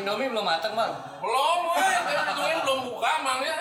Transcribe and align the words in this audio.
Indomie 0.00 0.32
belum 0.32 0.44
mateng 0.48 0.72
bang. 0.72 0.92
Belum, 1.20 1.58
woi. 1.68 1.92
Itu 2.32 2.60
belum 2.64 2.78
buka 2.88 3.10
emangnya. 3.20 3.56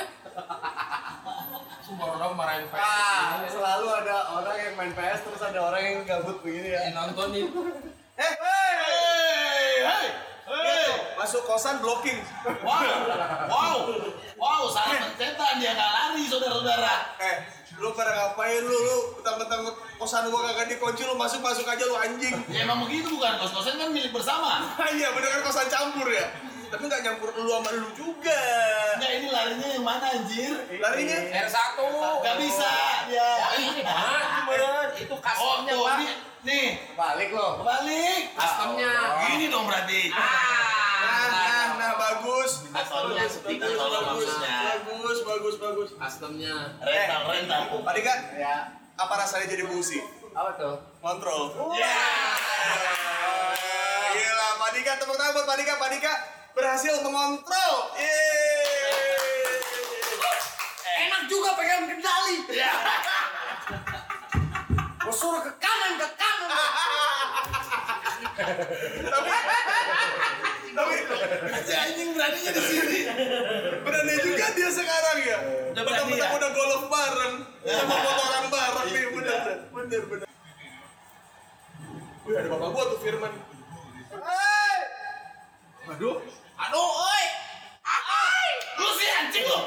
Semua 1.84 2.16
orang 2.16 2.38
marahin 2.38 2.66
PS. 2.72 2.80
Ah, 2.80 3.44
selalu 3.44 3.88
ada 3.92 4.16
orang 4.40 4.56
yang 4.56 4.74
main 4.80 4.94
PS 4.96 5.20
terus 5.28 5.42
ada 5.44 5.60
orang 5.60 5.82
yang 5.84 5.98
gabut 6.08 6.40
begini 6.40 6.72
ya. 6.72 6.80
Eh, 6.88 6.92
nontonin. 6.96 7.50
Eh, 8.20 8.34
hei, 8.36 8.72
hei, 9.84 10.04
hei, 10.48 10.88
masuk 11.16 11.44
kosan 11.48 11.80
blocking. 11.80 12.20
Wow, 12.68 12.84
wow, 13.48 13.78
wow, 14.36 14.64
salah 14.72 15.08
pencetan 15.08 15.56
dia 15.60 15.72
nggak 15.72 15.92
lari 15.92 16.24
saudara-saudara. 16.28 16.96
Eh, 17.20 17.36
lu 17.80 17.90
pada 17.92 18.12
ngapain 18.12 18.60
lu? 18.60 18.70
Lu 18.70 18.98
mentang-mentang 19.16 19.62
kosan 19.96 20.28
gua 20.28 20.44
kagak 20.46 20.68
dikunci 20.70 21.02
lu 21.02 21.16
masuk 21.16 21.40
masuk 21.40 21.64
aja 21.64 21.82
lu 21.82 21.96
anjing. 21.96 22.36
Ya 22.48 22.64
emang 22.64 22.84
begitu 22.84 23.08
bukan 23.10 23.40
kos-kosan 23.40 23.76
kan 23.76 23.90
milik 23.90 24.12
bersama. 24.12 24.68
Ah, 24.76 24.90
iya, 24.94 25.10
bener 25.10 25.30
kan 25.30 25.42
kosan 25.42 25.68
campur 25.68 26.08
ya. 26.08 26.28
Tapi 26.70 26.86
nggak 26.86 27.02
nyampur 27.02 27.34
lu 27.34 27.50
sama 27.50 27.70
lu 27.74 27.90
juga. 27.92 28.42
Enggak 28.94 29.12
ini 29.16 29.28
larinya 29.28 29.68
yang 29.72 29.82
mana 29.82 30.06
anjir? 30.12 30.54
Larinya 30.70 31.18
R1. 31.42 31.58
Gak 32.22 32.36
bisa 32.38 32.72
dia. 33.08 33.30
Ah, 33.82 34.86
itu 34.94 35.10
Oh, 35.10 35.18
customnya, 35.18 35.74
tuh, 35.74 35.82
Pak. 35.82 35.98
nih, 36.46 36.68
Balik 36.94 37.30
lo. 37.32 37.64
balik. 37.64 38.22
Customnya. 38.38 38.92
Gini 39.26 39.46
dong 39.48 39.66
berarti. 39.66 40.14
Nah, 40.14 41.26
nah, 41.26 41.59
nah, 41.90 41.98
bagus. 41.98 42.52
Customnya 42.70 43.26
seperti 43.26 43.54
itu 43.58 43.66
bagus, 43.66 44.02
maksudnya. 44.06 44.58
bagus, 44.86 45.18
bagus, 45.26 45.56
bagus. 45.58 45.90
Customnya. 45.98 46.56
Rental, 46.78 47.22
rental. 47.26 47.62
Pak 47.82 47.94
Dika, 47.98 48.14
Ya. 48.38 48.56
apa 48.94 49.14
rasanya 49.16 49.48
jadi 49.48 49.64
busi? 49.66 50.00
Apa 50.30 50.52
tuh? 50.54 50.76
Kontrol. 51.00 51.74
Ya. 51.74 51.98
Gila, 54.10 54.50
Pak 54.58 54.70
Dika, 54.74 54.92
tepuk 54.98 55.16
tangan 55.16 55.34
buat 55.34 55.46
Pak 55.46 55.58
Dika. 55.58 55.74
Pak 55.76 55.90
Dika 55.90 56.14
berhasil 56.54 56.94
mengontrol. 57.02 57.76
Yeay. 57.96 59.58
Enak 61.00 61.22
juga 61.26 61.50
pegang 61.56 61.88
kendali. 61.88 62.38
Ya. 62.52 62.72
Gue 65.00 65.14
suruh 65.16 65.42
ke 65.42 65.52
kanan 65.58 65.98
ke 65.98 66.08
kanan. 66.14 66.52
Tapi, 69.00 69.30
tapi 70.80 70.96
Si 71.60 71.74
anjing 71.76 72.10
beraninya 72.16 72.52
di 72.56 72.62
sini. 72.64 73.00
berani 73.84 74.14
juga 74.24 74.46
dia 74.56 74.70
sekarang 74.72 75.18
ya. 75.22 75.38
Udah 75.76 75.84
berani 75.84 76.14
ya? 76.16 76.28
udah 76.32 76.50
golf 76.50 76.84
bareng, 76.88 77.34
sama 77.68 77.96
foto 78.00 78.24
orang 78.24 78.48
bareng 78.48 78.88
nih, 78.88 79.00
Iya, 79.00 79.10
bener, 79.12 79.40
bener, 79.70 80.02
bener. 80.08 80.28
Wih, 82.24 82.36
ada 82.38 82.48
bapak 82.48 82.70
gua 82.70 82.84
tuh 82.88 83.00
Firman. 83.02 83.34
Hei! 84.10 84.78
Aduh, 85.90 86.16
Aduh, 86.60 86.86
oi. 86.86 87.24
Oi. 87.82 88.50
Lu 88.78 88.90
sih 88.96 89.10
anjing 89.10 89.46
lu. 89.48 89.60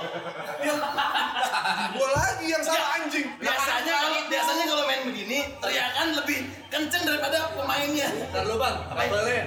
gua 1.93 2.09
lagi 2.15 2.47
yang 2.47 2.63
salah 2.63 2.89
anjing. 2.97 3.27
Biasanya 3.37 3.95
kalau 3.99 4.21
biasanya 4.29 4.65
kalau 4.65 4.85
main 4.87 5.03
begini 5.05 5.39
teriakan 5.59 6.09
lebih 6.17 6.39
kenceng 6.71 7.03
daripada 7.03 7.51
pemainnya. 7.53 8.09
Dan 8.31 8.43
lu 8.47 8.57
bang, 8.57 8.77
kabelnya. 8.89 9.45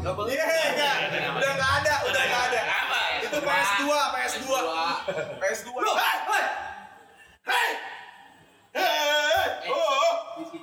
Kabelnya. 0.00 0.32
Iya, 0.32 0.46
iya. 0.72 0.92
udah 1.32 1.50
nggak 1.52 1.72
ada, 1.82 1.94
udah 2.08 2.22
nggak 2.22 2.42
ada. 2.48 2.60
Apa? 2.64 3.00
Itu 3.20 3.38
PS2, 3.64 3.88
PS2. 3.88 4.48
PS2. 5.40 5.68
Loh, 5.72 5.96
hei, 5.96 6.18
hei. 6.28 6.44
Hei. 7.48 7.70
Hei. 8.76 9.72
Oh. 9.72 10.12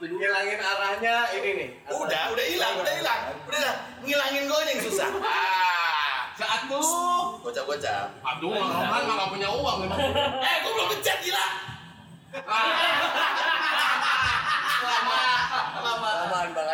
Hilangin 0.01 0.59
arahnya 0.61 1.15
ini 1.33 1.49
nih. 1.57 1.69
Udah, 1.89 2.29
udah 2.29 2.45
hilang, 2.45 2.73
udah 2.77 2.93
hilang. 2.93 3.21
Udah 3.49 3.57
hilang. 3.57 3.77
Ngilangin 4.05 4.43
golnya 4.45 4.71
yang 4.77 4.81
susah. 4.85 5.09
Ah. 5.17 6.29
Saat 6.37 6.69
tuh. 6.69 7.41
Gocap-gocap. 7.41 8.13
Aduh, 8.21 8.53
Roman 8.53 9.01
nggak 9.01 9.29
punya 9.33 9.49
uang 9.49 9.77
memang. 9.85 9.99
Eh, 10.45 10.55
gua 10.61 10.71
belum 10.77 10.87
pencet 10.93 11.17
gila. 11.25 11.45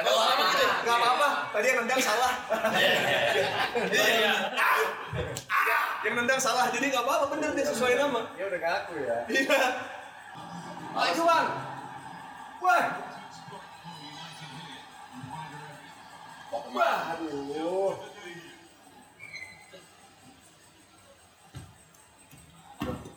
Kalau 0.08 0.24
lama 0.24 0.44
gitu. 0.48 0.68
Gak 0.88 0.96
apa-apa, 0.96 1.28
tadi 1.52 1.66
yang 1.68 1.78
nendang 1.84 2.00
salah. 2.00 2.34
Iya, 3.92 4.06
iya. 4.08 4.34
Yang 6.08 6.24
nendang 6.24 6.40
salah, 6.40 6.72
jadi 6.72 6.88
gak 6.88 7.04
apa-apa, 7.04 7.36
bener 7.36 7.52
dia 7.52 7.68
sesuai 7.68 8.00
nama. 8.00 8.32
Dia 8.40 8.48
udah 8.48 8.60
ngaku 8.64 8.94
ya. 9.04 9.18
Iya. 9.28 9.60
Maju 10.96 11.22
bang. 11.28 11.48
Wah, 12.64 12.86
Wah, 16.72 17.12
aduh. 17.12 17.92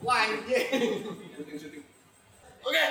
Wah, 0.03 0.19
anjing. 0.27 0.67
Oke. 2.67 2.84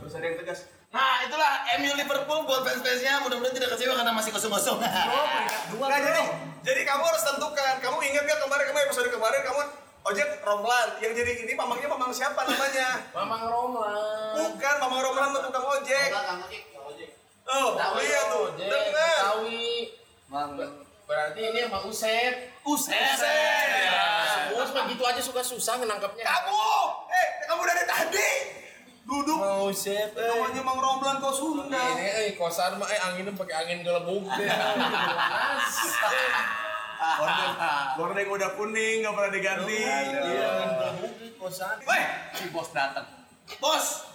harus 0.00 0.14
ada 0.16 0.26
yang 0.32 0.38
tegas. 0.40 0.79
Nah, 0.90 1.22
itulah 1.22 1.62
MU 1.78 1.92
Liverpool 1.94 2.42
buat 2.50 2.66
fans-fansnya 2.66 3.22
mudah-mudahan 3.22 3.54
tidak 3.54 3.78
kecewa 3.78 3.94
karena 3.94 4.10
masih 4.10 4.34
kosong-kosong. 4.34 4.82
Dua 5.70 5.86
Nah, 5.86 5.98
jadi, 6.10 6.22
jadi 6.66 6.80
kamu 6.82 7.02
harus 7.06 7.22
tentukan. 7.22 7.74
Kamu 7.78 7.98
ingat 8.02 8.26
gak 8.26 8.38
kemarin 8.42 8.66
kemarin 8.74 8.86
episode 8.90 9.06
kemarin 9.14 9.40
kamu 9.46 9.60
ojek 10.10 10.28
Romlan 10.42 10.88
yang 10.98 11.12
jadi 11.14 11.32
ini 11.46 11.52
mamangnya 11.54 11.86
mamang 11.94 12.10
siapa 12.10 12.42
namanya? 12.42 12.98
Mamang 13.16 13.42
Roman. 13.46 14.34
Bukan 14.34 14.74
mamang 14.82 15.00
Romlan 15.06 15.28
mah 15.30 15.42
tukang 15.46 15.66
ojek. 15.78 16.10
Oh, 17.50 17.74
iya 18.02 18.20
tuh. 18.30 18.46
Dengar. 18.58 19.18
Tawi. 19.30 19.94
Bang, 20.30 20.54
Berarti 21.06 21.40
ini 21.42 21.58
emang 21.66 21.86
Usep. 21.86 22.34
Uset. 22.66 23.18
Semua 24.30 24.62
mah 24.62 24.84
gitu 24.90 25.02
aja 25.06 25.22
suka 25.22 25.42
susah 25.42 25.78
nangkapnya. 25.82 26.22
Kamu, 26.22 26.66
eh, 27.10 27.28
kamu 27.46 27.62
dari 27.66 27.84
tadi 27.86 28.30
duduk. 29.10 29.38
Usep. 29.66 30.14
Namanya 30.14 30.62
Mang 30.62 30.78
Romlan 30.78 31.18
kau 31.18 31.34
Sunda. 31.34 31.74
Ini 31.74 32.06
eh 32.06 32.38
kosan 32.38 32.78
mah 32.78 32.86
eh 32.86 33.00
anginnya 33.02 33.34
pakai 33.34 33.66
angin 33.66 33.82
gelembung 33.82 34.30
deh. 34.30 34.50
Gorden, 37.00 37.50
gorden 37.96 38.26
udah 38.28 38.50
kuning, 38.54 38.96
nggak 39.02 39.14
pernah 39.16 39.32
diganti. 39.34 39.78
Iya. 39.82 40.52
kosan. 41.40 41.76
Weh, 41.82 42.04
Si 42.36 42.44
bos 42.54 42.70
datang. 42.70 43.08
Bos. 43.58 44.06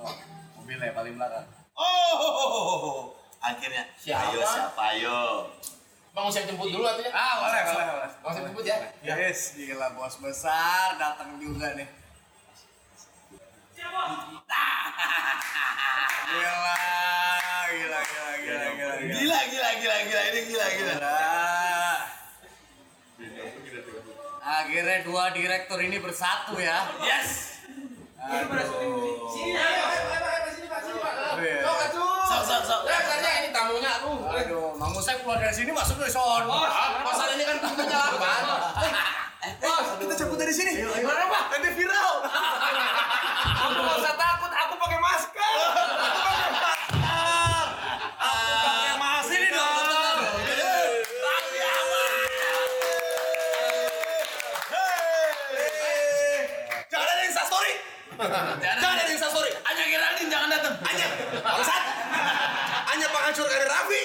Oh, 0.00 0.12
mobilnya 0.58 0.90
paling 0.96 1.14
belakang. 1.14 1.46
Oh. 1.76 3.14
Akhirnya. 3.38 3.84
Siapa? 3.94 4.32
Ayo 4.32 4.40
siapa 4.42 4.82
ayo. 4.96 5.20
Bang 6.16 6.32
Usep 6.32 6.48
jemput 6.48 6.72
dulu 6.72 6.88
artinya. 6.88 7.12
Ah, 7.12 7.44
boleh, 7.44 7.60
boleh, 7.68 7.86
boleh. 7.92 8.10
Bang 8.24 8.30
Usep 8.32 8.42
jemput 8.48 8.64
ya. 8.64 8.76
Yes, 9.04 9.54
Gila 9.54 9.92
bos 9.94 10.16
besar 10.18 10.96
datang 10.96 11.36
juga 11.36 11.76
nih. 11.76 12.05
Gila, 16.26 16.70
gila, 17.70 18.00
gila, 18.02 18.08
gila, 18.20 18.76
gila, 18.76 18.94
gila. 19.00 19.16
Gila 19.16 19.40
gila 19.48 19.70
gila 19.80 19.96
gila 20.08 20.22
ini 20.32 20.40
gila 20.50 20.66
gila. 20.76 20.94
Akhirnya 24.46 24.98
dua 25.04 25.24
direktur 25.34 25.78
ini 25.82 25.98
bersatu 25.98 26.56
ya. 26.60 26.86
Yes. 27.02 27.60
Aduh. 28.20 29.16
Sok 32.26 32.42
sok 32.44 32.62
sok. 32.66 32.80
Katanya 32.88 33.30
ini 33.42 33.48
tamunya 33.54 33.92
tuh. 34.02 34.16
Aduh, 34.26 34.74
Mang 34.76 34.92
keluar 34.96 35.38
dari 35.38 35.54
sini 35.54 35.70
masuk 35.74 35.98
ke 36.02 36.08
kosan 36.12 37.28
ini 37.36 37.44
kan 37.44 37.56
pintunya 37.62 38.00
delapan. 38.12 38.42
Bos, 39.62 39.88
kita 40.02 40.14
cabut 40.18 40.38
dari 40.42 40.50
sini. 40.50 40.82
Gimana, 40.82 41.22
Pak? 41.30 41.42
Nanti 41.54 41.68
viral. 41.78 42.14
Aku 43.66 43.82
nggak 43.82 43.98
usah 43.98 44.14
takut, 44.14 44.46
aku 44.46 44.78
pakai 44.78 44.98
masker. 45.02 45.42
Pakai 48.62 48.94
masker 48.94 49.40
ini 49.42 49.50
dong. 49.50 50.22
Tapi 51.18 51.58
aman. 51.66 52.14
Jangan 56.86 57.06
ada 57.10 57.22
yang 57.26 57.34
story. 57.34 57.72
Jangan 58.62 58.96
ada 59.02 59.10
yang 59.10 59.18
story. 59.18 59.50
Hanya 59.50 59.84
Geraldine 59.90 60.30
jangan 60.30 60.46
datang. 60.46 60.74
Hanya 60.86 61.06
bangsat. 61.42 61.82
Hanya 62.86 63.06
penghancur 63.10 63.46
karir 63.50 63.66
Raffi. 63.66 64.02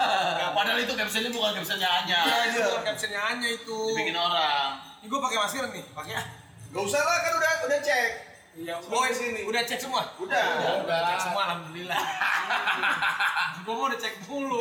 Nah, 0.00 0.48
padahal 0.56 0.80
itu 0.80 0.96
captionnya 0.96 1.28
bukan 1.28 1.60
captionnya 1.60 1.88
hanya. 1.92 2.24
Iya. 2.24 2.72
Bukan 2.72 2.88
captionnya 2.88 3.20
hanya 3.20 3.48
itu. 3.52 3.78
Dibikin 3.92 4.16
orang. 4.16 4.80
Ini 5.04 5.12
gue 5.12 5.20
pakai 5.20 5.36
masker 5.44 5.64
nih, 5.76 5.84
pakai. 5.92 6.39
Gak 6.70 6.82
usah 6.86 7.02
lah 7.02 7.18
kan 7.18 7.32
udah 7.34 7.52
udah 7.66 7.78
cek. 7.82 8.10
Iya, 8.50 8.74
Semua 8.82 9.06
di 9.10 9.16
sini. 9.18 9.40
Udah 9.46 9.62
cek 9.66 9.78
semua? 9.82 10.02
Udah. 10.22 10.44
Udah 10.86 10.98
cek 11.06 11.18
semua, 11.22 11.42
alhamdulillah. 11.50 12.02
gue 13.66 13.74
mau 13.74 13.86
udah 13.90 13.98
cek 13.98 14.14
dulu. 14.26 14.60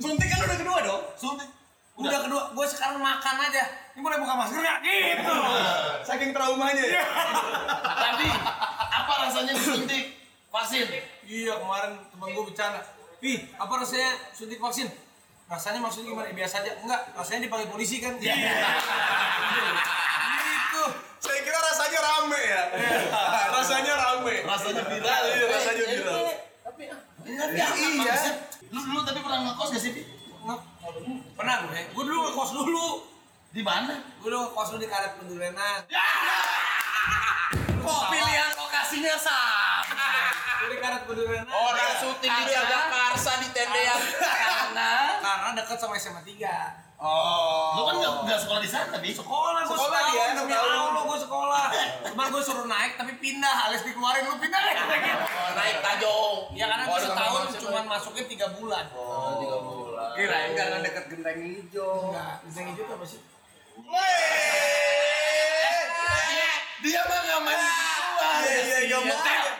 Suntik 0.00 0.28
kan 0.32 0.38
udah 0.40 0.56
kedua 0.56 0.78
dong. 0.80 1.02
Suntik. 1.20 1.48
Udah 1.96 2.20
kedua, 2.28 2.42
gue 2.52 2.66
sekarang 2.68 3.00
makan 3.00 3.36
aja. 3.48 3.64
Ini 3.96 4.00
boleh 4.04 4.20
buka 4.20 4.34
masker 4.36 4.60
nggak? 4.60 4.78
Gitu. 4.84 5.34
Saking 6.08 6.30
traumanya 6.36 6.84
ya. 6.84 7.04
Tapi 8.04 8.26
apa 8.92 9.12
rasanya 9.24 9.52
disuntik 9.56 10.04
vaksin? 10.52 10.84
Iya 11.24 11.56
kemarin 11.60 11.92
temen 12.08 12.28
gue 12.36 12.44
bercanda. 12.44 12.80
Ih, 13.24 13.48
apa 13.56 13.72
rasanya 13.80 14.12
suntik 14.36 14.60
vaksin? 14.60 14.88
rasanya 15.46 15.78
maksudnya 15.78 16.10
gimana 16.10 16.26
biasa 16.34 16.58
aja 16.58 16.74
enggak 16.82 17.00
rasanya 17.14 17.46
dipanggil 17.46 17.70
polisi 17.70 18.02
kan 18.02 18.18
Iya. 18.18 18.34
Saya 21.18 21.40
kira 21.42 21.58
rasanya 21.58 22.00
rame 22.00 22.40
ya. 22.42 22.62
rasanya 23.56 23.94
rame. 23.94 24.34
Rasanya 24.44 24.82
viral. 24.84 25.22
Iya, 25.26 25.44
rasanya 25.50 25.84
viral. 25.86 26.22
Tapi 26.62 26.82
enggak 27.26 27.48
ya, 27.52 27.66
Iya. 27.74 28.14
Lu 28.70 28.80
dulu 28.82 29.00
tapi 29.02 29.18
pernah 29.22 29.40
ngekos 29.46 29.68
gak 29.72 29.82
sih, 29.82 29.92
pernah 31.36 31.54
gue 31.64 31.80
gue 31.90 32.04
dulu 32.04 32.18
ngekos 32.30 32.50
dulu 32.52 32.86
Di 33.50 33.62
mana? 33.62 33.94
gue 34.20 34.28
dulu 34.28 34.42
ngekos 34.46 34.68
dulu 34.70 34.78
di 34.78 34.88
karet 34.88 35.12
pendurenan 35.16 35.80
Kok 37.76 38.02
pilihan 38.10 38.50
lokasinya 38.54 39.14
sama? 39.16 40.06
gue 40.56 40.68
di 40.70 40.78
karet 40.78 41.02
pendurenan 41.06 41.46
Orang 41.46 41.92
syuting 41.98 42.30
di 42.32 42.44
Jagakarsa 42.48 43.32
di 43.38 43.48
tendean 43.50 44.00
karena 44.18 44.92
karena 45.22 45.48
dekat 45.54 45.78
sama 45.78 45.94
SMA 45.96 46.22
3 46.22 46.85
Oh. 46.96 47.76
Lu 47.76 47.82
kan 47.84 47.94
nggak 47.94 48.12
nggak 48.24 48.38
sekolah 48.40 48.56
di 48.58 48.66
sana, 48.66 48.96
Bi? 48.96 49.12
sekolah 49.12 49.60
gue 49.62 49.68
Sekolah 49.70 50.00
dia, 50.08 50.24
demi. 50.32 50.52
Allah 50.52 51.02
gue 51.02 51.18
sekolah 51.18 51.64
cuman 52.06 52.26
gue 52.26 52.40
suruh 52.40 52.64
naik 52.64 52.96
tapi 52.96 53.12
pindah 53.16 53.68
alias 53.68 53.82
dikeluarin 53.82 54.24
lu 54.24 54.36
pindah 54.36 54.60
gitu 54.64 54.80
Oh, 54.80 55.52
naik 55.52 55.76
tajong. 55.78 56.36
ya 56.52 56.64
karena 56.66 56.82
gue 56.82 56.94
Oh, 56.94 57.00
setahun 57.02 57.42
cuman 57.58 57.84
masuknya 57.86 58.24
tiga 58.24 58.46
bulan 58.50 58.84
Oh, 58.90 59.36
tiga 59.36 59.58
bulan. 59.58 60.08
Kirain 60.14 60.50
karena 60.52 60.76
deket 60.80 61.04
genteng 61.06 61.38
hijau. 61.38 62.08
enggak 62.08 62.32
bisa 62.42 62.58
gitu 62.64 62.82
apa 62.86 63.04
sih 63.04 63.20
Dia 66.78 67.00
mah 67.02 67.18
nggak 67.18 67.40
main 67.42 67.60
gua. 67.60 68.28
Iya, 68.38 68.60
iya, 68.78 68.78
gampang 68.86 69.18
aja. 69.18 69.50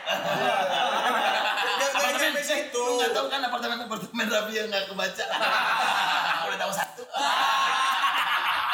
Nggak- 1.67 1.91
nggak 1.93 2.13
sampai 2.15 2.43
situ. 2.43 2.77
Lu 2.79 2.93
nggak 2.95 3.11
tahu 3.11 3.25
kan 3.27 3.41
apartemen-apartemen 3.43 4.25
Rabi 4.27 4.51
yang 4.53 4.67
nggak 4.69 4.85
kebaca. 4.87 5.25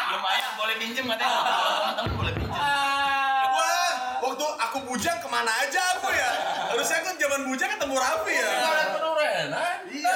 Lumayan, 0.10 0.51
boleh 0.54 0.75
pinjem 0.78 1.06
katanya. 1.06 1.38
Teman-teman 1.42 2.13
boleh 2.13 2.34
pinjem. 2.34 2.54
Wah, 3.50 3.92
waktu 4.22 4.45
aku 4.62 4.78
bujang 4.86 5.18
ke 5.18 5.28
mana 5.28 5.51
aja 5.60 5.81
aku 5.95 6.10
ya? 6.10 6.30
Harusnya 6.69 7.00
kan 7.01 7.16
zaman 7.16 7.42
bujang 7.45 7.69
ketemu 7.72 7.95
Raffi 7.95 8.34
ya. 8.34 8.50
Ada 8.51 8.86
penurunan. 8.92 9.78
Iya. 9.90 10.16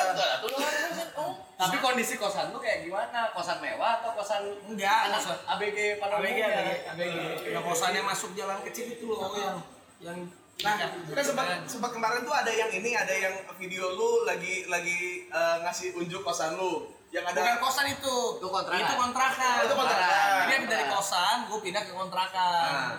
Oh. 1.17 1.33
Tapi 1.57 1.81
kondisi 1.81 2.13
kosan 2.15 2.53
lu 2.53 2.61
kayak 2.61 2.85
gimana? 2.85 3.33
Kosan 3.33 3.57
mewah 3.57 3.97
atau 3.97 4.13
kosan 4.13 4.45
Enggak, 4.63 5.09
anak 5.09 5.17
kosan- 5.19 5.41
ABG 5.49 5.77
pada 5.97 6.21
ABG? 6.21 6.39
ABG 6.45 6.69
ABG 6.85 7.17
yang 7.49 7.65
kosannya 7.65 8.01
masuk 8.05 8.37
jalan 8.37 8.61
kecil 8.61 8.85
itu 8.87 9.09
loh 9.09 9.33
yang 9.33 9.57
yang 9.99 10.19
Nah, 10.57 10.73
kan 10.73 11.21
sempat 11.21 11.69
sempat 11.69 11.93
kemarin 11.93 12.25
tuh 12.25 12.33
ada 12.33 12.49
yang 12.49 12.65
ini, 12.67 12.97
ada 12.97 13.13
yang 13.13 13.29
video 13.61 13.93
lu 13.93 14.25
lagi 14.25 14.65
lagi 14.65 15.29
eh, 15.29 15.55
ngasih 15.61 15.93
unjuk 15.93 16.21
kosan 16.21 16.57
lu. 16.57 16.96
Yang 17.17 17.25
ada 17.27 17.39
bukan 17.39 17.57
kosan 17.59 17.85
itu 17.87 18.15
Itu 18.35 18.47
kontrakan. 18.47 18.79
itu 18.79 18.93
kontrakan 18.95 19.55
Oh, 19.55 19.63
itu 19.63 19.75
kontrakan. 19.75 20.41
jadi 20.43 20.65
dari 20.67 20.85
kosan 20.87 21.37
gue 21.43 21.59
pindah 21.59 21.81
ke 21.81 21.91
kontrakan 21.91 22.69
Nah. 22.69 22.95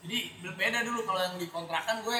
jadi 0.00 0.18
berbeda 0.40 0.78
dulu 0.82 1.00
kalau 1.02 1.20
yang 1.20 1.34
di 1.36 1.46
kontrakan 1.48 1.96
gue 2.00 2.18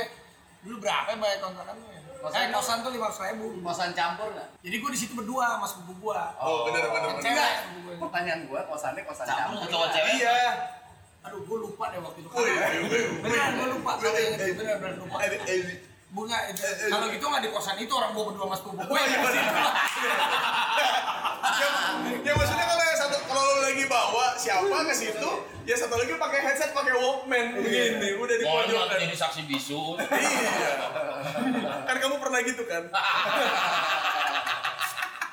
dulu 0.62 0.76
berapa 0.78 1.08
ya 1.08 1.16
bayar 1.16 1.38
kontrakannya 1.40 1.90
Kosan 2.14 2.38
Kayak 2.38 2.48
lu? 2.48 2.54
kosan 2.54 2.76
tuh 2.78 2.90
lima 2.92 3.08
ribu 3.10 3.46
Kosan 3.60 3.90
campur 3.92 4.30
nggak? 4.30 4.48
jadi 4.60 4.76
gue 4.78 4.90
di 4.90 5.00
situ 5.00 5.12
berdua 5.12 5.44
sama 5.52 5.66
sepupu 5.66 5.92
gue 6.00 6.20
Oh, 6.38 6.70
cewek 7.18 7.50
sepupu 7.56 7.78
gue 7.84 7.94
Pertanyaan 7.98 8.40
gua 8.46 8.60
kosannya 8.64 9.02
kosan 9.02 9.24
Campur 9.24 9.58
campur. 9.58 9.66
cowok 9.68 9.88
cewek. 9.90 10.12
Iya. 10.16 10.38
aduh 11.22 11.38
gue 11.40 11.58
lupa 11.60 11.84
deh 11.88 11.98
waktu 11.98 12.18
itu 12.18 12.28
Oh, 12.28 12.42
iya, 12.42 12.66
iya, 12.68 12.78
iya. 12.82 13.10
beneran 13.16 13.50
gue 13.52 13.68
lupa 13.74 13.90
Iya, 13.96 14.10
iya, 14.12 14.26
iya. 14.36 14.52
bener 14.52 14.74
bener 14.76 14.96
lupa 14.98 15.16
Eh, 15.20 15.30
eh, 15.40 15.62
bunga 16.12 16.36
itu 16.46 16.60
Eh, 16.60 16.74
eh. 16.86 16.90
kalau 16.92 17.08
gitu 17.08 17.24
nggak 17.24 17.40
di 17.40 17.50
kosan 17.50 17.76
itu 17.76 17.88
orang 17.88 18.12
gue 18.12 18.20
berdua 18.20 18.44
sama 18.44 18.56
sepupu 18.60 18.84
gue 18.84 19.00
iya, 19.00 19.16
ya, 21.56 21.68
ya 22.20 22.32
maksudnya 22.36 22.66
kalau 22.68 22.84
yang 22.84 22.98
satu 22.98 23.16
kalau 23.24 23.44
lagi 23.64 23.84
bawa 23.88 24.26
siapa 24.36 24.76
ke 24.84 24.94
situ, 24.94 25.30
ya 25.64 25.74
satu 25.74 25.94
lagi 25.96 26.12
pakai 26.12 26.38
headset 26.42 26.70
pakai 26.70 26.92
Walkman 26.92 27.56
begini, 27.56 28.08
udah 28.14 28.36
di 28.36 28.44
Mau 28.44 28.60
pojokan. 28.60 28.98
jadi 28.98 29.16
saksi 29.16 29.42
bisu. 29.46 29.96
Iya. 29.96 30.72
Kan 31.88 31.96
kamu 31.96 32.16
pernah 32.18 32.40
gitu 32.42 32.62
kan? 32.64 32.82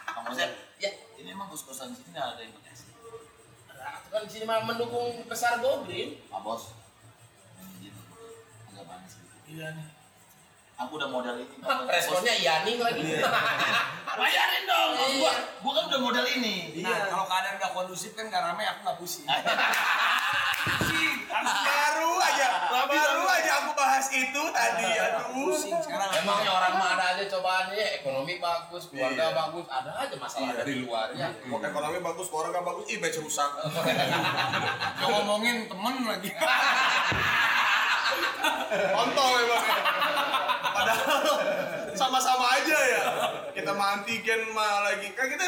Kamu 0.10 0.32
sih, 0.32 0.48
ya 0.78 0.90
ini 1.18 1.30
emang 1.30 1.48
kos-kosan 1.50 1.92
sini 1.92 2.12
nggak 2.12 2.26
ada 2.36 2.42
yang 2.42 2.54
Bekasi. 2.54 2.86
Itu 2.88 4.10
kan 4.10 4.22
di 4.24 4.32
sini 4.32 4.46
mah 4.46 4.64
mendukung 4.64 5.26
besar 5.26 5.60
Gogreen. 5.60 6.16
Pak 6.28 6.40
Bos. 6.40 6.72
Agak 8.70 8.86
panas 8.86 9.12
gitu. 9.12 9.34
iya 9.50 9.68
nih 9.74 9.88
Aku 10.80 10.96
udah 10.96 11.08
modal 11.08 11.36
ini. 11.36 11.56
Responnya 11.86 12.34
Yani 12.34 12.80
lagi. 12.80 13.04
Bayarin 14.20 14.64
dong. 14.64 14.90
Maksud 14.96 15.20
Gua, 15.20 15.32
gua 15.60 15.72
kan 15.76 15.84
udah 15.88 16.00
modal 16.02 16.26
ini. 16.30 16.56
nah 16.80 17.06
kalau 17.06 17.26
keadaan 17.26 17.56
nggak 17.56 17.72
kondusif 17.74 18.12
kan 18.14 18.26
nggak 18.26 18.42
rame 18.42 18.64
aku 18.64 18.80
nggak 18.82 18.98
pusing 18.98 19.28
Baru 21.30 22.20
aja, 22.20 22.48
baru 22.68 23.24
aja 23.30 23.52
aku 23.62 23.72
bahas 23.74 24.08
itu 24.10 24.42
tadi. 24.50 24.88
Aduh. 24.90 25.30
pusing 25.32 25.78
sekarang 25.78 26.10
Emangnya 26.12 26.52
orang 26.52 26.74
mah 26.76 26.90
ada 26.96 27.06
aja 27.14 27.24
cobaannya, 27.30 27.86
ekonomi 27.96 28.36
bagus, 28.38 28.90
keluarga 28.90 29.26
Iya. 29.26 29.38
bagus, 29.38 29.66
ada 29.70 29.92
aja 29.96 30.16
masalah 30.16 30.50
Iya. 30.50 30.58
dari 30.58 30.74
luarnya. 30.80 31.28
Mau 31.46 31.60
ekonomi 31.60 32.00
bagus, 32.02 32.28
keluarga 32.28 32.60
bagus, 32.62 32.86
image 32.88 33.18
rusak. 33.20 33.52
Yang 35.00 35.12
ngomongin 35.14 35.58
temen 35.68 35.96
lagi 36.04 36.30
Kontol 38.70 39.32
emang. 39.40 39.66
Padahal 40.80 41.24
sama-sama 41.92 42.46
aja 42.56 42.78
ya. 42.80 43.04
Kita 43.52 43.76
mah 43.76 44.00
antigen 44.00 44.42
mah 44.56 44.88
lagi. 44.88 45.12
Kan 45.12 45.28
kita 45.28 45.44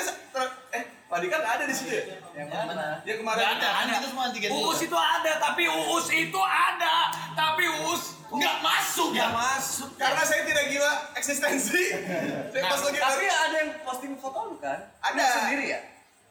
eh 0.75 0.83
Padi 1.11 1.27
kan 1.27 1.43
ada 1.43 1.67
di 1.67 1.75
situ 1.75 1.91
ya? 1.91 2.03
Yang 2.31 2.47
mana? 2.55 3.03
Ya 3.03 3.19
kemarin 3.19 3.43
ada, 3.59 3.67
kan 3.83 3.85
kita 3.99 4.07
semua 4.15 4.31
antigen 4.31 4.47
Uus 4.47 4.79
itu 4.79 4.95
ada 4.95 5.31
tapi 5.43 5.67
Uus 5.67 6.07
itu 6.07 6.39
ada 6.39 7.11
tapi 7.35 7.67
Uus 7.83 8.15
Nggak 8.31 8.63
masuk 8.63 9.11
ya. 9.11 9.27
nggak 9.27 9.31
masuk 9.35 9.89
Karena 9.99 10.23
saya 10.23 10.47
tidak 10.47 10.71
gila 10.71 10.91
eksistensi. 11.19 11.83
Saya 12.55 12.63
pas 12.63 12.79
lagi 12.79 12.99
Tapi 13.03 13.25
ada 13.27 13.55
yang 13.59 13.71
posting 13.83 14.15
foto 14.15 14.39
lu 14.47 14.55
kan? 14.63 14.87
Ada. 15.03 15.19
Lu 15.19 15.35
sendiri 15.51 15.65
ya? 15.75 15.79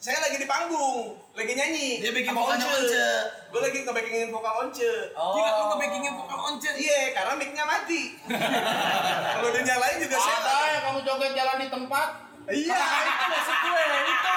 Saya 0.00 0.16
lagi 0.16 0.40
di 0.40 0.48
panggung, 0.48 1.12
lagi 1.36 1.52
nyanyi. 1.52 2.00
Dia 2.00 2.08
bikin 2.16 2.32
sama 2.32 2.40
vokalnya 2.40 2.72
Once. 2.72 3.04
Gue 3.52 3.60
lagi 3.60 3.78
nge-backingin 3.84 4.32
vokal 4.32 4.54
Once. 4.64 4.88
Oh. 5.12 5.36
Gila 5.36 5.50
lu 5.52 5.64
nge-backingin 5.76 6.12
vokal 6.16 6.38
oncet 6.40 6.72
Iya, 6.80 7.12
karena 7.12 7.32
mic-nya 7.36 7.64
mati. 7.68 8.16
Kalau 9.36 9.48
dia 9.52 9.60
nyalain 9.60 10.00
juga 10.00 10.16
saya 10.16 10.38
Ada 10.40 10.56
yang 10.72 10.82
kamu 10.88 11.00
joget 11.04 11.32
jalan 11.36 11.56
di 11.60 11.68
tempat, 11.68 12.08
Iya, 12.48 12.80
itu 13.12 13.24
maksud 13.28 13.56
gue, 13.60 13.82
itu. 13.84 14.32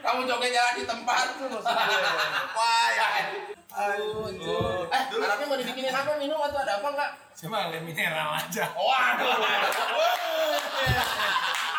kamu 0.00 0.20
joget 0.24 0.50
jalan 0.56 0.72
di 0.72 0.84
tempat. 0.88 1.26
Wah, 2.56 2.88
ya. 2.96 3.08
Aduh. 3.72 4.88
Eh, 4.88 5.02
anaknya 5.20 5.44
mau 5.52 5.56
dibikinin 5.60 5.92
apa 5.92 6.16
minum 6.16 6.40
atau 6.40 6.64
ada 6.64 6.80
apa 6.80 6.88
enggak? 6.96 7.10
Cuma 7.36 7.68
le 7.68 7.80
mineral 7.84 8.40
aja 8.40 8.72
Waduh. 8.72 9.36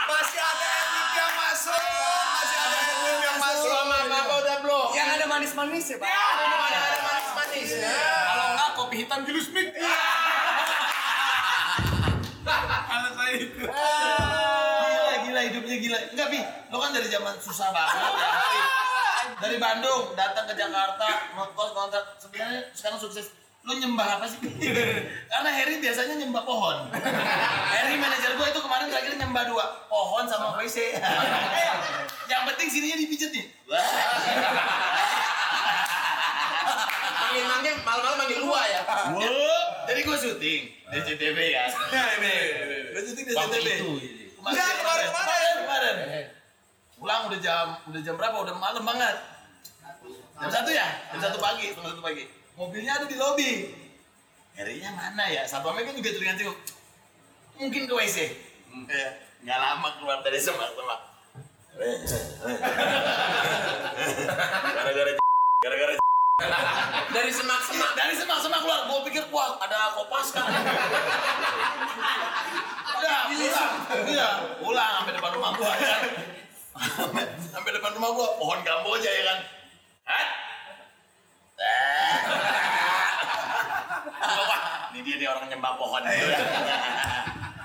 Masih 0.05 0.41
ada 0.45 0.69
yang 1.17 1.33
masuk. 1.41 2.02
Manis-manis 5.53 5.85
ya, 5.85 5.97
Pak? 6.01 6.09
Minum 6.09 6.61
ada 6.65 6.79
ada 6.81 7.01
manis-manisnya. 7.05 7.93
kalau 8.25 8.45
enggak 8.57 8.69
kopi 8.73 8.95
hitam 9.05 9.19
jilus 9.21 9.47
mik 9.53 9.69
kalau 12.89 13.09
saya 13.13 13.33
itu 13.37 13.61
Gila, 13.61 15.13
gila 15.29 15.41
hidupnya 15.45 15.77
gila. 15.77 15.97
Enggak, 16.09 16.27
Pi. 16.33 16.39
Lo 16.73 16.81
kan 16.81 16.89
dari 16.89 17.05
zaman 17.05 17.37
susah 17.37 17.69
banget 17.69 18.01
ya. 18.17 18.29
Dari 19.45 19.57
Bandung 19.61 20.17
datang 20.17 20.49
ke 20.49 20.57
Jakarta, 20.57 21.09
ngekos 21.37 21.69
kontrak. 21.77 22.05
Sebenarnya 22.17 22.73
sekarang 22.73 22.97
sukses. 22.97 23.29
Lo 23.61 23.77
nyembah 23.77 24.17
apa 24.17 24.25
sih? 24.25 24.41
Karena 25.29 25.49
Harry 25.53 25.77
biasanya 25.77 26.17
nyembah 26.17 26.41
pohon. 26.49 26.89
Harry 27.77 27.95
manajer 28.01 28.41
gue 28.41 28.47
itu 28.49 28.59
kemarin 28.59 28.89
terakhir 28.89 29.21
nyembah 29.21 29.45
dua, 29.45 29.65
pohon 29.85 30.25
sama 30.25 30.57
WC. 30.57 30.97
Yang 32.25 32.41
penting 32.49 32.67
sininya 32.73 32.97
dipijet 32.97 33.29
nih. 33.37 33.45
Manggil 37.41 37.73
malam-malam 37.81 38.17
manggil 38.21 38.39
gua 38.45 38.61
ya. 38.69 38.81
Wow. 38.85 39.89
Jadi 39.89 39.99
gue 40.05 40.17
syuting 40.17 40.61
di 40.69 40.99
CTV 41.01 41.37
ya. 41.51 41.65
Ini. 41.67 42.35
Gue 42.93 43.01
syuting 43.03 43.25
di 43.25 43.33
CTV. 43.33 43.67
itu. 43.67 43.91
Kemarin, 44.39 44.59
Ya, 44.59 44.71
kemarin. 45.63 45.95
Pulang 46.99 47.21
udah 47.27 47.39
jam 47.41 47.67
udah 47.89 48.01
jam 48.03 48.15
berapa? 48.15 48.37
Udah 48.43 48.55
malam 48.55 48.83
banget. 48.85 49.15
Jam 50.39 50.49
satu 50.49 50.69
ya? 50.71 50.87
Jam 51.11 51.19
satu 51.19 51.37
pagi, 51.39 51.71
setengah 51.71 51.91
satu 51.95 52.03
pagi. 52.03 52.23
Mobilnya 52.55 53.01
ada 53.01 53.05
di 53.09 53.17
lobi. 53.17 53.51
Herinya 54.53 54.93
mana 54.93 55.25
ya? 55.27 55.43
Satpamnya 55.49 55.89
kan 55.89 55.97
juga 55.97 56.13
curiga 56.13 56.53
Mungkin 57.57 57.81
ke 57.89 57.93
WC. 57.93 58.17
Eh, 58.89 59.09
nggak 59.45 59.59
lama 59.59 59.89
keluar 59.97 60.21
dari 60.21 60.37
semak-semak. 60.37 61.01
Gara-gara 64.83 65.11
gara-gara 65.63 65.93
Dari 67.13 67.29
semak-semak. 67.29 67.93
dari 67.93 68.17
semak-semak 68.17 68.59
keluar. 68.65 68.89
Gue 68.89 68.99
pikir 69.05 69.23
wah 69.29 69.53
ada 69.61 69.93
kopas 69.93 70.33
kan. 70.33 70.49
Udah, 72.89 73.19
pulang. 73.29 73.73
Iya, 74.09 74.29
pulang 74.57 74.91
sampai 74.97 75.13
depan 75.13 75.31
rumah 75.37 75.51
gua 75.53 75.71
kan. 75.77 76.01
sampai 77.53 77.69
depan 77.69 77.91
rumah 77.93 78.09
gua 78.11 78.27
pohon 78.33 78.59
kamboja 78.65 79.05
ya 79.05 79.23
kan 79.23 79.39
Hah? 80.03 80.25
Eh. 81.53 82.15
Wah, 84.25 84.61
ini 84.89 85.05
dia 85.05 85.15
nih 85.15 85.27
orang 85.29 85.45
nyembah 85.47 85.73
pohon 85.77 86.01
gitu 86.01 86.27
ya. 86.27 86.39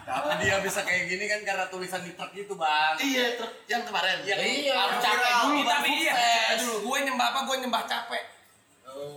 Tapi 0.05 0.33
dia 0.41 0.61
bisa 0.61 0.85
kayak 0.85 1.09
gini 1.09 1.25
kan 1.25 1.41
karena 1.43 1.65
tulisan 1.69 2.05
di 2.05 2.13
truk 2.13 2.33
itu, 2.33 2.53
Bang. 2.53 3.01
Iya, 3.01 3.37
truk 3.37 3.65
yang 3.65 3.83
kemarin. 3.83 4.21
Yang 4.23 4.41
Iya, 4.45 4.75
harus 4.77 4.97
capek 4.99 5.17
viral. 5.19 5.41
dulu, 5.47 5.61
Tapi 5.65 5.91
iya. 5.99 6.15
Gue 6.59 6.99
nyembah 7.01 7.27
apa? 7.31 7.41
Gue 7.45 7.57
nyembah 7.59 7.83
capek. 7.87 8.23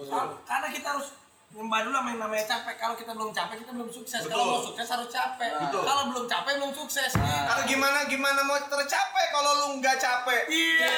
Kar- 0.04 0.38
Karena 0.44 0.68
kita 0.68 0.88
harus 0.92 1.08
nyembah 1.52 1.80
dulu 1.84 1.94
sama 1.94 2.10
yang 2.10 2.22
namanya 2.22 2.46
capek. 2.48 2.76
Kalau 2.78 2.96
kita 2.96 3.12
belum 3.12 3.32
capek, 3.32 3.56
kita 3.60 3.72
belum 3.72 3.90
sukses. 3.90 4.22
Kalau 4.24 4.46
mau 4.48 4.62
sukses 4.62 4.88
harus 4.88 5.08
capek. 5.08 5.52
Betul. 5.60 5.84
Kalau 5.84 6.04
belum 6.08 6.26
capek, 6.26 6.54
belum 6.58 6.72
sukses. 6.72 7.12
Karena 7.12 7.64
gimana 7.66 8.00
gimana 8.06 8.40
mau 8.42 8.58
tercapai 8.58 9.26
kalau 9.30 9.52
lu 9.58 9.68
nggak 9.78 9.98
capek? 9.98 10.42
Iya. 10.48 10.96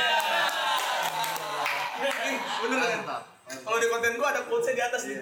Ih, 2.04 2.38
Bener 2.62 2.78
kan? 2.80 3.22
Kalau 3.56 3.78
di 3.78 3.88
konten 3.88 4.14
gua 4.16 4.30
ada 4.30 4.42
quotes 4.44 4.70
di 4.70 4.80
atas 4.80 5.02
nih. 5.06 5.18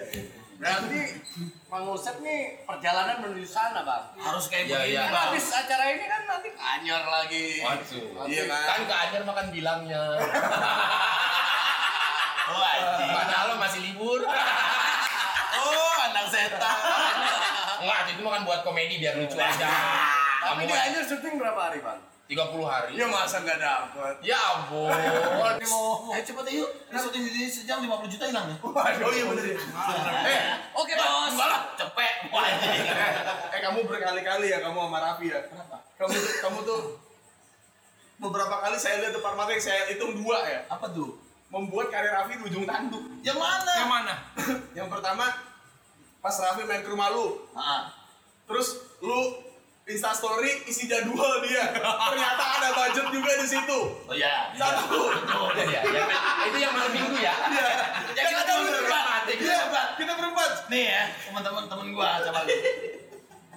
Berarti 0.54 1.00
Mang 1.66 1.90
Usep 1.90 2.20
nih 2.20 2.62
perjalanan 2.62 3.18
menuju 3.18 3.42
sana, 3.44 3.82
Bang. 3.82 4.14
Harus 4.14 4.46
kayak 4.46 4.68
Iya, 4.68 4.78
begini, 4.78 4.92
iya. 4.92 5.02
Kan 5.02 5.10
Bang. 5.10 5.24
habis 5.26 5.46
acara 5.48 5.84
ini 5.88 6.04
kan 6.06 6.22
nanti 6.24 6.48
anyar 6.54 7.02
lagi. 7.04 7.46
Waduh. 7.58 8.28
Iya 8.28 8.42
kan? 8.46 8.62
Kan 8.68 8.80
ke 8.84 8.94
Anyer 8.94 9.22
makan 9.24 9.46
bilangnya. 9.48 10.02
Oh, 12.50 12.58
anjing. 12.58 13.10
Padahal 13.10 13.46
lo 13.50 13.54
masih 13.58 13.80
libur. 13.82 14.20
Oh, 15.52 15.94
anak 16.00 16.32
setan. 16.32 16.76
Enggak, 17.84 18.08
itu 18.08 18.24
makan 18.24 18.42
buat 18.48 18.64
komedi 18.64 18.96
biar 18.98 19.20
lucu 19.20 19.36
aja. 19.36 19.68
Tapi 20.42 20.64
Kamu 20.64 20.66
di 20.66 20.74
anyar 20.74 21.04
syuting 21.04 21.36
berapa 21.36 21.60
hari, 21.60 21.78
Bang? 21.84 22.00
30 22.24 22.64
hari. 22.64 22.90
Iya 22.96 23.06
masa 23.12 23.44
nggak 23.44 23.60
dapet? 23.60 24.14
Ya 24.24 24.40
ampun. 24.56 24.88
Eh, 26.16 26.22
cepet 26.24 26.46
yuk. 26.56 26.68
Ini 26.88 26.98
syuting 26.98 27.22
di 27.28 27.44
sejam 27.46 27.84
50 27.84 28.08
juta 28.08 28.24
hilang 28.32 28.48
ya? 28.48 28.56
Oh 28.64 29.12
iya 29.12 29.24
bener 29.28 29.44
ya. 29.44 29.58
Eh, 30.24 30.40
Oke, 30.72 30.92
Bos. 30.96 31.30
Enggak 31.36 31.48
lah, 31.52 31.62
cepet. 31.76 32.14
Eh 33.54 33.60
kamu 33.60 33.84
berkali-kali 33.84 34.46
ya 34.48 34.58
kamu 34.64 34.88
sama 34.88 34.98
Raffi 34.98 35.28
ya. 35.28 35.40
Kenapa? 35.46 35.76
Kamu 36.00 36.10
tuh 36.10 36.34
kamu 36.40 36.58
tuh 36.64 36.80
beberapa 38.18 38.56
kali 38.56 38.76
saya 38.80 39.04
lihat 39.04 39.12
depan 39.12 39.36
mata 39.36 39.52
yang 39.52 39.62
saya 39.62 39.84
hitung 39.92 40.16
dua 40.16 40.40
ya. 40.48 40.60
Apa 40.72 40.88
tuh? 40.90 41.21
Membuat 41.52 41.92
karir 41.92 42.08
Raffi 42.10 42.34
di 42.34 42.44
ujung 42.44 42.64
tanduk. 42.64 43.04
Yang 43.20 43.36
mana? 43.36 43.72
Yang 43.76 43.90
mana? 43.90 44.14
Yang 44.78 44.88
pertama 44.88 45.24
pas 46.18 46.32
Raffi 46.34 46.64
main 46.64 46.80
ke 46.80 46.88
rumah 46.88 47.12
lu, 47.12 47.44
Ah, 47.52 47.92
terus 48.44 48.72
lu 48.98 49.44
Insta 49.82 50.14
story 50.14 50.62
isi 50.64 50.86
jadwal 50.86 51.42
dia. 51.42 51.74
Ternyata 51.74 52.44
ada 52.54 52.68
budget 52.70 53.06
juga 53.10 53.34
di 53.34 53.44
situ. 53.44 53.78
oh 54.00 54.14
ya. 54.14 54.54
Satu. 54.54 55.10
ya, 55.58 55.82
ya, 55.82 56.06
itu 56.46 56.56
yang 56.56 56.70
malam 56.70 56.86
minggu 56.88 57.18
ya. 57.18 57.34
Iya. 57.50 57.66
Ya 58.08 58.22
kita 58.24 58.40
Kan 58.40 58.46
ada 58.46 58.52
berempat. 58.62 58.78
berempat. 58.78 59.22
Kita 59.26 59.42
Iya, 59.42 59.58
berempat. 59.58 59.86
kita 59.98 60.12
berempat. 60.14 60.50
Nih 60.70 60.84
ya, 60.86 61.02
teman-teman 61.26 61.64
temen 61.66 61.86
gua 61.90 62.22
coba 62.22 62.40
lihat. 62.46 62.62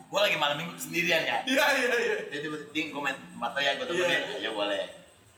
Gua 0.05 0.19
lagi 0.25 0.35
malam 0.35 0.57
minggu 0.57 0.73
sendirian 0.75 1.21
kan. 1.23 1.41
Iya 1.45 1.65
iya 1.77 1.87
iya. 1.93 2.15
Tiba-tiba 2.27 2.57
ding 2.73 2.87
komen 2.89 3.13
tempat 3.13 3.51
ya 3.55 3.71
gua 3.77 3.85
temenin. 3.85 4.09
Iya. 4.09 4.37
Ya 4.41 4.49
boleh. 4.49 4.83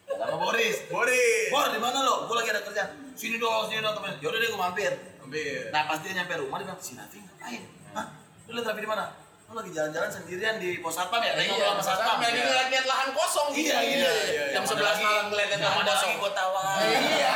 Sama 0.07 0.35
Boris. 0.39 0.75
Boris. 0.87 1.47
Bor, 1.51 1.67
di 1.67 1.79
mana 1.79 1.99
lo? 2.01 2.15
Gua 2.25 2.39
lagi 2.39 2.49
ada 2.49 2.63
kerjaan. 2.63 2.89
Sini 3.13 3.35
dong, 3.37 3.67
sini 3.67 3.83
dong 3.83 3.91
temen. 3.93 4.15
Yaudah 4.17 4.39
deh 4.39 4.49
gua 4.49 4.61
mampir. 4.65 4.91
Ambil. 5.19 5.67
Nah 5.69 5.83
pas 5.83 5.99
dia 5.99 6.11
nyampe 6.13 6.33
rumah 6.37 6.57
dia 6.57 6.65
bilang, 6.65 6.79
si 6.79 6.95
Nafi 6.95 7.19
ngapain? 7.19 7.61
Hah? 7.91 8.05
Lu 8.47 8.55
liat 8.55 8.65
Raffi 8.65 8.79
di 8.79 8.87
mana? 8.87 9.05
Lu 9.47 9.53
lagi 9.53 9.71
jalan-jalan 9.71 10.07
sendirian 10.07 10.55
di 10.57 10.79
pos 10.79 10.95
satpam 10.95 11.19
ya? 11.19 11.35
Lagi 11.35 11.51
ngobrol 11.51 11.75
sama 11.75 11.83
satpam. 11.83 12.17
lagi 12.17 12.35
Iya. 12.35 12.47
ngeliat 12.47 12.85
lahan 12.85 13.09
kosong 13.11 13.47
gitu. 13.51 13.67
Iya, 13.67 13.77
iya, 13.83 14.11
iya. 14.23 14.43
Jam 14.55 14.63
Yang 14.63 14.75
11 14.75 14.79
mana 14.79 15.03
malam 15.03 15.25
ngeliat 15.27 15.49
Yang 15.49 15.61
lahan 15.61 15.83
kosong. 15.83 16.11
lagi 16.15 16.31
tawa. 16.31 16.61
Iya. 16.87 17.33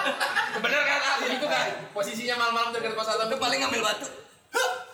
Bener 0.64 0.80
kan? 0.82 1.00
Ah, 1.02 1.16
itu 1.20 1.46
kan 1.46 1.66
posisinya 1.92 2.34
malam-malam 2.36 2.70
dekat 2.72 2.92
pos 2.92 3.04
satpam 3.04 3.28
itu 3.28 3.36
paling 3.36 3.58
ngambil 3.60 3.80
batu. 3.84 4.08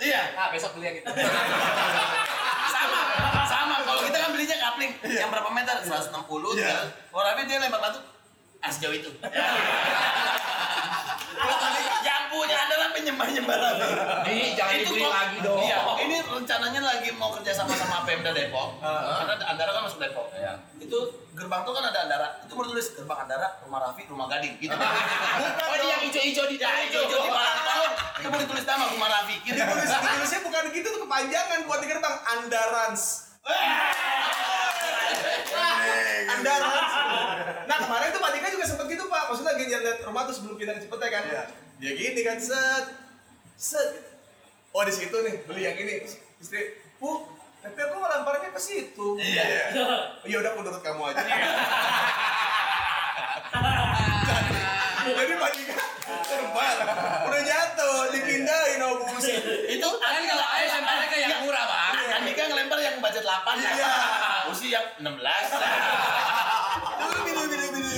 Iya. 0.02 0.22
Nah, 0.34 0.50
besok 0.50 0.74
beli 0.74 0.86
yang 0.90 0.96
itu. 0.98 1.06
Yang 5.04 5.30
berapa 5.30 5.50
meter? 5.50 5.76
160 5.82 6.54
Iya. 6.54 6.78
kalau 7.10 7.22
Raffi 7.22 7.42
dia 7.44 7.58
lempar 7.58 7.80
batu 7.80 7.98
ah 8.62 8.70
sejauh 8.70 8.94
itu. 8.94 9.10
Yang 12.02 12.22
punya 12.30 12.56
adalah 12.56 12.88
penyembah 12.94 13.26
nyembah 13.26 13.56
Raffi 13.58 13.82
Di 14.26 14.36
jangan 14.54 14.74
Itu 14.78 14.90
dibeli 14.94 15.06
lagi 15.06 15.36
dong. 15.42 15.58
iya 15.58 15.78
ini 16.02 16.16
rencananya 16.22 16.80
lagi 16.82 17.08
mau 17.14 17.30
kerja 17.34 17.50
sama 17.54 17.74
sama 17.74 18.06
Pemda 18.06 18.30
Depok. 18.30 18.78
Karena 19.18 19.34
Andara 19.42 19.70
kan 19.74 19.82
masuk 19.86 19.98
Depok. 19.98 20.30
Iya. 20.34 20.54
itu 20.78 20.98
gerbang 21.34 21.62
tuh 21.66 21.72
kan 21.74 21.84
ada 21.90 21.98
Andara. 22.06 22.28
Itu 22.46 22.54
baru 22.54 22.70
tulis 22.70 22.86
gerbang 22.94 23.18
Andara 23.26 23.48
rumah 23.66 23.80
Raffi 23.82 24.02
rumah 24.06 24.26
Gading. 24.30 24.54
Gitu. 24.62 24.74
Oh, 24.74 25.74
ini 25.78 25.86
yang 25.90 26.00
hijau-hijau 26.06 26.44
di 26.46 26.56
ya 26.58 26.70
itu. 26.86 26.98
itu 27.02 27.16
di 27.18 27.30
itu 28.22 28.28
baru 28.30 28.42
ditulis 28.46 28.62
nama 28.62 28.86
rumah 28.86 29.08
gitu 29.26 29.50
Ditulis, 29.50 29.90
ditulisnya 29.90 30.40
bukan 30.46 30.64
gitu 30.70 30.86
tuh 30.94 31.00
kepanjangan 31.02 31.58
buat 31.66 31.80
di 31.82 31.88
gerbang. 31.90 32.14
Andarans. 32.22 33.31
Andarans. 36.32 36.92
Nah 37.66 37.76
kemarin 37.82 38.08
tuh 38.14 38.20
Pak 38.22 38.30
Dika 38.34 38.48
juga 38.54 38.66
sempet 38.66 38.86
gitu 38.90 39.04
Pak. 39.10 39.22
Maksudnya 39.30 39.52
lagi 39.54 39.64
lihat 39.68 39.98
rumah 40.06 40.22
tuh 40.26 40.34
sebelum 40.34 40.54
pindah 40.58 40.74
ke 40.78 40.82
Cipete 40.86 41.06
kan. 41.10 41.24
Dia 41.82 41.92
gini 41.98 42.20
kan 42.22 42.38
set 42.38 42.86
set. 43.58 43.88
Oh 44.72 44.82
di 44.86 44.92
situ 44.94 45.12
nih 45.12 45.34
beli 45.44 45.62
yang 45.66 45.76
ini 45.76 46.06
istri. 46.40 46.78
Bu, 47.02 47.26
tapi 47.60 47.78
aku 47.82 47.94
mau 47.98 48.08
lemparnya 48.10 48.54
ke 48.54 48.60
situ. 48.62 49.18
Iya. 49.18 49.74
Ya 50.26 50.36
udah 50.38 50.52
menurut 50.54 50.80
kamu 50.82 51.02
aja. 51.12 51.22
Jadi 55.02 55.34
Pak 55.34 55.50
Dika 55.58 55.82
terbang, 56.30 56.78
udah 57.26 57.42
jatuh, 57.42 58.14
dipindahin 58.14 58.78
sama 58.78 58.94
Bu 59.02 59.04
Usi. 59.18 59.34
itu 59.66 59.88
Kan 59.98 60.22
kalau 60.30 60.46
air 60.54 60.68
lemparnya 60.78 61.06
ke 61.10 61.16
yang 61.18 61.42
murah, 61.42 61.66
Bang. 61.66 62.22
Andika 62.22 62.42
budget 63.12 63.28
8 63.28 63.44
kan? 63.44 63.76
Iya. 63.76 63.94
Usi 64.56 64.72
yang 64.72 64.86
16 64.96 65.04
10 65.04 65.12
Dulu 66.96 67.18
dulu 67.28 67.42
dulu 67.44 67.66
dulu. 67.76 67.92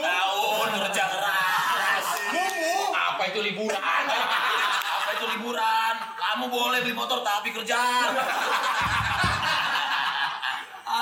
tahun 0.00 0.68
kerja 0.88 1.04
keras 1.04 2.04
Mumu. 2.32 2.96
Apa 2.96 3.22
itu 3.28 3.40
liburan? 3.44 4.04
Apa 4.88 5.10
itu 5.12 5.24
liburan? 5.36 5.94
Kamu 6.16 6.44
boleh 6.48 6.80
beli 6.80 6.96
motor 6.96 7.20
tapi 7.20 7.52
kerja 7.52 7.76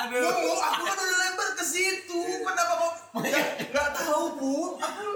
Mumu, 0.07 0.53
aku 0.59 0.83
kan 0.83 0.99
udah 0.99 1.19
lempar 1.23 1.49
ke 1.55 1.63
situ. 1.63 2.21
Kenapa 2.43 2.75
kok 2.75 2.95
nggak 3.71 3.89
tahu 3.95 4.25
bu? 4.35 4.55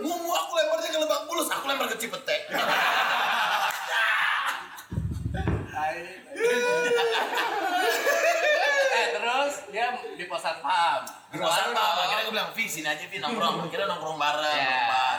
Mumu 0.07 0.31
aku 0.31 0.53
lemparnya 0.55 0.89
ke 0.89 0.99
Lebak 1.03 1.27
Bulus, 1.27 1.51
aku 1.51 1.67
lempar 1.67 1.91
ke 1.91 1.99
Cipete 1.99 2.47
Eh, 8.91 9.07
terus 9.15 9.55
dia 9.71 9.87
satpam. 10.53 11.01
Di 11.31 11.37
pos 11.37 11.49
satpam, 11.49 11.93
akhirnya 11.97 12.23
gue 12.23 12.33
bilang, 12.33 12.49
Vi 12.51 12.65
sini 12.65 12.85
aja 12.85 13.03
Vi 13.03 13.17
nongkrong 13.17 13.55
Akhirnya 13.63 13.87
nongkrong 13.89 14.17
bareng, 14.17 14.51
Iya. 14.51 14.67
berempat 14.67 15.19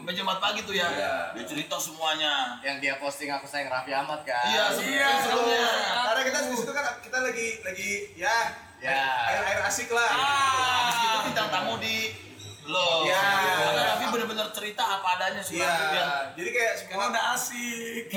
Sampai 0.00 0.16
Jumat 0.16 0.38
pagi 0.40 0.60
tuh 0.64 0.72
ya 0.72 0.88
Dia 1.30 1.44
cerita 1.44 1.76
semuanya 1.76 2.56
Yang 2.60 2.76
dia 2.80 2.92
posting 2.96 3.28
aku 3.28 3.44
sayang 3.44 3.68
Raffi 3.68 3.92
Ahmad 3.92 4.22
kan. 4.22 4.40
Iya, 4.46 4.62
sebelumnya 4.72 5.08
sebelumnya 5.20 5.64
karena 6.02 6.20
kita 6.24 6.38
di 6.42 6.56
situ 6.56 6.72
kan 6.72 6.84
kita 6.98 7.16
lagi 7.20 7.48
lagi 7.60 7.90
ya 8.16 8.36
Ya. 8.80 8.96
air 9.28 9.42
air 9.44 9.60
asik 9.62 9.92
lah. 9.92 10.08
Habis 10.08 10.96
itu 10.98 11.18
bintang 11.26 11.48
tamu 11.52 11.76
di 11.76 12.16
lo. 12.64 13.04
Iya. 13.04 13.20
Karena 13.60 13.82
Raffi 13.92 14.04
bener-bener 14.08 14.48
cerita 14.50 14.82
apa 14.90 15.06
adanya 15.14 15.42
sih. 15.44 15.60
Iya. 15.60 15.68
Dia. 15.92 16.06
Jadi 16.32 16.48
kayak 16.48 16.72
Karena 16.80 16.88
semua 16.88 17.12
udah 17.12 17.24
asik. 17.36 18.04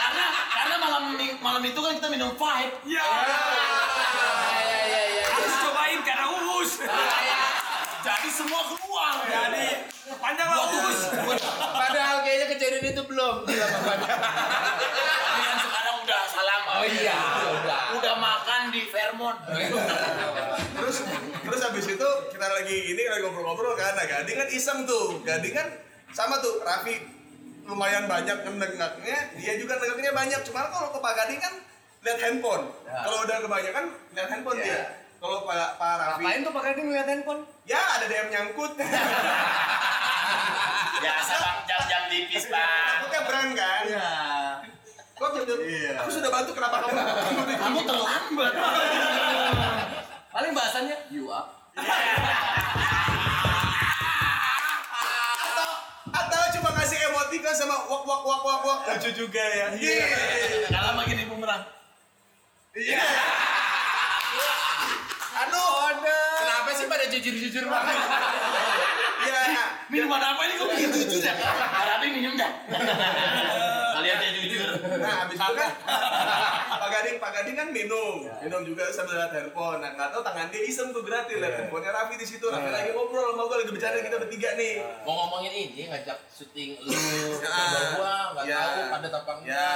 Karena 0.00 0.24
karena 0.32 0.74
malam 0.78 1.02
malam 1.38 1.62
itu 1.62 1.76
kan 1.76 1.92
kita 1.92 2.08
minum 2.08 2.32
vibe. 2.32 2.72
Ya. 2.88 3.04
Iya, 3.04 3.36
Jadi 8.02 8.28
semua 8.28 8.60
keluar. 8.66 9.14
Jadi 9.24 9.66
panjang 10.18 10.48
lah 10.50 10.58
uus. 10.66 11.00
Padahal 11.54 12.16
kayaknya 12.26 12.46
kejadian 12.50 12.84
itu 12.90 13.02
belum. 13.06 13.34
Kan 13.46 15.56
sekarang 15.62 15.96
udah 16.02 16.20
salam. 16.26 16.62
Oh 16.66 16.84
iya, 16.84 17.18
udah. 17.62 17.80
Udah 18.02 18.14
makan 18.18 18.60
di 18.74 18.82
Fairmont. 18.90 19.38
terus 20.72 20.96
terus 21.42 21.60
habis 21.62 21.86
itu 21.86 22.08
kita 22.34 22.46
lagi 22.46 22.76
ini 22.90 23.02
lagi 23.06 23.22
ngobrol-ngobrol 23.22 23.78
kan. 23.78 23.94
Nah, 23.94 24.04
Gading 24.04 24.36
kan 24.36 24.48
iseng 24.50 24.82
tuh. 24.82 25.22
Gading 25.22 25.54
kan 25.54 25.68
sama 26.10 26.42
tuh 26.42 26.60
Raffi 26.60 26.98
lumayan 27.62 28.10
banyak 28.10 28.42
nenggaknya, 28.42 29.38
dia 29.38 29.54
juga 29.54 29.78
nenggaknya 29.78 30.10
banyak. 30.10 30.40
Cuma 30.42 30.66
kalau 30.66 30.90
ke 30.90 30.98
Pak 30.98 31.14
Gading 31.14 31.38
kan 31.38 31.54
lihat 32.02 32.18
handphone. 32.18 32.66
Ya. 32.82 32.98
Kalau 33.06 33.18
udah 33.22 33.36
kebanyakan 33.46 33.84
lihat 34.10 34.28
handphone 34.28 34.58
Ya. 34.58 34.66
dia. 34.66 34.80
Kalau 35.22 35.46
Pak 35.46 35.78
Pak 35.78 35.92
Raffi, 35.94 36.18
Ngapain 36.18 36.42
tuh 36.42 36.50
pakai 36.50 36.70
dia 36.74 36.82
ngeliat 36.82 37.06
handphone? 37.06 37.46
ya 37.62 37.78
ada 37.78 38.10
DM 38.10 38.26
nyangkut. 38.28 38.74
Biasa 40.98 41.32
bang 41.36 41.58
jam-jam 41.62 42.02
tipis 42.06 42.50
bang. 42.50 42.98
Takutnya 42.98 43.20
brand 43.22 43.50
kan. 43.54 43.82
Iya. 43.86 44.10
Kok 45.14 45.28
gitu? 45.36 45.54
Aku 45.96 46.10
sudah 46.10 46.26
bantu 46.28 46.50
kenapa 46.52 46.76
kamu? 46.82 46.98
Kamu 47.62 47.80
terlambat. 47.86 48.52
Paling 50.34 50.52
bahasannya 50.52 50.96
you 51.08 51.30
up. 51.30 51.54
atau 55.32 55.70
atau 56.10 56.42
cuma 56.52 56.68
ngasih 56.72 56.98
emoticon 57.00 57.54
sama 57.54 57.78
wak 57.80 58.02
wak 58.02 58.22
wak 58.22 58.40
wak 58.42 58.60
wak 58.60 58.78
lucu 58.90 59.10
juga 59.16 59.40
ya 59.40 59.66
iya 59.72 60.04
Gak 60.68 60.82
lama 60.82 61.00
gini 61.06 61.24
bumerang. 61.24 61.64
iya 62.74 63.00
aduh 65.34 65.70
Kenapa 66.34 66.70
sih 66.72 66.86
pada 66.86 67.04
jujur-jujur 67.06 67.64
banget? 67.66 67.96
iya 69.22 69.64
Minuman 69.86 70.18
apa 70.18 70.40
ini 70.42 70.54
kok 70.56 70.68
bikin 70.68 70.90
jujur 70.90 71.20
ya? 71.22 71.34
Tapi 71.86 72.06
minum 72.10 72.34
dah. 72.34 72.50
Kalian 73.92 74.16
aja 74.18 74.30
jujur. 74.34 74.68
nah 74.98 75.14
abis 75.22 75.36
itu 75.36 75.52
kan 75.54 75.70
Pak 76.72 76.88
Gading 76.90 77.16
Pak 77.18 77.30
Gading 77.32 77.54
kan 77.54 77.68
minum 77.70 78.24
minum 78.40 78.60
juga 78.62 78.88
sambil 78.88 79.14
lihat 79.16 79.30
handphone 79.30 79.78
nah 79.78 79.92
nggak 79.92 80.10
tahu 80.10 80.22
tangan 80.22 80.48
dia 80.48 80.62
iseng 80.64 80.90
tuh 80.90 81.02
gratis 81.02 81.36
lihat 81.36 81.54
handphonenya 81.56 81.92
Raffi 81.92 82.16
di 82.16 82.24
situ 82.24 82.42
Raffi 82.44 82.66
lagi 82.68 82.90
ngobrol 82.90 83.30
sama 83.30 83.42
gue 83.44 83.56
lagi 83.58 83.70
bercanda 83.70 83.98
kita 84.00 84.16
bertiga 84.18 84.48
nih 84.56 84.74
Mau 85.02 85.14
ngomongin 85.14 85.52
ini 85.52 85.82
ngajak 85.86 86.18
syuting 86.28 86.80
lu, 86.80 86.90
Ah. 87.44 87.94
gua 87.94 88.12
nggak 88.32 88.44
Ya. 88.44 88.58
tahu 88.58 88.82
padat 88.90 89.12
apa 89.14 89.32
enggak. 89.36 89.50
Ya. 89.50 89.70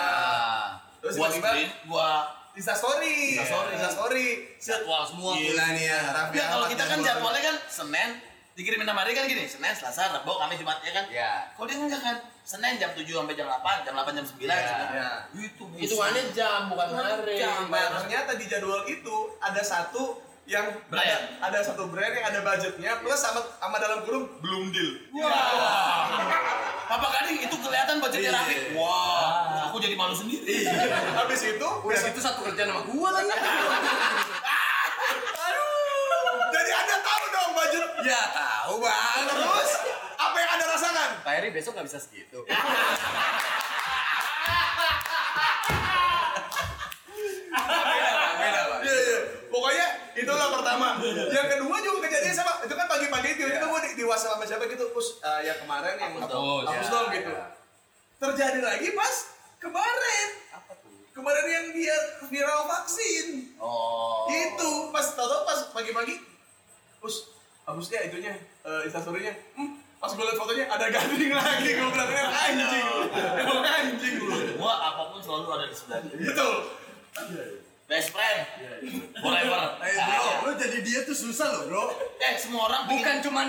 Terus 0.99 1.15
Gua 1.15 1.27
tiba-tiba 1.29 1.49
screen, 1.53 1.71
gua 1.87 2.11
Insta 2.57 2.73
story 2.73 3.37
Insta 3.37 3.45
story. 3.47 3.71
Insta 3.77 3.91
story 3.93 4.27
jadwal 4.57 5.03
semua. 5.05 5.33
gila 5.37 5.67
nih 5.77 5.85
ya 5.93 6.01
Raffi 6.11 6.37
Ya 6.41 6.45
kalau 6.49 6.67
kita 6.67 6.85
kan 6.89 6.99
jadwal. 6.99 7.07
jadwalnya 7.31 7.43
kan 7.45 7.57
Senin 7.69 8.11
dikirimin 8.57 8.89
nama 8.89 9.05
hari 9.05 9.13
kan 9.13 9.29
gini, 9.29 9.45
Senin, 9.45 9.69
Selasa, 9.77 10.17
Rabu, 10.17 10.33
Kamis, 10.41 10.57
Jumat 10.57 10.81
ya 10.81 10.89
kan? 10.97 11.05
Ya. 11.13 11.45
Kalau 11.53 11.69
dia 11.69 11.77
enggak 11.77 12.01
kan, 12.01 12.17
Senin 12.41 12.81
jam 12.81 12.89
7 12.97 13.05
sampai 13.05 13.37
jam 13.37 13.45
8, 13.53 13.85
jam 13.85 13.93
8 13.93 14.17
jam 14.17 14.25
9 14.25 14.49
Ya. 14.49 14.57
Ya. 14.97 15.11
Itu 15.37 15.69
Hitungannya 15.77 16.33
jam 16.33 16.73
bukan 16.73 16.89
hari. 16.97 17.37
Nah, 17.69 18.01
ternyata 18.01 18.33
di 18.41 18.49
jadwal 18.49 18.89
itu 18.89 19.37
ada 19.45 19.61
satu 19.61 20.25
yang 20.47 20.67
Brand. 20.87 21.03
ada, 21.03 21.19
ada 21.43 21.59
satu 21.61 21.87
brand 21.87 22.09
yang 22.09 22.23
ada 22.25 22.39
budgetnya 22.41 23.03
plus 23.03 23.19
sama 23.19 23.43
sama 23.57 23.77
dalam 23.77 24.03
kurung 24.03 24.31
belum 24.39 24.71
deal. 24.71 25.11
Papa 26.87 27.07
Gading 27.13 27.43
itu 27.43 27.57
kelihatan 27.57 27.99
budgetnya 27.99 28.31
Iya. 28.31 28.39
Rafi. 28.39 28.57
Wah, 28.73 29.67
aku 29.67 29.77
jadi 29.77 29.93
malu 29.93 30.15
sendiri. 30.15 30.63
Habis 31.13 31.41
itu 31.49 31.69
Udah 31.83 31.99
gitu 32.01 32.21
satu 32.21 32.47
kerjaan 32.47 32.71
sama 32.71 32.83
gua 32.87 33.11
lagi. 33.13 33.27
jadi 36.49 36.71
Anda 36.73 36.97
tahu 37.03 37.25
dong 37.29 37.51
budget. 37.53 37.85
ya 38.05 38.21
tahu 38.31 38.75
bang. 38.81 39.23
Terus 39.27 39.71
apa 40.17 40.37
yang 40.37 40.51
Anda 40.53 40.65
rasakan? 40.69 41.11
Pak 41.21 41.33
Eri 41.37 41.49
besok 41.51 41.75
nggak 41.75 41.87
bisa 41.87 41.99
segitu. 41.99 42.39
itulah 50.47 50.57
pertama. 50.57 50.89
Yang 51.27 51.47
kedua 51.53 51.77
juga 51.81 51.99
kejadian 52.03 52.35
sama. 52.35 52.53
Itu 52.61 52.73
kan 52.73 52.87
pagi-pagi 52.87 53.29
itu 53.33 53.43
kita 53.45 53.67
gue 53.67 53.81
di, 53.83 53.91
di 53.93 54.05
WhatsApp 54.05 54.33
sama 54.33 54.45
siapa 54.45 54.65
gitu. 54.65 54.85
Terus 54.87 55.09
eh, 55.21 55.41
yang 55.45 55.59
kemarin 55.59 55.95
yang 55.95 56.13
Hapus 56.15 56.31
dong. 56.31 56.65
hapus 56.65 56.75
Ya. 56.81 56.93
dong 56.93 57.07
gitu. 57.11 57.33
Terjadi 58.17 58.61
lagi 58.61 58.89
pas 58.93 59.15
kemarin. 59.59 60.29
Apa 60.53 60.73
tuh? 60.77 60.95
Kemarin 61.13 61.45
yang 61.47 61.67
dia 61.71 61.97
viral 62.25 62.63
vaksin. 62.65 63.27
Oh. 63.57 64.25
Itu 64.27 64.71
pas 64.89 65.07
tau 65.13 65.43
pas 65.43 65.61
pagi-pagi. 65.71 66.17
Terus 66.97 67.17
hapusnya 67.63 67.99
itunya 68.05 68.33
eh, 68.63 68.81
instastorynya. 68.85 69.35
Hmm, 69.53 69.75
pas 69.97 70.09
gue 70.09 70.23
liat 70.23 70.35
fotonya 70.35 70.65
ada 70.67 70.87
gading 70.87 71.33
lagi 71.41 71.71
gue 71.73 71.89
bilang 71.89 72.09
"Eh, 72.09 72.29
anjing 72.47 72.87
emang 73.37 73.65
anjing 73.75 74.17
Gua 74.55 74.73
apa 74.73 75.03
pun 75.11 75.19
selalu 75.19 75.49
ada 75.53 75.65
di 75.67 75.75
sebelah 75.75 76.01
dia. 76.01 76.31
Best 77.87 78.11
friend. 78.11 78.43
Forever. 79.15 79.79
eh 79.79 79.95
bro 79.95 80.43
lu 80.43 80.53
jadi 80.59 80.79
dia 80.83 81.01
tuh 81.07 81.15
susah 81.15 81.47
loh 81.49 81.63
bro 81.67 81.85
Eh, 82.17 82.35
semua 82.35 82.67
orang 82.67 82.83
pengen 82.85 82.99
Bukan 82.99 83.17
cuman 83.23 83.47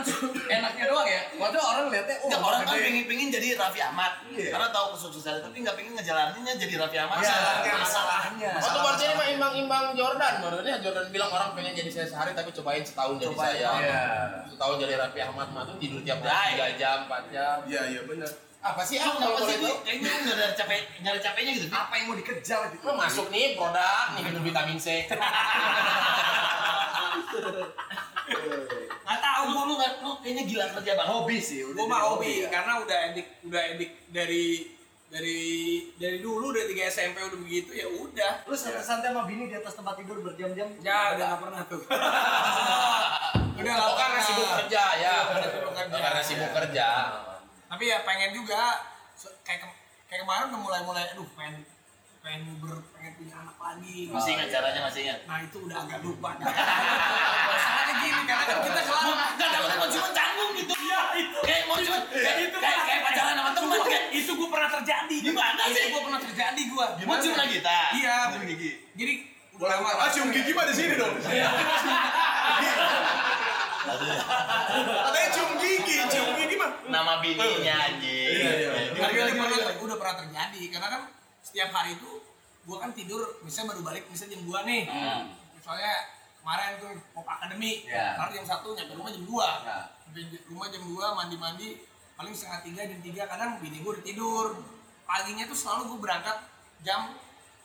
enaknya 0.47 0.85
doang 0.85 1.07
ya. 1.07 1.21
Waktu 1.33 1.57
orang 1.57 1.89
lihatnya, 1.89 2.15
oh 2.19 2.27
Enggak, 2.29 2.41
orang 2.43 2.61
kan 2.61 2.77
pengen 2.77 3.03
pengen 3.07 3.27
jadi 3.33 3.47
Raffi 3.55 3.81
Ahmad. 3.81 4.11
Iya. 4.29 4.53
Karena 4.53 4.67
tahu 4.69 4.85
kesuksesannya 4.93 5.41
tapi 5.41 5.57
nggak 5.65 5.73
pengen 5.73 5.93
ngejalaninnya 5.97 6.53
jadi 6.55 6.73
Raffi 6.77 6.97
Ahmad. 6.99 7.17
Iya, 7.17 7.31
Masalahnya. 7.33 7.73
masalahnya. 7.81 8.51
Waktu 8.59 8.77
berarti 8.77 9.03
ini 9.03 9.15
mah 9.15 9.27
imbang-imbang 9.27 9.85
Jordan, 9.97 10.33
menurutnya 10.37 10.75
Jordan 10.79 11.05
bilang 11.09 11.31
orang 11.31 11.49
pengen 11.57 11.73
jadi 11.73 11.89
saya 11.89 12.07
sehari 12.07 12.31
tapi 12.31 12.49
cobain 12.53 12.85
setahun 12.85 13.15
jadi 13.17 13.33
Cobain, 13.33 13.49
saya. 13.57 13.69
iya. 13.81 14.03
Setahun 14.45 14.75
jadi 14.77 14.93
Raffi 14.95 15.19
Ahmad 15.23 15.47
mah 15.49 15.63
tuh 15.65 15.75
tidur 15.81 15.99
tiap 16.03 16.21
hari 16.21 16.53
3 16.53 16.77
jam, 16.77 16.97
4 17.05 17.33
jam. 17.33 17.55
iya 17.65 17.81
iya 17.89 18.01
benar 18.03 18.29
Apa 18.57 18.81
sih 18.83 18.97
ah 18.97 19.13
kalau 19.15 19.37
boleh 19.37 19.57
tahu? 19.61 19.75
kayaknya 19.85 20.11
nggak 20.27 20.35
ada 20.35 20.47
capek 20.51 20.79
nyari 20.99 21.19
capeknya 21.21 21.51
gitu. 21.55 21.67
apa 21.69 21.93
yang 21.95 22.05
mau 22.09 22.17
dikejar 22.17 22.59
gitu? 22.73 22.83
Lo 22.83 22.93
masuk 22.97 23.25
nih 23.29 23.53
produk 23.55 24.05
nih 24.17 24.21
minum 24.27 24.41
vitamin 24.43 24.77
C. 24.77 24.87
Nggak 29.07 29.19
tahu 29.23 29.43
Lu 29.55 29.61
lu 29.63 29.73
nggak 29.79 29.91
lu 30.03 30.11
kayaknya 30.19 30.43
gila 30.43 30.65
kerja 30.75 30.91
banget. 30.99 31.11
Hobi 31.15 31.37
sih, 31.39 31.63
udah 31.63 31.79
gue 31.79 31.85
jadi 31.87 31.91
mah 31.95 32.01
hobi 32.03 32.31
ya. 32.43 32.47
karena 32.51 32.73
udah 32.83 32.97
edik 33.11 33.27
udah 33.47 33.61
edik 33.71 33.91
dari 34.11 34.45
dari 35.07 35.39
dari 35.95 36.17
dulu 36.19 36.51
dari 36.51 36.67
tiga 36.75 36.91
SMP 36.91 37.23
udah 37.23 37.39
begitu 37.39 37.71
ya 37.71 37.87
udah 37.87 38.43
Lu 38.43 38.51
santai-santai 38.51 39.15
sama 39.15 39.23
bini 39.23 39.47
di 39.47 39.55
atas 39.55 39.79
tempat 39.79 39.95
tidur 39.95 40.19
berjam-jam. 40.19 40.67
ya 40.83 41.15
udah 41.15 41.25
nggak 41.31 41.39
pernah 41.39 41.61
tuh 41.63 41.81
udah 43.63 43.71
nggak 43.71 43.91
karena 43.95 44.11
pernah 44.11 44.23
sibuk 44.27 44.49
kerja 44.59 44.83
ya. 44.99 45.15
Karena 45.23 45.47
sibuk 45.47 45.71
kerja. 45.71 45.95
Karena 46.03 46.21
sibuk 46.21 46.51
kerja. 46.51 46.87
Tapi 47.67 47.83
ya 47.85 47.97
pengen 48.01 48.31
juga 48.31 48.79
kayak 49.43 49.59
ke- 49.61 49.77
kayak 50.07 50.21
kemarin 50.23 50.47
udah 50.47 50.59
mulai 50.59 50.81
mulai 50.81 51.03
aduh 51.09 51.27
pengen 51.33 51.63
pengen 52.19 52.41
ber 52.57 52.75
pengen 52.91 53.11
punya 53.15 53.35
anak 53.37 53.57
lagi 53.57 54.07
Masih 54.07 54.31
ingat 54.33 54.47
caranya 54.49 54.81
masih 54.81 55.01
ingat. 55.05 55.19
nah 55.23 55.37
itu 55.39 55.57
udah 55.59 55.77
agak 55.79 55.99
lupa 56.01 56.29
masalahnya 56.35 57.93
gini 57.97 58.21
karena 58.23 58.43
kan 58.45 58.57
kita 58.61 58.81
selalu 58.81 59.11
Enggak 59.37 59.47
ada 59.49 59.75
mau 59.77 59.87
cuma 59.87 60.09
canggung 60.11 60.51
gitu. 60.53 60.73
Iya, 60.77 60.99
itu. 61.15 61.39
Kayak 61.41 61.61
mau 61.65 61.77
cuma 61.77 61.97
kayak 62.09 62.37
itu 62.41 62.57
kayak 62.57 62.79
kayak 62.83 63.01
pacaran 63.03 63.35
sama 63.35 63.51
teman 63.53 63.79
kan. 63.81 64.03
itu 64.09 64.31
gue 64.33 64.49
pernah 64.49 64.69
terjadi 64.71 65.15
Gimana 65.21 65.61
sih? 65.67 65.85
gue 65.87 66.01
pernah 66.01 66.19
terjadi 66.19 66.61
gue 66.63 66.85
Mau 67.03 67.17
cuma 67.17 67.35
lagi 67.37 67.57
ta. 67.61 67.79
iya 67.93 68.15
Cium 68.29 68.43
gigi. 68.45 68.71
jadi 68.93 69.13
Boleh 69.57 69.75
ah 69.77 70.09
cium 70.09 70.29
gigi 70.29 70.51
mah 70.53 70.65
di 70.65 70.73
sini 70.73 70.93
dong 70.93 71.13
katanya 73.87 75.29
cium 75.31 75.51
gigi 75.59 75.97
cium 76.11 76.29
gigi 76.35 76.55
mah 76.59 76.71
Nama 76.87 77.19
bininya 77.19 77.75
anjing. 77.91 78.31
Iya, 78.31 78.51
iya. 78.63 78.71
Tapi 78.95 79.15
udah 79.19 79.35
pernah, 79.35 79.59
udah 79.83 79.97
pernah 79.99 80.15
terjadi 80.23 80.61
karena 80.71 80.87
kan 80.87 81.01
setiap 81.43 81.69
hari 81.75 81.99
itu 81.99 82.11
gua 82.63 82.77
kan 82.83 82.91
tidur 82.95 83.23
misalnya 83.43 83.75
baru 83.75 83.81
balik 83.91 84.03
misalnya 84.07 84.39
jam 84.39 84.43
2 84.47 84.67
nih. 84.67 84.81
Hmm. 84.87 85.21
Misalnya 85.55 85.93
kemarin 86.39 86.79
tuh 86.79 86.91
pop 87.11 87.27
akademi, 87.27 87.83
Iya. 87.83 88.15
karena 88.15 88.31
jam 88.39 88.45
1 88.47 88.71
nyampe 88.71 88.91
rumah 88.95 89.11
jam 89.11 89.23
2. 89.27 89.47
Ya. 89.67 89.77
Sampai 89.99 90.21
di 90.31 90.37
rumah 90.47 90.67
jam 90.71 90.83
2 90.87 91.17
mandi-mandi 91.19 91.67
paling 92.15 92.33
setengah 92.33 92.59
tiga 92.63 92.81
jam 92.87 92.99
3 93.03 93.23
kadang 93.27 93.51
bini 93.59 93.77
gua 93.83 93.91
udah 93.99 94.05
tidur. 94.07 94.45
Paginya 95.03 95.43
tuh 95.47 95.57
selalu 95.59 95.81
gua 95.91 95.99
berangkat 96.07 96.37
jam 96.87 97.11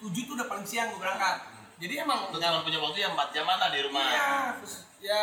7 0.02 0.11
tuh 0.26 0.35
udah 0.35 0.46
paling 0.50 0.66
siang 0.66 0.90
gua 0.94 1.11
berangkat. 1.11 1.37
Jadi 1.82 1.94
emang 1.98 2.30
Lu 2.30 2.38
punya 2.38 2.78
waktu 2.78 2.98
yang 3.02 3.14
4 3.14 3.35
jam 3.35 3.46
mana 3.46 3.70
di 3.70 3.82
rumah? 3.87 4.06
Iya, 4.06 4.30
terus 4.62 4.87
ya 5.02 5.20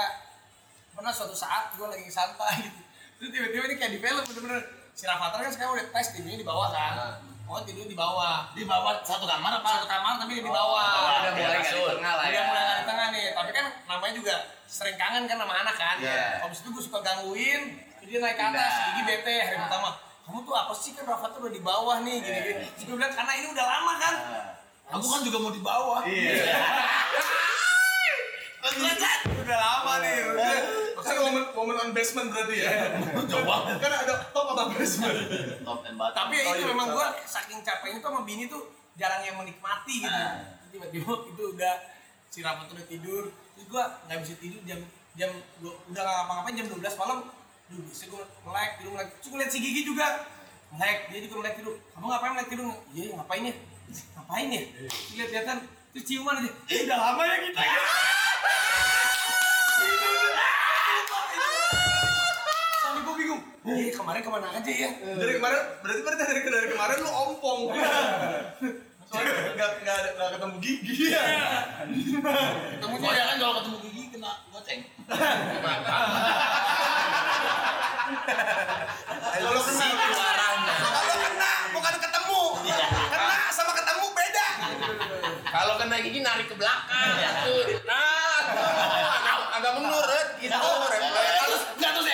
pernah 0.99 1.15
suatu 1.15 1.31
saat 1.31 1.71
gue 1.79 1.87
lagi 1.87 2.11
santai 2.11 2.67
gitu. 2.67 2.79
Terus 3.19 3.29
tiba-tiba 3.31 3.63
ini 3.71 3.75
kayak 3.79 3.91
di 3.95 3.99
film 4.03 4.23
bener-bener 4.27 4.59
si 4.91 5.07
Rafathar 5.07 5.39
kan 5.47 5.51
sekarang 5.55 5.71
udah 5.79 5.85
tes 5.95 6.07
tidurnya 6.11 6.39
di 6.43 6.47
bawah 6.47 6.67
kan. 6.75 7.23
Oh 7.47 7.63
tidur 7.63 7.87
di 7.87 7.95
bawah. 7.95 8.51
Di 8.51 8.67
bawah 8.67 8.99
satu 9.01 9.23
kamar 9.23 9.63
apa? 9.63 9.79
Satu 9.79 9.87
kamar 9.87 10.19
tapi 10.19 10.43
di 10.43 10.51
bawah. 10.51 10.85
Oh, 10.91 11.17
udah 11.23 11.31
mulai 11.33 11.63
di 11.63 11.71
tengah 11.71 12.13
lah 12.19 12.25
ya. 12.27 12.31
Udah 12.35 12.43
mulai 12.51 12.63
di 12.67 12.85
tengah 12.85 13.07
nih, 13.15 13.25
tapi 13.33 13.51
kan 13.55 13.65
namanya 13.89 14.13
juga 14.13 14.35
sering 14.69 14.97
kangen 14.99 15.23
kan 15.25 15.37
sama 15.39 15.53
anak 15.65 15.75
kan. 15.79 15.97
Iya. 16.03 16.45
Habis 16.45 16.61
itu 16.61 16.69
gue 16.69 16.83
suka 16.83 16.99
gangguin, 17.01 17.61
dia 18.05 18.19
naik 18.21 18.37
ke 18.37 18.43
atas, 18.43 18.73
gigi 18.91 19.01
bete 19.07 19.35
hari 19.49 19.57
pertama. 19.57 19.97
Kamu 20.29 20.45
tuh 20.45 20.53
apa 20.53 20.73
sih 20.77 20.93
kan 20.93 21.09
Rafathar 21.09 21.41
udah 21.41 21.53
di 21.55 21.63
bawah 21.63 21.97
nih 22.05 22.21
gini-gini. 22.21 22.69
Terus 22.75 22.83
gue 22.85 22.95
bilang 23.01 23.13
karena 23.17 23.33
ini 23.33 23.47
udah 23.49 23.65
lama 23.65 23.93
kan. 23.97 24.15
Aku 24.93 25.05
kan 25.09 25.21
juga 25.25 25.37
mau 25.41 25.49
di 25.49 25.63
bawah. 25.63 26.05
Iya. 26.05 26.43
Udah 29.49 29.65
lama 29.65 29.93
nih. 30.05 30.17
Momen 31.29 31.43
momen 31.53 31.75
on 31.77 31.89
basement 31.91 32.27
berarti 32.27 32.55
ya? 32.57 32.69
Coba. 33.29 33.77
kan 33.77 33.91
ada 33.95 34.13
top 34.29 34.45
apa 34.49 34.73
basement? 34.73 35.13
Top 35.61 35.85
and 35.85 35.93
bottom. 35.93 36.17
tapi 36.17 36.33
ya 36.35 36.43
Oh, 36.43 36.53
itu 36.53 36.63
iya, 36.63 36.67
memang 36.67 36.87
gue 36.89 37.07
saking 37.23 37.61
capeknya 37.61 37.99
tuh 37.99 38.09
sama 38.09 38.21
bini 38.23 38.45
tuh 38.45 38.65
jarang 38.95 39.21
yang 39.21 39.37
menikmati 39.37 40.01
gitu. 40.01 40.09
Ah. 40.11 40.57
tiba-tiba 40.69 41.13
itu 41.25 41.43
udah 41.53 41.73
si 42.27 42.41
Rafa 42.41 42.65
tuh 42.65 42.73
udah 42.73 42.87
tidur. 42.87 43.23
Terus 43.53 43.65
gue 43.67 43.83
nggak 44.03 44.17
bisa 44.19 44.33
tidur 44.37 44.61
jam 44.63 44.79
jam 45.13 45.29
gua, 45.59 45.73
udah 45.85 46.01
nggak 46.01 46.15
ngapa-ngapain 46.19 46.55
jam 46.55 46.67
12 46.67 46.81
malam 46.97 47.19
Duh, 47.67 47.85
bisa 47.85 48.05
gue 48.05 48.17
melek 48.43 48.71
tidur 48.77 48.91
melek 48.91 49.09
terus 49.13 49.27
gue 49.27 49.37
liat 49.37 49.51
si 49.51 49.59
Gigi 49.59 49.81
juga 49.83 50.25
melek 50.71 50.99
dia 51.07 51.19
juga 51.21 51.35
melek 51.39 51.55
tidur. 51.55 51.75
Kamu 51.91 52.05
ngapain 52.07 52.31
melek 52.33 52.49
tidur? 52.49 52.65
Iya 52.89 53.13
ngapain 53.15 53.43
ya? 53.43 53.53
Ngapain 54.15 54.47
ya? 54.47 54.61
Lihat 55.15 55.29
lihatan 55.31 55.57
terus 55.89 56.05
ciuman 56.05 56.33
aja. 56.35 56.49
"Eh, 56.67 56.79
udah 56.85 56.97
lama 56.99 57.21
ya 57.23 57.37
kita. 57.43 57.59
Ya 57.59 57.81
sampai 62.79 63.01
gue 63.01 63.15
bingung 63.17 63.41
iya 63.67 63.91
kemarin 63.91 64.21
ke 64.23 64.29
mana 64.31 64.47
aja 64.55 64.71
ya? 64.71 64.89
Dari 65.19 65.31
kemarin 65.35 65.59
berarti 65.83 66.01
berarti 66.05 66.23
dari 66.23 66.41
dari 66.47 66.67
kemarin 66.71 66.97
lu 67.03 67.11
ompong. 67.11 67.59
Soalnya 69.09 69.33
nggak 69.57 69.71
nggak 69.83 69.95
ada 69.99 70.09
nggak 70.15 70.29
ketemu 70.37 70.55
gigi. 70.63 70.93
Ya 71.11 71.23
ketemunya 72.79 73.03
Soalnya 73.03 73.25
kan 73.25 73.37
kalau 73.41 73.53
ketemu 73.59 73.77
gigi 73.83 74.03
Kalau 79.39 79.61
kena, 79.65 79.93
kalau 80.79 81.01
kena 81.19 81.53
bukan 81.73 81.93
ketemu. 81.99 82.41
Kena 83.09 83.37
sama 83.51 83.71
ketemu 83.73 84.05
beda. 84.13 84.47
Kalau 85.49 85.73
kena 85.81 85.95
gigi 86.05 86.19
narik 86.21 86.47
ke 86.47 86.55
belakang. 86.55 87.17
Tuh. 87.45 87.65
Nah, 87.89 88.37
tuh. 88.53 88.61
agak, 89.09 89.37
agak 89.57 89.71
mundur 89.77 90.05
eh, 90.05 90.25
gitu. 90.45 90.53
refleks. 90.93 91.41
Terus 91.41 91.63
nggak 91.81 91.91
terus 91.97 92.07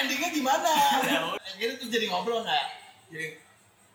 endingnya 0.58 1.20
gimana? 1.20 1.38
Akhirnya 1.38 1.76
tuh 1.76 1.90
jadi 1.90 2.06
ngobrol 2.08 2.40
nggak? 2.42 2.66
jadi 3.06 3.28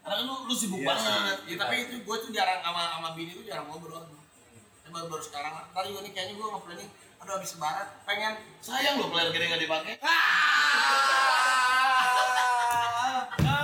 Karena 0.01 0.15
kan 0.17 0.25
lu, 0.25 0.35
lu 0.45 0.55
sibuk 0.55 0.81
Iya 0.81 0.89
banget. 0.89 1.37
ya, 1.45 1.57
tapi 1.57 1.75
itu 1.85 1.95
gue 2.01 2.17
tuh 2.19 2.31
jarang 2.31 2.61
sama 2.61 2.83
sama 2.91 3.09
bini 3.13 3.33
tuh 3.33 3.45
jarang 3.45 3.69
ngobrol 3.69 4.01
ya, 4.01 4.89
baru 4.89 5.07
baru 5.07 5.23
sekarang 5.23 5.53
ntar 5.71 5.85
juga 5.85 6.01
nih 6.01 6.11
kayaknya 6.11 6.35
gue 6.35 6.47
nge-planning 6.49 6.91
aduh 7.21 7.33
habis 7.37 7.53
lebaran 7.53 7.87
pengen 8.03 8.33
Sayang 8.59 8.95
lo 8.97 9.07
player 9.07 9.29
gede 9.29 9.45
nggak 9.47 9.63
dipakai. 9.63 9.95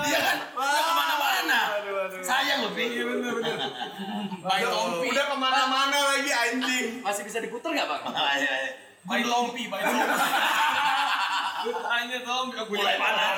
Iya 0.06 0.18
kan? 0.22 0.38
Udah 0.54 0.82
ke 0.82 0.92
mana-mana. 0.92 1.60
Sayang 2.22 2.58
lo. 2.62 2.68
Iya 2.70 3.02
bener 3.02 3.34
Udah, 4.46 4.70
tompi 4.70 5.06
udah 5.10 5.24
ke 5.26 5.36
mana-mana 5.36 5.98
lagi 6.14 6.30
anjing. 6.30 6.86
Masih 7.02 7.22
bisa 7.26 7.38
diputer 7.40 7.74
nggak 7.74 7.88
bang? 7.88 8.02
bayi 9.08 9.22
tompi 9.22 9.62
bayi 9.66 9.82
tompi 9.82 10.14
lu 11.64 11.72
tanya 11.78 12.18
aku 12.20 12.68
Mulai 12.68 12.96
panas. 13.00 13.36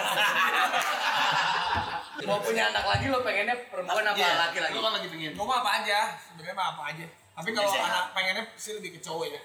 Mau 2.29 2.43
punya 2.43 2.69
anak 2.69 2.85
lagi 2.85 3.07
lo 3.09 3.23
pengennya 3.23 3.57
perempuan 3.71 4.05
apa 4.05 4.19
Iya, 4.19 4.33
laki 4.37 4.59
lagi? 4.59 4.75
Lu 4.75 4.83
kan 4.83 4.93
lagi 4.99 5.09
pingin. 5.09 5.33
gue 5.33 5.47
mah 5.47 5.59
apa 5.63 5.71
aja 5.81 5.99
sebenarnya 6.19 6.55
mah 6.55 6.67
apa 6.75 6.83
aja 6.91 7.07
tapi 7.33 7.55
kalau 7.55 7.71
Bisa. 7.71 7.81
anak 7.81 8.05
pengennya 8.11 8.45
sih 8.59 8.75
lebih 8.75 8.99
ke 8.99 9.01
cowok 9.01 9.31
ya 9.31 9.41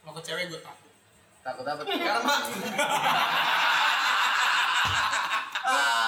kalau 0.00 0.12
ke 0.16 0.22
cewek 0.24 0.48
gue 0.48 0.60
takut 0.64 0.90
Takut 1.44 1.66
apa? 1.68 1.82
Karena 1.92 2.34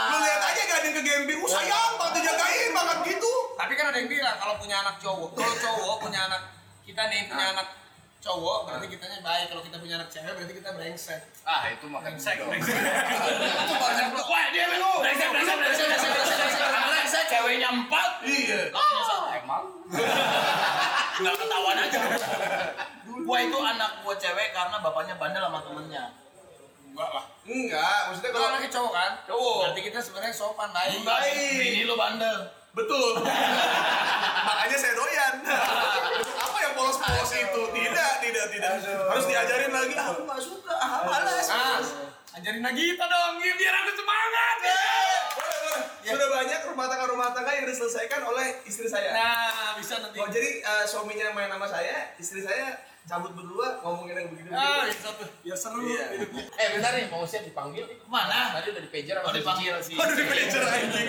lu 0.06 0.16
lihat 0.18 0.42
aja 0.42 0.62
gading 0.64 0.94
ke 0.94 1.02
Gembi, 1.02 1.32
uh 1.36 1.48
sayang 1.48 1.92
banget 1.96 2.12
dijagain 2.20 2.70
banget 2.72 2.98
gitu. 3.06 3.32
tapi 3.56 3.72
kan 3.72 3.88
ada 3.88 3.98
yang 3.98 4.08
bilang 4.08 4.36
kalau 4.36 4.54
punya 4.56 4.76
anak 4.80 4.96
cowok 4.96 5.28
kalau 5.32 5.54
cowok 5.56 5.96
punya 6.04 6.20
anak 6.28 6.42
kita 6.84 7.02
nih 7.08 7.24
punya 7.26 7.46
anak 7.52 7.66
cowok 8.26 8.58
berarti 8.66 8.86
kitanya 8.88 9.18
baik 9.22 9.46
kalau 9.46 9.62
kita 9.62 9.76
punya 9.78 9.94
anak 9.96 10.10
cewek 10.10 10.32
berarti 10.34 10.54
kita 10.54 10.70
brengsek 10.74 11.20
Ah 11.46 11.62
itu 11.70 11.86
mah 11.86 12.02
kan 12.02 12.10
brengsek 12.10 12.42
dong. 12.42 12.50
brengsek 12.50 12.74
Wah, 14.18 14.44
dia 14.50 14.66
lu. 14.74 14.90
Brengsek, 14.98 15.28
brengsek, 15.30 15.56
brengsek, 15.56 15.86
brengsek, 15.86 16.10
brengsek, 16.10 16.68
brengsek. 16.90 17.24
Ceweknya 17.30 17.68
empat. 17.70 18.10
Iya. 18.26 18.60
Satu. 18.74 19.30
Emang? 19.30 19.64
Nggak 21.16 21.34
ketahuan 21.38 21.78
aja. 21.78 21.98
Gua 23.22 23.38
itu 23.40 23.54
anak 23.56 23.90
gua 24.02 24.14
cewek 24.18 24.48
karena 24.50 24.76
bapaknya 24.82 25.14
bandel 25.14 25.42
sama 25.44 25.62
temennya. 25.62 26.04
enggak 26.86 27.10
lah 27.12 27.24
Enggak, 27.44 28.00
maksudnya 28.08 28.30
kalau 28.32 28.46
anaknya 28.48 28.70
cowok 28.72 28.88
kan 28.90 29.12
Cowok. 29.28 29.56
berarti 29.62 29.80
kita 29.84 29.98
sebenarnya 30.00 30.32
sopan 30.32 30.70
baik 30.72 31.04
Baik. 31.04 31.54
Bini 31.54 31.80
lu 31.84 31.94
bandel. 31.94 32.36
betul. 32.72 33.20
Makanya 34.48 34.76
saya 34.76 34.94
doyan. 34.96 35.34
Polos-polos 36.76 37.30
itu? 37.32 37.62
Tidak, 37.72 38.12
tidak, 38.20 38.44
tidak. 38.52 38.70
Harus 38.84 39.24
diajarin 39.24 39.72
lagi. 39.72 39.94
Ah, 39.96 40.12
Aku 40.12 40.22
nggak 40.22 40.40
suka. 40.40 40.74
Ah, 40.76 41.00
malas. 41.02 41.46
ah 41.48 41.80
ajarin 42.36 42.60
Nagita 42.60 43.04
dong 43.06 43.40
biar 43.40 43.74
aku 43.74 43.90
semangat 43.96 44.56
Boleh, 44.60 45.58
boleh. 45.58 45.82
Sudah 46.04 46.28
banyak 46.28 46.60
rumah 46.68 46.86
tangga 46.86 47.06
rumah 47.08 47.28
tangga 47.32 47.50
yang 47.50 47.64
diselesaikan 47.64 48.20
oleh 48.22 48.60
istri 48.62 48.86
saya. 48.86 49.08
nah 49.10 49.72
bisa 49.74 49.96
nanti 49.98 50.20
Oh 50.20 50.28
jadi 50.28 50.60
eh, 50.60 50.84
suaminya 50.84 51.32
main 51.32 51.48
sama 51.48 51.64
saya, 51.64 52.12
istri 52.20 52.44
saya 52.44 52.76
cabut 53.06 53.32
berdua 53.32 53.78
ngomongin 53.80 54.14
yang 54.16 54.28
begitu 54.28 54.50
ah 54.50 54.82
ya 55.40 55.54
seru 55.54 55.78
Iya. 55.78 56.04
Eh 56.60 56.66
bentar 56.74 56.90
nih, 56.92 57.06
mau 57.06 57.22
siap 57.22 57.42
dipanggil. 57.42 57.86
Mana? 58.04 58.50
Tadi 58.52 58.74
udah 58.74 58.82
di 58.82 58.90
pager 58.90 59.14
Oh, 59.16 59.22
sama 59.22 59.30
si 59.30 59.38
dipanggil 59.38 59.74
sih. 59.78 59.94
Aduh 59.94 60.12
di 60.12 60.24
pager 60.26 60.62
anjing 60.64 61.06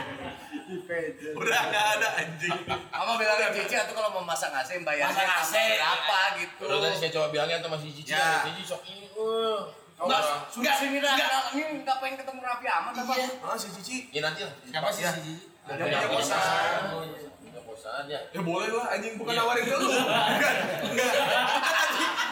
di 0.70 0.78
pager. 0.82 1.32
Udah 1.34 1.60
nggak 1.66 1.86
ada 1.98 2.08
anjing. 2.16 2.58
Apa 2.70 3.10
bilangin 3.16 3.50
Cici 3.56 3.74
atau 3.74 3.92
kalau 3.92 4.10
mau 4.12 4.22
masak 4.22 4.54
AC 4.54 4.70
bayarnya 4.80 5.10
Masak 5.10 5.26
AC. 5.42 5.54
berapa 5.74 6.18
gitu? 6.38 6.62
Udah 6.62 6.78
tadi 6.80 6.96
saya 6.96 7.10
coba 7.12 7.26
bilangnya 7.28 7.58
sama 7.58 7.76
si 7.76 7.88
Cici. 7.90 8.12
Ya. 8.14 8.46
Cici 8.46 8.62
sok 8.62 8.82
ini. 8.86 9.06
Uh. 9.12 9.60
Enggak. 9.96 10.20
Sudah 10.46 10.74
sini 10.76 10.98
dah. 11.00 11.16
Ini 11.50 11.62
nggak 11.82 11.96
pengen 11.98 12.16
ketemu 12.16 12.38
Raffi 12.38 12.66
amat 12.68 12.92
apa? 12.94 13.12
Iya. 13.18 13.28
Ah 13.42 13.56
si 13.56 13.68
Cici. 13.74 13.96
Ya 14.10 14.20
nanti 14.22 14.46
lah. 14.46 14.54
siapa 14.62 14.88
sih 14.90 15.02
Ya. 15.02 15.10
si 15.10 15.20
Gigi? 15.20 15.34
Udah 15.66 15.74
punya 15.82 16.06
kosan. 16.06 16.82
Kosan 17.76 18.08
ya. 18.08 18.16
Ya 18.32 18.40
boleh 18.40 18.72
lah 18.72 18.88
anjing 18.96 19.20
bukan 19.20 19.36
Iya. 19.36 19.40
nawarin 19.44 19.64
ke 19.68 19.76
lu. 19.76 19.88
Enggak. 19.92 20.54
Enggak. 20.88 21.12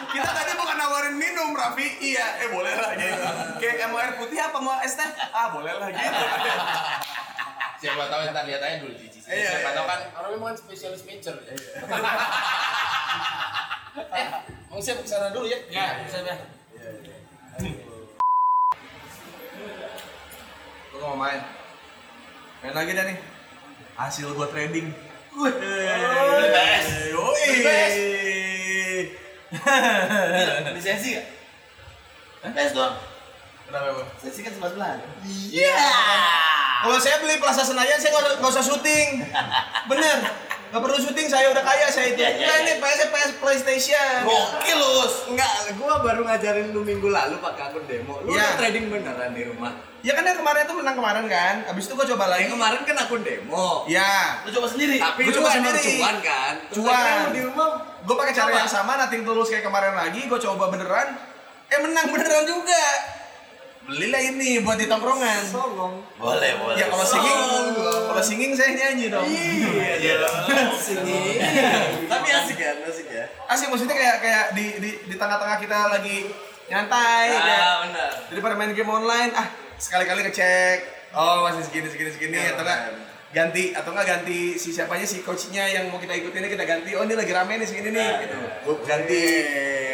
Kita 0.09 0.29
tadi 0.33 0.49
kita 0.49 0.57
bukan 0.57 0.77
nawarin 0.81 1.15
minum 1.21 1.53
Raffi. 1.53 1.85
Iya, 2.01 2.25
eh 2.41 2.49
boleh 2.49 2.73
lah 2.73 2.91
gitu. 2.97 3.25
Kayak 3.61 3.93
mau 3.93 4.01
air 4.01 4.17
putih 4.17 4.41
apa 4.41 4.57
mau 4.57 4.81
es 4.81 4.97
teh? 4.97 5.05
Ah, 5.29 5.53
boleh 5.53 5.69
lah 5.77 5.93
gitu. 5.93 6.17
Siapa 7.77 8.09
tahu 8.09 8.21
ntar 8.25 8.49
lihat 8.49 8.61
aja 8.65 8.81
dulu 8.81 8.97
Cici. 8.97 9.21
Iya, 9.21 9.61
Siapa 9.61 9.69
iya, 9.69 9.77
tahu 9.77 9.85
iya. 9.85 9.93
kan 9.93 9.99
orang 10.17 10.29
memang 10.33 10.47
kan 10.49 10.57
spesialis 10.57 11.05
pager. 11.05 11.35
Eh, 13.95 14.25
mau 14.73 14.81
siap 14.81 14.97
ke 14.97 15.07
sana 15.07 15.29
dulu 15.29 15.45
ya. 15.45 15.61
ya 15.69 16.01
bisa 16.01 16.25
dah 16.25 16.37
Lu 20.89 20.97
mau 20.97 21.15
main? 21.15 21.37
Main 22.65 22.73
lagi 22.73 22.91
dah 22.97 23.05
nih. 23.05 23.17
Hasil 23.93 24.33
gua 24.33 24.49
trading. 24.49 25.04
Wih, 25.35 25.53
BS. 26.47 26.87
Yoi. 27.11 27.47
BS. 27.59 27.95
Lisensi 30.73 31.07
nggak? 31.11 31.25
Tes 32.53 32.71
doang. 32.71 32.95
Kenapa, 33.65 33.87
Bang? 33.93 34.07
Lisensi 34.15 34.39
kan 34.41 34.51
sebelas 34.53 34.71
bulan. 34.73 34.95
Iya. 35.25 35.75
Kalau 36.77 36.99
saya 37.01 37.17
beli 37.19 37.35
Plaza 37.35 37.63
Senayan, 37.63 37.97
saya 37.97 38.11
nggak 38.11 38.23
usah- 38.23 38.37
nggak 38.37 38.51
usah 38.51 38.63
syuting. 38.63 39.07
Bener. 39.87 40.17
Nggak 40.65 40.81
perlu 40.81 40.97
syuting, 40.97 41.27
saya 41.27 41.47
udah 41.49 41.63
kaya 41.63 41.87
saya 41.87 42.07
itu. 42.09 42.19
Iya, 42.19 42.29
iya, 42.31 42.45
Nah, 42.45 42.55
iya. 42.55 42.63
ini 42.63 42.73
PS 42.77 42.99
PS 43.07 43.31
PlayStation. 43.37 44.15
Gokil 44.23 44.77
lu. 44.77 44.93
Enggak, 45.31 45.51
gua 45.75 45.93
baru 45.99 46.21
ngajarin 46.23 46.69
lu 46.69 46.81
minggu 46.81 47.07
lalu 47.07 47.39
pakai 47.39 47.63
akun 47.65 47.83
demo. 47.85 48.19
Lu 48.21 48.29
Iya. 48.29 48.39
udah 48.39 48.51
trading 48.57 48.85
beneran 48.89 49.31
di 49.31 49.43
rumah. 49.45 49.73
Ya 50.05 50.13
kan 50.13 50.21
yang 50.21 50.37
kemarin 50.37 50.69
itu 50.69 50.75
menang 50.77 50.95
kemarin 50.95 51.25
kan. 51.25 51.55
Abis 51.65 51.89
itu 51.89 51.97
gua 51.97 52.05
coba 52.05 52.29
lagi. 52.29 52.45
Yang 52.45 52.53
kemarin 52.53 52.81
kan 52.85 52.95
akun 52.95 53.21
demo. 53.25 53.89
Ya. 53.89 54.37
Lu 54.45 54.53
coba 54.53 54.67
sendiri. 54.69 55.01
Tapi 55.01 55.25
Gua 55.25 55.33
coba 55.33 55.49
sendiri. 55.49 55.81
cuan 55.97 56.17
kan? 56.21 56.53
Cuan. 56.69 57.33
di 57.33 57.41
rumah 57.41 57.67
Gue 58.05 58.13
pakai 58.13 58.37
cara 58.37 58.53
yang 58.53 58.69
sama, 58.69 59.01
nating 59.01 59.25
tulus 59.25 59.49
kayak 59.49 59.65
kemarin 59.65 59.97
lagi. 59.97 60.29
Gue 60.29 60.37
coba 60.37 60.69
beneran. 60.69 61.17
Eh 61.67 61.79
menang 61.81 62.13
beneran 62.13 62.45
juga. 62.45 62.85
Belilah 63.81 64.21
ini 64.23 64.61
buat 64.61 64.77
di 64.77 64.85
tongkrongan. 64.85 65.41
songong. 65.41 66.05
Boleh, 66.15 66.53
boleh. 66.55 66.77
Ya 66.77 66.85
kalau 66.85 67.01
singing, 67.01 67.41
kalau 68.05 68.21
singing 68.21 68.53
saya 68.53 68.73
nyanyi 68.73 69.09
dong. 69.09 69.25
Iya, 69.25 69.93
iya. 69.99 70.15
Sini. 70.75 71.41
Tapi 72.05 72.27
asik 72.31 72.57
kan, 72.57 72.77
asik 72.83 73.09
ya. 73.09 73.25
Asik 73.45 73.69
maksudnya 73.69 73.93
kayak 73.93 74.17
kayak 74.21 74.45
di 74.53 74.65
di 74.77 74.89
di 75.01 75.15
tengah-tengah 75.17 75.57
kita 75.57 75.79
lagi 75.89 76.29
nyantai. 76.65 77.29
kayak, 77.31 77.57
Ah, 77.59 77.77
benar. 77.81 78.09
daripada 78.29 78.53
main 78.53 78.73
game 78.73 78.89
online, 78.89 79.33
ah 79.33 79.47
sekali-kali 79.79 80.19
ngecek. 80.27 80.77
Oh 81.15 81.47
masih 81.47 81.63
segini 81.63 81.87
segini 81.87 82.11
segini 82.11 82.35
Keren. 82.35 82.53
atau 82.55 82.63
enggak 82.67 82.81
ganti 83.31 83.63
atau 83.75 83.89
enggak 83.95 84.07
ganti 84.07 84.39
si 84.59 84.71
siapanya 84.71 85.07
si 85.07 85.23
coachnya 85.23 85.63
yang 85.67 85.91
mau 85.91 85.99
kita 85.99 86.11
ikutin 86.15 86.43
ini 86.43 86.49
kita 86.51 86.65
ganti. 86.67 86.91
Oh 86.95 87.03
ini 87.03 87.15
lagi 87.15 87.31
rame 87.31 87.53
nih 87.59 87.67
segini 87.67 87.89
nih 87.95 88.09
gitu. 88.27 88.35
Gua 88.67 88.75
ganti. 88.83 89.23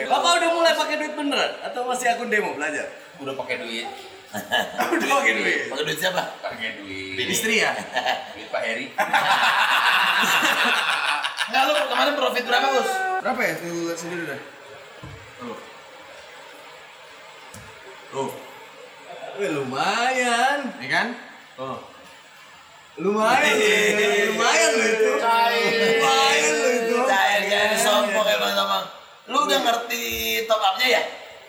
Bapak 0.10 0.32
udah 0.42 0.50
mulai 0.54 0.74
pakai 0.74 0.96
duit 0.98 1.14
beneran 1.14 1.52
atau 1.66 1.86
masih 1.86 2.08
akun 2.10 2.30
demo 2.30 2.58
belajar? 2.58 2.90
Udah 3.22 3.34
pakai 3.38 3.56
duit. 3.62 3.88
udah 4.98 5.08
pakai 5.08 5.34
duit. 5.38 5.60
Pakai 5.70 5.84
duit 5.86 6.00
siapa? 6.00 6.24
Pakai 6.42 6.70
duit. 6.82 7.28
Istri 7.32 7.62
ya? 7.62 7.72
Duit 8.36 8.50
Pak 8.50 8.62
Heri. 8.64 8.86
Enggak 11.52 11.64
lu 11.68 11.74
kemarin 11.92 12.16
profit 12.16 12.44
berapa, 12.48 12.68
Gus? 12.80 12.90
Berapa 13.20 13.42
ya? 13.44 13.54
Tuh 13.60 13.92
lihat 13.92 14.00
sendiri 14.00 14.24
dah. 14.24 14.40
Tuh. 15.36 15.58
Tuh, 18.12 18.32
Wih, 19.40 19.50
lumayan. 19.56 20.60
ya 20.82 20.90
kan? 20.92 21.08
Oh. 21.56 21.80
Lumayan. 23.00 24.28
lumayan 24.36 24.70
lu 24.76 24.84
itu. 24.84 25.12
Lumayan 25.16 26.52
lu 26.52 26.70
itu. 26.76 26.96
Cair, 27.08 27.42
cair, 27.48 27.72
sombong 27.80 28.28
emang 28.28 28.52
sama. 28.52 28.78
Lu 29.32 29.48
udah 29.48 29.60
ngerti 29.64 30.04
top 30.44 30.60
up-nya 30.60 30.88
ya? 31.00 31.02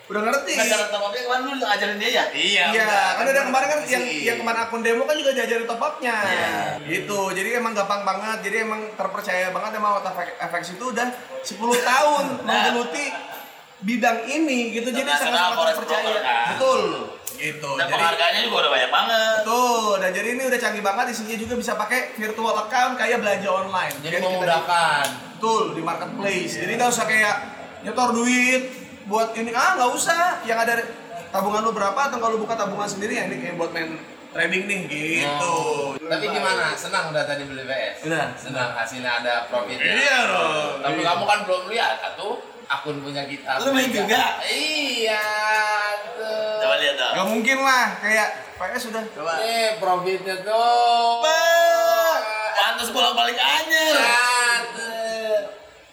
Udah 0.07 0.21
ngerti. 0.23 0.51
Cara 0.55 0.87
top 0.87 1.03
up-nya 1.11 1.21
kemarin 1.27 1.43
lu 1.43 1.51
udah 1.59 1.67
ngajarin 1.75 1.97
dia 1.99 2.09
ya? 2.09 2.23
Iya. 2.31 2.65
Iya, 2.71 2.87
kan 3.19 3.25
ada 3.27 3.41
kemarin 3.51 3.67
kan 3.67 3.79
yang 3.91 4.03
yang 4.07 4.37
kemarin 4.39 4.59
akun 4.63 4.81
demo 4.83 5.03
kan 5.03 5.15
juga 5.19 5.31
diajarin 5.35 5.67
top 5.67 5.81
up-nya. 5.83 6.15
Iya. 6.23 6.51
Gitu. 6.87 7.19
Jadi 7.35 7.49
emang 7.59 7.75
gampang 7.75 8.07
banget. 8.07 8.37
Jadi 8.47 8.57
emang 8.63 8.81
terpercaya 8.95 9.51
banget 9.51 9.71
emang 9.75 9.99
Auto 9.99 10.11
FX 10.39 10.79
itu 10.79 10.85
udah 10.95 11.07
10 11.43 11.59
tahun 11.59 12.25
menggeluti 12.47 13.05
bidang 13.83 14.23
ini 14.31 14.71
gitu. 14.71 14.95
Jadi 14.95 15.03
Karena 15.03 15.19
sangat 15.19 15.51
forex 15.59 15.75
terpercaya. 15.75 16.19
kan. 16.23 16.45
Betul. 16.55 16.81
Gitu. 17.35 17.69
Dan 17.75 17.85
Jadi 17.85 17.93
penghargaannya 17.93 18.41
juga 18.43 18.55
udah 18.59 18.71
banyak 18.71 18.91
banget. 18.91 19.37
Betul, 19.41 19.91
dan 19.99 20.09
jadi 20.13 20.27
ini 20.31 20.43
udah 20.45 20.59
canggih 20.59 20.83
banget 20.83 21.05
isinya 21.11 21.37
juga 21.37 21.53
bisa 21.55 21.71
pakai 21.73 21.99
virtual 22.15 22.55
account 22.57 22.93
kayak 22.95 23.17
belanja 23.19 23.49
online. 23.49 23.95
Jadi 23.99 24.15
kita- 24.15 24.25
memudahkan. 24.25 25.05
Betul, 25.35 25.63
di 25.75 25.81
marketplace. 25.81 26.53
Jadi 26.55 26.71
nggak 26.73 26.89
usah 26.89 27.05
kayak 27.05 27.35
nyetor 27.83 28.09
duit, 28.15 28.63
buat 29.03 29.35
ini 29.35 29.51
ah 29.51 29.75
nggak 29.75 29.91
usah 29.91 30.39
yang 30.47 30.55
ada 30.55 30.79
tabungan 31.29 31.65
lu 31.65 31.71
berapa 31.73 31.97
atau 32.07 32.19
kalau 32.21 32.39
buka 32.39 32.55
tabungan 32.55 32.87
sendiri 32.87 33.19
ya 33.19 33.23
ini 33.27 33.41
kayak 33.41 33.55
buat 33.59 33.75
main 33.75 33.99
trading 34.33 34.63
nih 34.65 34.79
gitu 34.89 35.57
Tapi 35.99 36.25
gimana? 36.25 36.73
Senang 36.73 37.13
udah 37.13 37.23
tadi 37.25 37.45
beli 37.45 37.63
PS? 37.65 38.09
Udah. 38.09 38.33
Senang 38.33 38.73
hasilnya 38.73 39.11
ada 39.21 39.45
profitnya. 39.45 39.93
Iya 39.93 40.17
dong. 40.25 40.73
Tapi 40.81 40.99
kamu 41.01 41.23
kan 41.27 41.39
belum 41.45 41.63
lihat 41.69 42.17
tuh 42.17 42.41
akun 42.65 42.97
punya 43.03 43.27
kita. 43.27 43.61
Lu 43.61 43.69
main 43.69 43.91
juga? 43.91 44.41
Iya. 44.41 45.25
Coba 46.73 46.81
lihat 46.81 46.97
dong. 46.97 47.13
Gak 47.13 47.27
mungkin 47.29 47.57
lah 47.61 47.85
kayak 48.01 48.29
PS 48.57 48.81
sudah 48.89 49.05
Coba. 49.13 49.33
Eh, 49.45 49.77
profitnya 49.77 50.35
tuh. 50.41 51.21
Pantas 52.57 52.89
bolak-balik 52.89 53.37
anjir. 53.37 53.93
Ah, 54.01 54.57
tuh. 54.73 55.37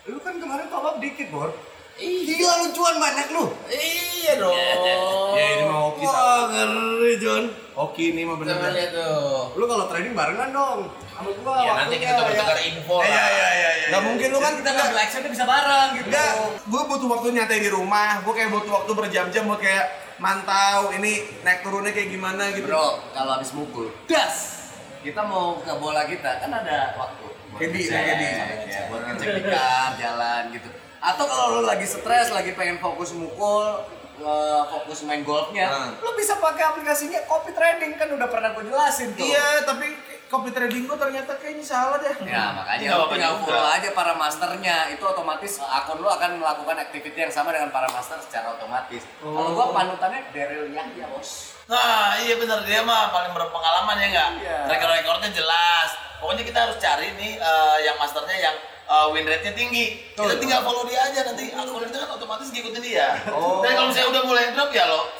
Lu 0.08 0.18
kan 0.24 0.40
kemarin 0.40 0.72
top 0.72 0.88
up 0.88 0.96
dikit, 0.96 1.28
Bor. 1.28 1.52
Iya. 2.00 2.32
Gila 2.32 2.54
lu 2.64 2.66
cuan 2.72 2.96
banyak 2.96 3.28
lu. 3.28 3.44
Iya 3.68 4.32
dong. 4.40 4.56
ya 5.36 5.44
ini 5.52 5.62
mah 5.68 5.78
hoki 5.84 6.04
Wah, 6.08 6.48
ngeri, 6.48 7.12
John. 7.20 7.44
hoki 7.76 8.16
ini 8.16 8.24
mah 8.24 8.40
Coba 8.40 8.56
bener 8.56 8.72
lihat 8.72 8.90
tuh. 8.96 9.52
Lu 9.60 9.64
kalau 9.68 9.84
trading 9.84 10.16
barengan 10.16 10.48
dong. 10.48 10.80
Sama 11.12 11.28
gua. 11.44 11.60
Ya 11.60 11.72
nanti 11.76 12.00
kita 12.00 12.16
coba 12.16 12.32
ya. 12.32 12.40
tukar 12.40 12.58
info 12.64 12.96
lah. 12.96 13.04
Iya 13.04 13.24
iya 13.28 13.48
iya 13.52 13.70
iya. 13.84 13.88
Gak 13.92 14.02
mungkin 14.08 14.28
lu 14.32 14.38
kan 14.40 14.52
Kita 14.56 14.70
ngambil 14.72 14.96
actionnya 14.96 15.28
bisa 15.28 15.44
bareng 15.44 15.90
gitu. 16.00 16.08
Enggak, 16.08 16.32
gue 16.64 16.82
butuh 16.88 17.08
waktu 17.12 17.26
nyantai 17.36 17.60
di 17.60 17.68
rumah. 17.68 18.24
Gue 18.24 18.32
kayak 18.32 18.48
butuh 18.48 18.72
waktu 18.80 18.92
berjam-jam 18.96 19.44
buat 19.44 19.60
kayak 19.60 20.08
mantau 20.20 20.92
ini 20.92 21.24
naik 21.40 21.64
turunnya 21.64 21.96
kayak 21.96 22.12
gimana 22.12 22.52
gitu. 22.52 22.68
Bro, 22.68 23.00
kalau 23.16 23.40
habis 23.40 23.50
mukul, 23.56 23.88
das. 24.04 24.60
Kita 25.00 25.24
mau 25.24 25.56
ke 25.64 25.72
bola 25.80 26.04
kita 26.04 26.44
kan 26.44 26.52
ada 26.52 26.92
waktu. 26.94 27.26
Kedi, 27.56 27.88
ngecek, 27.88 28.02
kedi. 28.04 28.26
ya, 28.70 28.80
buat 28.92 29.02
ngecek 29.10 29.28
di 29.32 29.42
kar, 29.48 29.90
jalan 29.96 30.42
gitu. 30.54 30.68
Atau 31.00 31.24
kalau 31.24 31.46
lu 31.58 31.62
lagi 31.64 31.88
stres, 31.88 32.28
lagi 32.30 32.52
pengen 32.52 32.76
fokus 32.78 33.16
mukul, 33.16 33.80
eh, 34.20 34.62
fokus 34.68 35.02
main 35.08 35.24
golfnya, 35.24 35.66
Nah. 35.66 35.90
lu 35.98 36.12
bisa 36.14 36.36
pakai 36.36 36.62
aplikasinya 36.68 37.24
Copy 37.24 37.56
Trading 37.56 37.96
kan 37.96 38.12
udah 38.12 38.28
pernah 38.28 38.52
gue 38.54 38.68
jelasin 38.68 39.16
tuh. 39.16 39.24
Iya, 39.24 39.64
tapi 39.64 39.88
copy 40.30 40.54
trading 40.54 40.86
gue 40.86 40.94
ternyata 40.94 41.32
kayaknya 41.42 41.66
salah 41.66 41.98
deh. 41.98 42.14
Ya 42.22 42.54
makanya 42.54 42.78
Nggak 42.78 42.94
lu 42.94 43.02
apa-apa 43.02 43.14
tinggal 43.18 43.32
juga. 43.34 43.44
follow 43.50 43.66
aja 43.66 43.88
para 43.90 44.12
masternya 44.14 44.76
itu 44.94 45.02
otomatis 45.02 45.52
akun 45.58 45.98
lu 45.98 46.06
akan 46.06 46.38
melakukan 46.38 46.76
aktiviti 46.78 47.18
yang 47.18 47.34
sama 47.34 47.50
dengan 47.50 47.74
para 47.74 47.90
master 47.90 48.22
secara 48.22 48.54
otomatis. 48.54 49.02
Kalau 49.18 49.50
gua 49.58 49.74
panutannya 49.74 50.30
Daryl 50.30 50.70
Yahya 50.70 51.10
bos. 51.10 51.58
Nah, 51.66 52.14
iya 52.22 52.38
benar 52.38 52.62
dia 52.62 52.82
mah 52.82 53.10
paling 53.10 53.34
berpengalaman 53.34 53.94
ya 53.98 54.06
enggak? 54.06 54.30
Iya. 54.38 54.58
Rekor-rekornya 54.70 55.30
jelas. 55.34 55.90
Pokoknya 56.22 56.44
kita 56.46 56.58
harus 56.62 56.76
cari 56.78 57.10
nih 57.18 57.32
eh, 57.34 57.76
yang 57.82 57.98
masternya 57.98 58.38
yang 58.38 58.56
eh, 58.86 59.06
win 59.10 59.26
rate-nya 59.26 59.54
tinggi. 59.58 60.14
Kita 60.14 60.30
Betul. 60.30 60.46
tinggal 60.46 60.62
follow 60.62 60.86
dia 60.86 61.10
aja 61.10 61.26
nanti 61.26 61.50
akun 61.50 61.82
itu 61.82 61.98
kan 61.98 62.10
otomatis 62.10 62.54
ngikutin 62.54 62.82
dia. 62.82 63.18
Oh. 63.34 63.66
Dan 63.66 63.74
kalau 63.74 63.90
misalnya 63.90 64.08
udah 64.14 64.22
mulai 64.30 64.46
drop 64.54 64.70
ya 64.70 64.86
lo 64.86 65.10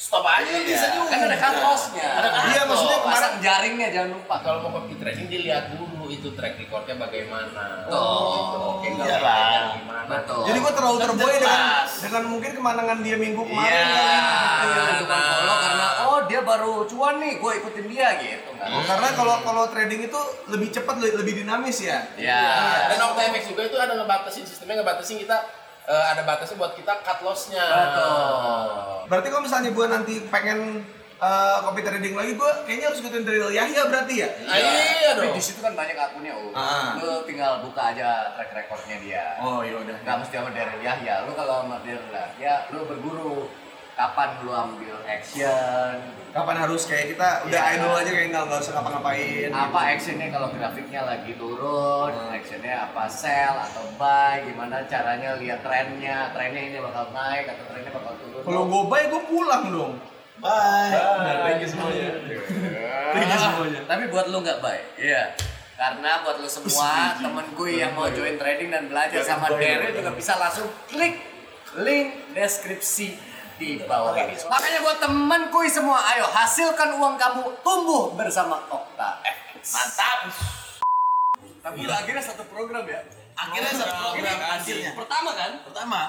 stop 0.00 0.24
aja 0.24 0.48
Iya. 0.48 0.64
bisa 0.64 0.86
juga. 0.90 1.12
Kan 1.12 1.20
ada 1.22 1.36
cut 1.36 1.56
loss-nya. 1.60 2.08
Ada 2.10 2.28
cut 2.30 2.42
Iya, 2.48 2.62
maksudnya 2.64 2.98
kemarin- 2.98 3.12
Pasang 3.12 3.34
jaringnya 3.38 3.88
jangan 3.90 4.10
lupa. 4.16 4.34
Kalau 4.40 4.58
mau 4.62 4.70
copy 4.72 4.94
trading 4.96 5.28
dilihat 5.28 5.64
dulu 5.70 6.08
itu 6.08 6.28
track 6.32 6.56
recordnya 6.56 6.96
bagaimana. 6.96 7.84
Betul. 7.84 8.24
Gitu. 8.32 8.56
Oke, 8.58 8.86
nggak 8.90 9.06
Iyalah. 9.06 9.20
belajar 9.20 9.62
gimana. 9.76 10.08
Betul. 10.08 10.42
Jadi 10.42 10.58
gue 10.58 10.72
terlalu 10.72 10.96
Kan 10.96 11.04
terboy 11.04 11.32
dengan 11.36 11.60
dengan 12.00 12.22
mungkin 12.26 12.50
kemenangan 12.50 12.98
dia 12.98 13.16
minggu 13.18 13.42
kemarin. 13.44 13.68
Iya. 13.68 13.84
kan. 13.84 14.62
Iya, 14.64 14.80
bukan 14.96 15.20
follow 15.20 15.56
karena 15.60 15.86
oh 16.02 16.20
dia 16.24 16.40
baru 16.42 16.72
cuan 16.86 17.14
nih, 17.18 17.32
gue 17.36 17.52
ikutin 17.60 17.86
dia 17.86 18.08
gitu. 18.18 18.50
Oh, 18.56 18.82
karena 18.82 19.08
kalau 19.12 19.36
kalau 19.42 19.64
trading 19.68 20.00
itu 20.02 20.20
lebih 20.48 20.68
cepat 20.70 20.96
lebih, 20.96 21.14
lebih 21.18 21.34
dinamis 21.38 21.78
ya. 21.78 21.98
Ya. 22.16 22.40
Dan 22.88 23.04
OptiMX 23.04 23.44
juga 23.46 23.62
itu 23.64 23.76
ada 23.76 23.92
ngebatasin 23.94 24.44
sistemnya 24.44 24.80
ngebatasin 24.80 25.18
kita 25.18 25.36
eh, 25.90 26.04
ada 26.14 26.22
batasnya 26.22 26.56
buat 26.56 26.72
kita 26.78 27.02
cut 27.02 27.18
loss-nya. 27.26 27.66
Betul. 27.66 28.66
Berarti 29.10 29.26
kalau 29.26 29.42
misalnya 29.42 29.70
gue 29.74 29.86
nanti 29.90 30.14
pengen 30.30 30.86
eh, 31.18 31.56
copy 31.66 31.80
trading 31.82 32.14
lagi, 32.14 32.32
gue 32.38 32.50
kayaknya 32.64 32.86
harus 32.94 33.00
ikutin 33.02 33.22
dari 33.26 33.40
Yahya 33.42 33.82
berarti 33.90 34.14
ya. 34.22 34.28
Ah, 34.46 34.56
iya 34.56 35.10
Tapi 35.18 35.26
dong. 35.26 35.36
di 35.36 35.42
situ 35.42 35.58
kan 35.58 35.74
banyak 35.74 35.98
akunnya, 35.98 36.32
oh. 36.38 36.54
Ah. 36.54 36.94
Lu 36.96 37.26
tinggal 37.26 37.66
buka 37.66 37.90
aja 37.90 38.30
track 38.38 38.54
recordnya 38.54 38.96
dia. 39.02 39.24
Oh 39.42 39.60
iya 39.66 39.76
udah. 39.82 39.96
Gak 40.06 40.16
mesti 40.22 40.34
sama 40.38 40.50
Daryl 40.54 40.80
Yahya. 40.80 41.14
Lu 41.26 41.34
kalau 41.34 41.66
sama 41.66 41.76
Daryl 41.82 42.08
Yahya, 42.14 42.54
lu 42.70 42.86
berguru 42.86 43.50
kapan 44.00 44.28
lu 44.40 44.52
ambil 44.56 44.96
action, 45.04 45.96
Kapan 46.30 46.56
harus 46.62 46.86
kayak 46.86 47.10
kita 47.10 47.28
udah 47.42 47.58
Iya. 47.58 47.74
idol 47.74 47.90
aja 47.90 48.10
kayak 48.14 48.28
nggak 48.30 48.44
nggak 48.46 48.60
usah 48.62 48.72
ngapa-ngapain. 48.78 49.50
apa 49.50 49.78
actionnya 49.92 50.28
kalau 50.30 50.48
grafiknya 50.54 51.00
lagi 51.02 51.32
turun, 51.34 52.12
actionnya 52.30 52.86
apa 52.86 53.02
sell 53.10 53.58
atau 53.58 53.82
buy, 53.98 54.46
gimana 54.46 54.86
caranya 54.86 55.34
lihat 55.42 55.60
trennya, 55.66 56.30
trennya 56.30 56.62
ini 56.70 56.78
bakal 56.78 57.10
naik 57.10 57.50
atau 57.50 57.64
trennya 57.66 57.90
bakal 57.90 58.14
turun. 58.22 58.42
Kalau 58.46 58.62
gue 58.70 58.82
buy, 58.86 59.02
gue 59.10 59.22
pulang 59.26 59.64
dong. 59.74 59.92
Bye. 60.38 60.94
Thank 61.50 61.66
you 61.66 61.68
semuanya. 61.68 62.08
Thank 63.12 63.26
you 63.26 63.40
semuanya. 63.42 63.80
Tapi 63.90 64.02
buat 64.08 64.26
lu 64.30 64.38
nggak 64.40 64.60
baik, 64.62 64.84
iya. 65.02 65.34
Karena 65.74 66.22
buat 66.22 66.38
lu 66.38 66.48
semua 66.48 67.18
temen 67.18 67.46
gue 67.58 67.70
yang 67.74 67.92
mau 67.98 68.06
join 68.06 68.38
trading 68.38 68.70
dan 68.70 68.86
belajar 68.86 69.20
sama 69.26 69.50
Daryl 69.50 69.92
juga 69.92 70.14
bisa 70.14 70.38
langsung 70.38 70.70
klik 70.86 71.18
link 71.74 72.34
deskripsi 72.34 73.29
di 73.60 73.76
bawah 73.84 74.16
ini. 74.16 74.32
Makanya 74.48 74.78
buat 74.80 74.98
temen 75.04 75.52
gue 75.52 75.66
semua, 75.68 76.00
ayo 76.16 76.24
hasilkan 76.24 76.96
uang 76.96 77.20
kamu 77.20 77.44
tumbuh 77.60 78.16
bersama 78.16 78.56
Okta 78.72 79.20
FX. 79.20 79.76
Mantap. 79.76 80.20
Tapi 81.60 81.84
akhirnya 81.84 82.24
satu 82.24 82.48
program 82.48 82.88
ya. 82.88 83.04
Akhirnya 83.36 83.72
satu 83.76 84.16
program 84.16 84.38
hasilnya. 84.40 84.96
Pertama 84.96 85.30
kan? 85.36 85.60
Pertama. 85.60 86.00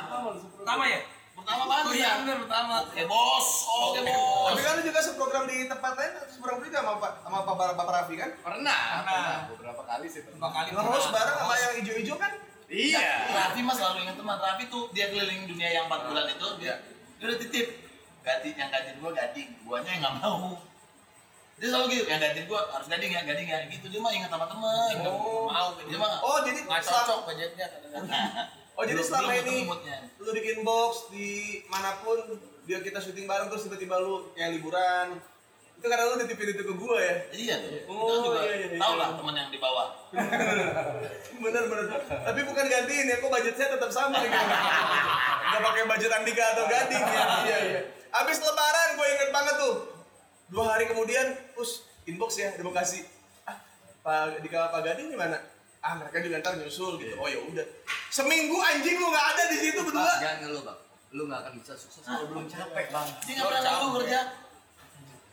Pertama 0.56 0.84
ya? 0.88 1.04
Pertama 1.36 1.64
banget. 1.68 1.86
Oh 1.90 1.94
iya 1.98 2.12
bener 2.24 2.38
pertama. 2.48 2.76
Oke 2.88 3.04
bos, 3.10 3.48
oke 3.68 4.00
bos. 4.06 4.48
Tapi 4.56 4.62
kan 4.62 4.72
lu 4.80 4.82
juga 4.88 5.00
seprogram 5.04 5.44
di 5.50 5.66
tempat 5.66 5.92
lain, 5.98 6.14
seprogram 6.30 6.62
juga 6.64 6.80
sama 6.80 6.94
Pak 7.02 7.12
sama 7.26 7.40
Pak 7.44 7.56
Bapak 7.76 7.92
Raffi 7.92 8.16
kan? 8.16 8.30
Pernah, 8.40 8.82
pernah. 9.04 9.50
Beberapa 9.52 9.82
kali 9.84 10.08
sih. 10.08 10.22
Dua 10.24 10.50
kali 10.54 10.70
Ngeros 10.72 11.06
bareng 11.12 11.36
sama 11.36 11.54
yang 11.58 11.74
hijau-hijau 11.82 12.16
kan? 12.16 12.32
Iya. 12.72 13.10
Raffi 13.36 13.60
mas 13.66 13.76
selalu 13.76 14.08
ingat 14.08 14.16
teman 14.22 14.38
Raffi 14.40 14.64
tuh 14.70 14.88
dia 14.94 15.10
keliling 15.12 15.50
dunia 15.50 15.70
yang 15.76 15.90
4 15.90 16.08
bulan 16.08 16.26
itu 16.30 16.48
dia, 16.62 16.80
dia 17.22 17.26
udah 17.30 17.38
titip. 17.38 17.68
Gading 18.26 18.56
yang 18.58 18.70
gading 18.74 18.98
gua 18.98 19.12
gading. 19.14 19.50
Guanya 19.62 19.90
yang 19.94 20.02
nggak 20.02 20.16
mau. 20.26 20.58
Dia 21.62 21.68
selalu 21.70 21.86
gitu 21.94 22.06
yang 22.10 22.18
gading 22.18 22.46
gua 22.50 22.62
harus 22.74 22.88
gading 22.90 23.12
ya 23.14 23.22
gading 23.22 23.46
ya. 23.46 23.58
Gitu 23.70 23.86
dia 23.94 24.02
mah 24.02 24.10
ingat 24.10 24.34
sama 24.34 24.50
teman 24.50 24.94
Oh. 25.06 25.46
mau 25.46 25.78
dia 25.78 25.98
mah 26.02 26.18
Oh 26.26 26.42
jadi 26.42 26.60
Nggak 26.66 26.82
cocok 26.82 27.20
budgetnya 27.30 27.66
kadang-kadang. 27.70 28.50
Oh 28.74 28.84
jadi 28.90 29.02
selama 29.06 29.32
ini 29.38 29.70
lu 30.18 30.30
di 30.34 30.42
inbox 30.58 31.14
di 31.14 31.30
mana 31.70 32.02
pun 32.02 32.18
dia 32.66 32.82
kita 32.82 32.98
syuting 32.98 33.30
bareng 33.30 33.54
terus 33.54 33.70
tiba-tiba 33.70 34.02
lu 34.02 34.34
kayak 34.34 34.58
liburan 34.58 35.22
itu 35.82 35.90
karena 35.90 36.14
lu 36.14 36.16
nitipin 36.22 36.54
itu 36.54 36.62
ke 36.62 36.74
gua 36.78 36.96
ya? 37.02 37.16
Iya 37.34 37.56
tuh. 37.58 37.72
Oh, 37.90 38.06
kita 38.06 38.18
juga. 38.22 38.40
iya, 38.46 38.54
iya, 38.54 38.68
iya. 38.70 38.78
tau 38.78 38.94
lah 39.02 39.18
teman 39.18 39.34
yang 39.34 39.50
di 39.50 39.58
bawah. 39.58 39.88
Bener 41.42 41.64
bener. 41.66 41.86
Tapi 42.06 42.40
bukan 42.46 42.66
gantiin 42.70 43.10
ya 43.10 43.18
kok 43.18 43.34
budget 43.34 43.56
saya 43.58 43.74
tetap 43.74 43.90
sama 43.90 44.22
gitu 44.22 44.30
nggak 44.30 45.62
pakai 45.66 45.84
budget 45.90 46.12
Andika 46.14 46.46
atau 46.54 46.70
Gading 46.70 47.02
ya. 47.02 47.24
Iya 47.50 47.58
iya. 47.66 47.82
Abis 48.14 48.38
lebaran 48.46 48.90
gue 48.94 49.08
inget 49.10 49.30
banget 49.34 49.56
tuh. 49.58 49.76
Dua 50.54 50.70
hari 50.70 50.86
kemudian 50.86 51.34
us 51.58 51.90
inbox 52.06 52.38
ya 52.38 52.54
di 52.54 52.62
Bekasi. 52.62 53.02
Ah 53.50 53.58
Pak 54.06 54.46
Dika 54.46 54.70
Pak 54.70 54.86
Gading 54.86 55.10
di 55.10 55.18
mana? 55.18 55.42
Ah 55.82 55.98
mereka 55.98 56.22
juga 56.22 56.46
ntar 56.46 56.62
nyusul 56.62 57.02
gitu. 57.02 57.18
Oh 57.18 57.26
ya 57.26 57.42
udah. 57.42 57.66
Seminggu 58.14 58.62
anjing 58.62 59.02
lu 59.02 59.10
nggak 59.10 59.28
ada 59.34 59.44
di 59.50 59.58
situ 59.58 59.82
berdua. 59.82 60.14
Jangan 60.22 60.38
ngeluh 60.46 60.62
bang. 60.62 60.80
Lu 61.18 61.26
nggak 61.26 61.42
akan 61.42 61.54
bisa 61.58 61.74
sukses 61.74 62.06
kalau 62.06 62.30
belum 62.30 62.46
capek 62.46 62.86
bang. 62.94 63.08
dia 63.26 63.34
nggak 63.34 63.48
pernah 63.50 63.64
tahu 63.66 63.86
kerja 63.98 64.20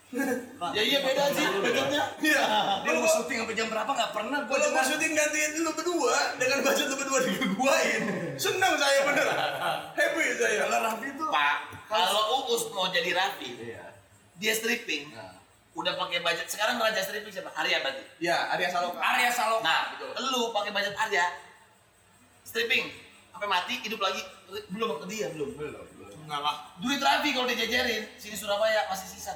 ya 0.09 0.83
iya 0.83 0.99
beda 1.05 1.23
sih 1.37 1.45
budgetnya 1.61 2.03
iya 2.25 2.43
Dia 2.81 2.93
mau 2.97 3.05
syuting 3.05 3.45
sampai 3.45 3.53
jam 3.53 3.69
berapa? 3.69 3.91
Nggak 3.93 4.13
pernah. 4.17 4.39
Gua 4.49 4.57
kalau 4.57 4.73
mau 4.73 4.81
syuting 4.81 5.13
gantiin 5.13 5.51
lu 5.61 5.71
berdua 5.77 6.17
dengan 6.41 6.59
budget 6.65 6.87
lu 6.89 6.97
berdua 6.97 7.19
diguain 7.29 8.03
seneng 8.41 8.73
saya 8.81 9.01
bener. 9.05 9.27
Happy 9.93 10.25
saya. 10.41 10.65
Kalau 10.65 10.79
Raffi 10.81 11.09
tuh. 11.13 11.29
pak 11.29 11.57
kalau 11.89 12.23
Uus 12.49 12.73
mau 12.73 12.89
jadi 12.89 13.13
Raffi 13.13 13.51
Iya. 13.61 13.85
dia 14.41 14.53
stripping. 14.57 15.13
Nah. 15.13 15.37
udah 15.77 15.95
pakai 15.95 16.25
budget. 16.25 16.49
Sekarang 16.49 16.81
raja 16.81 16.99
stripping 16.99 17.31
siapa? 17.31 17.53
Arya 17.53 17.85
berarti? 17.85 18.03
Ya 18.19 18.49
Arya 18.51 18.67
Saloka. 18.67 18.99
Arya 18.99 19.29
Saloka. 19.29 19.63
nah 19.63 19.93
lu 20.19 20.51
pakai 20.51 20.73
budget 20.73 20.97
Arya 20.97 21.37
stripping. 22.43 22.89
Sampai 23.29 23.47
mati 23.47 23.77
hidup 23.85 24.01
lagi. 24.01 24.25
Belum 24.73 24.99
ke 24.99 25.07
dia 25.07 25.29
belum. 25.37 25.53
Belum 25.53 25.85
Enggak 26.29 26.45
lah. 26.45 26.57
duit 26.77 27.01
Raffi 27.01 27.33
kalau 27.33 27.49
dijajarin 27.49 28.05
sini 28.15 28.37
Surabaya 28.37 28.85
masih 28.85 29.09
sisa 29.09 29.33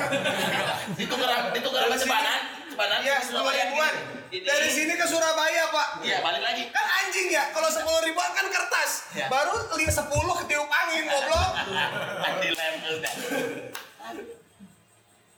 itu 1.00 1.08
gerak 1.10 1.42
itu 1.50 1.64
gerak 1.66 1.88
ke 1.88 1.96
Cepanan 1.98 2.40
Cepanan 2.68 2.98
Iya, 3.00 3.16
Surabaya 3.18 3.62
ribuan. 3.66 3.94
Dari 4.30 4.68
sini 4.68 4.94
ke 4.94 5.02
Surabaya, 5.02 5.64
Pak. 5.68 5.88
iya 6.00 6.20
balik 6.20 6.38
lagi 6.38 6.68
Kan 6.68 6.86
anjing 6.86 7.26
ya, 7.26 7.50
kalau 7.50 7.66
sepuluh 7.66 7.98
ribuan 8.00 8.30
kan 8.30 8.46
kertas. 8.46 9.10
Iya. 9.10 9.26
Baru 9.26 9.58
li 9.74 9.88
sepuluh 9.88 10.36
ketiup 10.38 10.68
angin, 10.68 11.02
goblok. 11.04 11.50
di 12.38 12.50
level 12.52 12.94
dah 13.00 13.14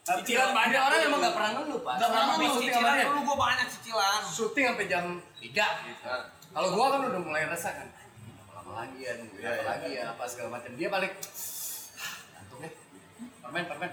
Cicilan 0.03 0.51
banyak 0.51 0.77
orang 0.77 0.99
emang 1.01 1.21
nggak 1.23 1.31
pernah 1.33 1.51
ngeluh 1.57 1.81
pak. 1.81 1.95
Nggak 1.95 2.11
pernah 2.11 2.27
ngeluh, 2.35 2.59
Cicilan 2.59 2.93
dia. 2.93 3.07
dulu 3.07 3.21
gua 3.23 3.37
banyak 3.41 3.67
cicilan. 3.71 4.21
Syuting 4.27 4.65
sampai 4.67 4.87
jam 4.91 5.05
3 5.39 5.87
gitu. 5.87 6.11
Kalau 6.53 6.69
gua 6.75 6.87
kan 6.91 7.01
udah 7.07 7.21
mulai 7.23 7.47
resah 7.47 7.71
kan. 7.73 7.87
Apalagi 8.73 8.99
ya 8.99 9.13
nungguin 9.21 9.37
Iya, 9.37 9.51
iya. 9.51 9.61
apalagi 9.61 9.89
ya 9.93 10.05
apa 10.09 10.25
segala 10.25 10.49
macam 10.51 10.71
dia 10.73 10.89
balik 10.89 11.13
gantung 12.33 12.59
deh 12.59 12.73
permen 13.39 13.65
permen 13.69 13.91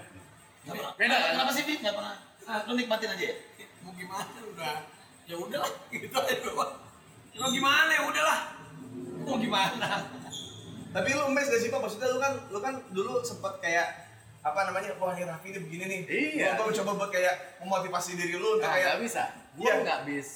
Beda 0.60 0.88
Beda, 0.96 1.14
kan? 1.14 1.30
Kenapa 1.32 1.52
sih, 1.52 1.64
Fit? 1.64 1.78
Nggak 1.80 1.96
pernah. 1.96 2.16
Lu 2.64 2.72
nikmatin 2.74 3.10
aja 3.10 3.24
ya? 3.26 3.36
mau 3.80 3.92
gimana 3.92 4.28
udah 4.42 4.74
ya 5.24 5.36
udahlah 5.36 5.72
gitu 5.92 6.12
aja 6.12 6.36
gua 6.42 6.66
mau 7.32 7.48
gimana 7.48 7.90
ya 7.90 8.02
udahlah 8.04 8.40
mau 9.22 9.36
gimana 9.36 9.88
Tapi 10.90 11.08
lu 11.12 11.24
mes 11.30 11.46
gak 11.46 11.60
sih 11.60 11.68
Pak? 11.68 11.80
Maksudnya 11.80 12.08
lu 12.08 12.18
kan 12.18 12.32
lu 12.48 12.58
kan 12.58 12.74
dulu 12.90 13.20
sempet 13.20 13.52
kayak 13.60 13.88
apa 14.40 14.60
namanya? 14.66 14.96
Wah, 14.96 15.12
ini 15.12 15.22
Raffi 15.22 15.52
ini 15.52 15.60
begini 15.60 15.84
nih. 15.86 16.00
Iya. 16.08 16.48
Gua, 16.56 16.66
gua 16.66 16.76
coba 16.80 16.90
buat 16.96 17.10
kayak 17.12 17.60
memotivasi 17.60 18.16
diri 18.16 18.34
lu 18.34 18.56
Nah, 18.58 18.72
kayak 18.72 18.84
nggak 18.88 19.00
bisa. 19.04 19.22
Gua 19.54 19.64
Iya. 19.64 19.74
nggak 19.84 20.00
bis, 20.02 20.28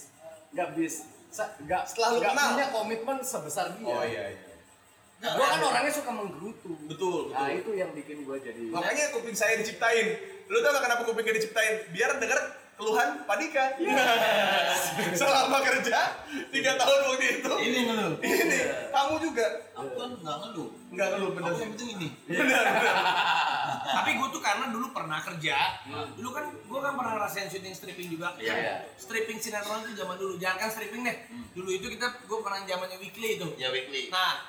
nggak 0.53 0.69
bis, 0.77 0.95
nggak 1.35 1.83
Setelah 1.85 2.09
lu 2.11 2.21
kenal. 2.21 2.49
punya 2.53 2.67
komitmen 2.71 3.17
sebesar 3.21 3.75
dia. 3.75 3.87
Oh 3.87 4.03
iya 4.03 4.25
iya. 4.31 4.53
Gua 5.25 5.47
kan 5.49 5.61
orangnya 5.63 5.89
suka 5.91 6.11
menggerutu. 6.11 6.73
Betul, 6.85 7.33
Nah 7.33 7.49
betul. 7.49 7.59
itu 7.59 7.71
yang 7.75 7.91
bikin 7.91 8.23
gua 8.23 8.37
jadi. 8.37 8.61
Makanya 8.69 9.05
kuping 9.11 9.33
saya 9.33 9.57
diciptain. 9.57 10.21
Lu 10.47 10.61
tau 10.61 10.71
gak 10.71 10.85
kenapa 10.85 11.03
kupingnya 11.03 11.35
diciptain? 11.35 11.89
Biar 11.91 12.21
denger 12.21 12.39
keluhan 12.75 13.09
Padika. 13.25 13.65
Selama 15.13 15.59
kerja 15.61 15.99
tiga 16.51 16.73
tahun 16.75 16.99
waktu 17.07 17.27
itu. 17.37 17.53
Ini 17.61 17.79
ngeluh. 17.85 18.13
Ini 18.19 18.59
kamu 18.91 19.15
juga 19.21 19.47
Aku 19.75 19.91
kan 19.93 20.11
nggak 20.17 20.37
ngeluh. 20.41 20.69
nggak 20.89 21.09
keluh 21.11 21.31
bener 21.33 21.51
Aku 21.51 21.59
yang 21.59 21.71
penting 21.73 21.91
ini. 21.95 22.09
Bener 22.25 22.63
bener. 22.65 22.95
tapi 23.85 24.11
gue 24.13 24.29
tuh 24.29 24.43
karena 24.43 24.67
dulu 24.69 24.91
pernah 24.91 25.19
kerja 25.19 25.55
dulu 26.15 26.31
kan 26.31 26.45
gue 26.51 26.79
kan 26.79 26.93
pernah 26.93 27.13
ngerasain 27.15 27.47
syuting 27.47 27.71
stripping 27.71 28.09
juga 28.09 28.35
Iya, 28.37 28.55
iya. 28.55 28.75
stripping 28.97 29.39
sinetron 29.39 29.81
itu 29.83 29.95
zaman 29.95 30.17
dulu 30.17 30.35
jangan 30.37 30.59
kan 30.59 30.69
stripping 30.69 31.03
deh 31.03 31.17
dulu 31.53 31.71
itu 31.71 31.87
kita 31.89 32.07
gue 32.21 32.39
pernah 32.41 32.59
zamannya 32.61 32.99
weekly 32.99 33.37
itu 33.37 33.47
Ya 33.55 33.71
weekly. 33.71 34.09
nah 34.09 34.41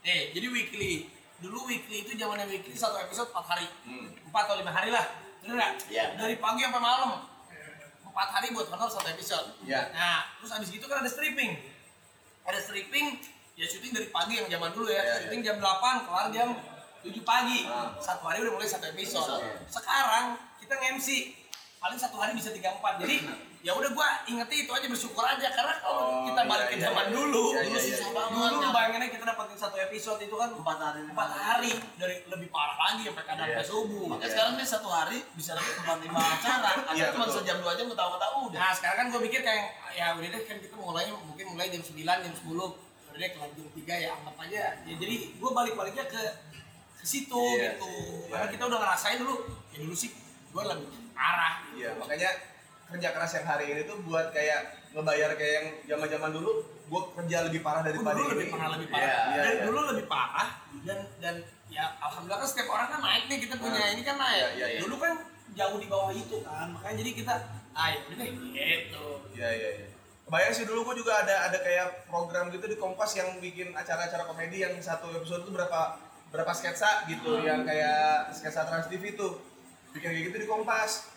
eh 0.00 0.30
jadi 0.30 0.46
weekly 0.46 1.10
dulu 1.38 1.66
weekly 1.66 2.02
itu 2.02 2.14
zamannya 2.14 2.46
weekly 2.46 2.72
satu 2.72 2.96
episode 2.98 3.28
4 3.28 3.40
hari 3.46 3.66
Hmm. 3.82 4.08
4 4.24 4.36
atau 4.36 4.54
lima 4.54 4.70
hari 4.70 4.88
lah 4.88 5.04
bener 5.40 5.54
nggak 5.54 5.72
Iya. 5.88 6.04
dari 6.14 6.36
pagi 6.36 6.60
sampai 6.62 6.80
malam 6.80 7.10
empat 8.14 8.28
hari 8.30 8.54
buat 8.54 8.70
honor 8.70 8.86
satu 8.86 9.10
episode. 9.10 9.58
Iya. 9.66 9.90
nah 9.90 10.22
terus 10.38 10.54
abis 10.54 10.70
itu 10.70 10.86
kan 10.86 11.02
ada 11.02 11.10
stripping. 11.10 11.58
Ada 12.46 12.62
stripping 12.62 13.18
ya 13.58 13.66
syuting 13.66 13.90
dari 13.90 14.06
pagi 14.14 14.38
yang 14.38 14.46
zaman 14.46 14.70
dulu 14.70 14.86
ya. 14.86 15.02
Iya, 15.02 15.14
syuting 15.26 15.42
jam 15.42 15.56
8 15.58 16.06
kelar 16.06 16.26
jam 16.30 16.48
7 17.02 17.10
pagi. 17.26 17.66
Ah. 17.66 17.90
satu 17.98 18.22
hari 18.22 18.46
udah 18.46 18.54
mulai 18.54 18.70
satu 18.70 18.86
episode. 18.86 19.42
Sekarang 19.66 20.38
kita 20.62 20.78
nge-MC 20.78 21.08
paling 21.82 21.98
satu 21.98 22.16
hari 22.16 22.32
bisa 22.38 22.54
34 22.54 23.02
jadi 23.02 23.16
ya 23.64 23.72
udah 23.72 23.90
gua 23.90 24.04
ingetnya 24.24 24.58
itu 24.60 24.70
aja 24.70 24.86
bersyukur 24.86 25.24
aja 25.24 25.48
karena 25.48 25.74
kalau 25.80 26.02
Oh, 26.04 26.28
kita 26.28 26.42
balik 26.44 26.66
iya, 26.66 26.68
ke 26.68 26.76
iya, 26.76 26.84
zaman 26.84 27.04
iya. 27.06 27.14
dulu 27.16 27.44
Iya, 27.48 27.60
dulu 27.64 27.72
iya, 27.74 27.86
susah 27.86 28.04
iya. 28.04 28.14
banget 28.14 28.50
dulu 28.52 28.68
bayangannya 28.70 29.08
kita 29.08 29.24
dapetin 29.24 29.56
satu 29.56 29.76
episode 29.78 30.20
itu 30.20 30.34
kan 30.34 30.48
Empat 30.52 30.78
hari. 30.78 31.00
empat 31.06 31.30
hari 31.32 31.72
dari 31.96 32.14
lebih 32.26 32.48
parah 32.50 32.76
lagi 32.76 33.02
sampai 33.04 33.24
kadang 33.24 33.48
Iya. 33.48 33.62
subuh 33.64 34.04
Makanya 34.06 34.30
sekarang 34.30 34.52
dia 34.54 34.68
satu 34.68 34.88
hari 34.90 35.18
bisa 35.32 35.50
dapat 35.54 35.74
empat 35.74 35.98
lima 35.98 36.20
acara. 36.20 36.70
Iya, 36.92 37.06
cuma 37.10 37.24
sejam 37.26 37.56
dua 37.58 37.72
jam 37.72 37.86
ketawa-ketawa 37.88 38.36
udah. 38.44 38.58
Nah 38.58 38.70
sekarang 38.70 38.96
kan 38.98 39.06
gue 39.08 39.20
mikir 39.22 39.40
kayak 39.40 39.64
ya 39.92 40.06
udah 40.12 40.28
deh 40.28 40.42
kan 40.44 40.56
kita 40.58 40.74
mulainya 40.76 41.14
mungkin 41.16 41.44
mulai 41.48 41.66
jam 41.72 41.80
9, 41.80 41.96
jam 41.96 42.34
10 42.36 42.44
Udah 42.44 42.68
deh 43.14 43.30
kelar 43.30 43.48
jam 43.48 43.66
3 43.66 43.80
ya 43.96 44.10
anggap 44.12 44.36
aja 44.40 44.62
ya, 44.84 44.94
Jadi 44.94 45.16
gue 45.32 45.50
balik-baliknya 45.50 46.04
ke, 46.04 46.20
ke 46.94 47.04
situ 47.04 47.32
Iya. 47.56 47.72
gitu 47.72 47.92
Iya. 48.28 48.28
Karena 48.28 48.46
kita 48.50 48.62
udah 48.66 48.78
ngerasain 48.78 49.18
dulu 49.18 49.34
Ya 49.72 49.78
dulu 49.80 49.94
sih 49.94 50.12
gue 50.52 50.62
lebih 50.62 50.86
parah 51.10 51.64
Iya, 51.72 51.96
makanya 51.96 52.30
kerja 52.86 53.08
keras 53.10 53.32
yang 53.34 53.46
hari 53.46 53.66
ini 53.68 53.82
tuh 53.84 53.96
buat 54.02 54.30
kayak 54.30 54.60
ngebayar 54.92 55.30
kayak 55.34 55.52
yang 55.54 55.66
zaman-zaman 55.88 56.30
dulu 56.30 56.50
gua 56.86 57.02
kerja 57.14 57.42
lebih 57.42 57.60
parah 57.60 57.80
daripada 57.80 58.14
dulu 58.14 58.30
lebih 58.30 58.46
ini. 58.46 58.52
parah 58.52 58.68
lebih 58.72 58.88
parah 58.88 59.04
Iya, 59.04 59.16
iya, 59.26 59.40
dan 59.40 59.52
iya. 59.52 59.64
dulu 59.64 59.80
lebih 59.88 60.06
parah 60.06 60.48
dan 60.82 60.98
dan 61.18 61.34
ya 61.66 61.84
alhamdulillah 61.98 62.40
kan 62.40 62.48
setiap 62.48 62.68
orang 62.68 62.88
kan 62.88 63.00
naik 63.00 63.24
nih 63.26 63.38
kita 63.42 63.54
punya 63.56 63.80
Nah. 63.80 63.90
ini 63.90 64.02
kan 64.02 64.16
naik 64.16 64.36
Iya, 64.36 64.48
iya, 64.54 64.66
iya. 64.68 64.80
dulu 64.84 64.96
kan 64.96 65.12
jauh 65.54 65.76
di 65.76 65.86
bawah 65.86 66.10
itu 66.10 66.36
kan 66.40 66.68
makanya 66.70 66.96
jadi 67.00 67.10
kita 67.14 67.34
ah 67.72 67.86
ya 67.90 67.98
udah 68.04 68.16
deh 68.16 68.28
gitu 68.30 69.06
Iya, 69.34 69.48
iya, 69.50 69.70
iya. 69.74 69.86
Kebayang 70.24 70.52
sih 70.52 70.64
dulu 70.64 70.80
gua 70.82 70.94
juga 70.94 71.12
ada 71.18 71.36
ada 71.46 71.58
kayak 71.58 72.06
program 72.06 72.48
gitu 72.48 72.64
di 72.64 72.74
Kompas 72.74 73.12
yang 73.12 73.36
bikin 73.38 73.72
acara-acara 73.72 74.24
komedi 74.24 74.60
yang 74.60 74.72
satu 74.78 75.12
episode 75.12 75.44
itu 75.44 75.52
berapa 75.52 76.00
berapa 76.30 76.48
sketsa 76.50 77.04
gitu 77.06 77.38
yang 77.40 77.60
kayak 77.62 78.32
sketsa 78.32 78.64
Trans 78.64 78.88
TV 78.88 79.12
tuh. 79.12 79.36
Bikin 79.92 80.08
kayak 80.10 80.24
gitu 80.26 80.36
di 80.38 80.48
Kompas. 80.48 81.12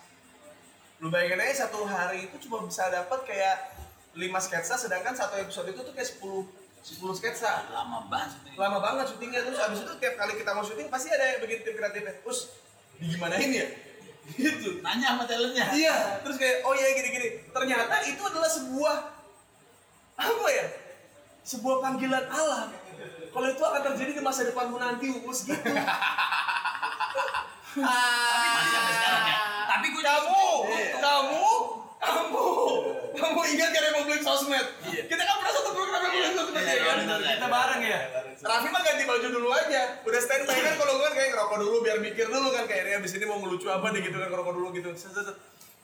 Lu 0.97 1.07
bayangin 1.07 1.37
aja 1.37 1.69
satu 1.69 1.85
hari 1.85 2.25
itu 2.25 2.35
cuma 2.43 2.65
bisa 2.65 2.89
dapat 2.89 3.21
kayak 3.23 3.77
5 4.17 4.23
sketsa 4.41 4.73
sedangkan 4.75 5.13
satu 5.13 5.37
episode 5.37 5.69
itu 5.69 5.81
tuh 5.81 5.93
kayak 5.93 6.09
10 6.09 6.41
10 6.87 7.19
sketsa. 7.19 7.67
Lama 7.69 8.07
banget. 8.07 8.33
syuting. 8.33 8.55
lama 8.57 8.77
banget 8.79 9.05
syutingnya 9.11 9.41
terus 9.43 9.59
abis 9.59 9.79
itu 9.83 9.93
tiap 9.99 10.15
kali 10.15 10.33
kita 10.35 10.51
mau 10.51 10.63
syuting 10.63 10.87
pasti 10.87 11.11
ada 11.11 11.35
yang 11.35 11.39
bikin 11.43 11.59
tim 11.61 11.75
kreatifnya 11.75 12.13
terus 12.23 12.39
digimanain 12.97 13.51
ya 13.53 13.67
gitu 14.41 14.81
Nanya 14.81 15.13
sama 15.13 15.23
talentnya. 15.23 15.65
iya 15.71 16.17
terus 16.19 16.35
kayak 16.35 16.65
oh 16.65 16.73
iya 16.73 16.97
gini 16.97 17.09
gini 17.11 17.29
ternyata 17.53 18.01
itu 18.03 18.17
adalah 18.19 18.49
sebuah 18.49 18.95
apa 20.17 20.47
ya 20.49 20.65
sebuah 21.43 21.75
panggilan 21.79 22.25
alam 22.25 22.73
kalau 23.29 23.47
itu 23.47 23.61
akan 23.61 23.81
terjadi 23.93 24.11
di 24.17 24.23
masa 24.23 24.49
depanmu 24.49 24.81
nanti 24.81 25.13
umus 25.13 25.45
gitu 25.45 25.61
Masih 27.77 28.71
sampai 28.73 28.93
sekarang 28.97 29.25
ya. 29.27 29.37
Gue 29.97 30.05
kamu 30.05 30.45
kamu 31.01 31.45
kamu 31.97 32.45
kamu 33.17 33.39
ingat 33.49 33.69
gak 33.73 33.83
Republik 33.89 34.21
Sosmed 34.21 34.65
kita 34.85 35.17
kan 35.17 35.35
pernah 35.41 35.53
satu 35.57 35.69
program 35.73 36.01
Republik 36.05 36.33
Sosmed 36.37 36.55
Iya, 36.57 36.73
ya 36.73 36.83
kan 36.85 36.97
benar, 37.01 37.17
benar. 37.17 37.33
kita 37.33 37.47
bareng 37.49 37.81
ya 37.81 37.99
Raffi 38.37 38.69
mah 38.69 38.81
ganti 38.85 39.03
baju 39.09 39.27
dulu 39.33 39.49
aja. 39.49 39.97
Udah 40.05 40.21
standby 40.21 40.61
kan 40.61 40.77
kalau 40.77 40.93
gue 41.01 41.05
kan 41.09 41.13
kayak 41.17 41.29
ngerokok 41.33 41.57
dulu 41.57 41.75
biar 41.81 41.97
mikir 41.97 42.29
dulu 42.29 42.53
kan 42.53 42.69
kayak 42.69 42.85
ini 42.85 42.93
abis 43.01 43.17
ini 43.17 43.25
mau 43.25 43.41
ngelucu 43.41 43.65
apa 43.65 43.89
nih 43.89 44.05
gitu 44.05 44.13
kan 44.13 44.29
ngerokok 44.29 44.53
dulu 44.53 44.67
gitu. 44.77 44.89
Set, 44.93 45.09
set, 45.09 45.25
set. 45.25 45.37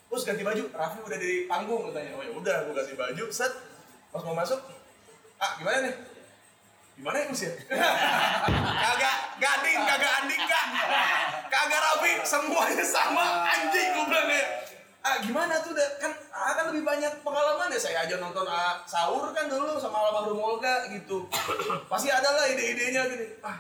Terus 0.06 0.22
ganti 0.22 0.46
baju, 0.46 0.64
Raffi 0.70 1.00
udah 1.02 1.18
di 1.18 1.50
panggung 1.50 1.82
katanya. 1.90 2.14
Oh 2.14 2.22
ya 2.22 2.30
udah, 2.30 2.58
gue 2.70 2.74
ganti 2.78 2.94
baju, 2.94 3.26
set. 3.34 3.50
Pas 4.14 4.22
mau 4.22 4.38
masuk, 4.38 4.62
ah 5.42 5.52
gimana 5.58 5.90
nih? 5.90 5.94
Gimana 6.94 7.18
ya 7.20 7.26
ya? 7.26 7.52
kagak 8.84 9.18
gading, 9.42 9.80
kagak 9.82 10.12
anding 10.24 10.44
kak. 10.46 10.66
Kagak 11.50 11.80
Raffi, 11.82 12.12
semuanya 12.22 12.86
sama 12.86 13.50
anjing 13.50 13.88
gue 13.98 14.06
bilang 14.06 14.30
ya. 14.30 14.46
Ah 15.04 15.20
gimana 15.20 15.60
tuh 15.60 15.76
udah 15.76 15.90
kan 16.00 16.16
ah, 16.32 16.56
kan 16.56 16.72
lebih 16.72 16.88
banyak 16.88 17.12
pengalaman 17.28 17.68
ya 17.68 17.76
saya 17.76 18.08
aja 18.08 18.24
nonton 18.24 18.48
ah, 18.48 18.80
sahur 18.88 19.36
kan 19.36 19.52
dulu 19.52 19.76
sama 19.76 20.00
almarhum 20.00 20.40
Olga 20.40 20.88
gitu 20.96 21.28
pasti 21.92 22.08
ada 22.08 22.32
lah 22.32 22.48
ide-idenya 22.48 23.12
gini 23.12 23.28
ah 23.44 23.60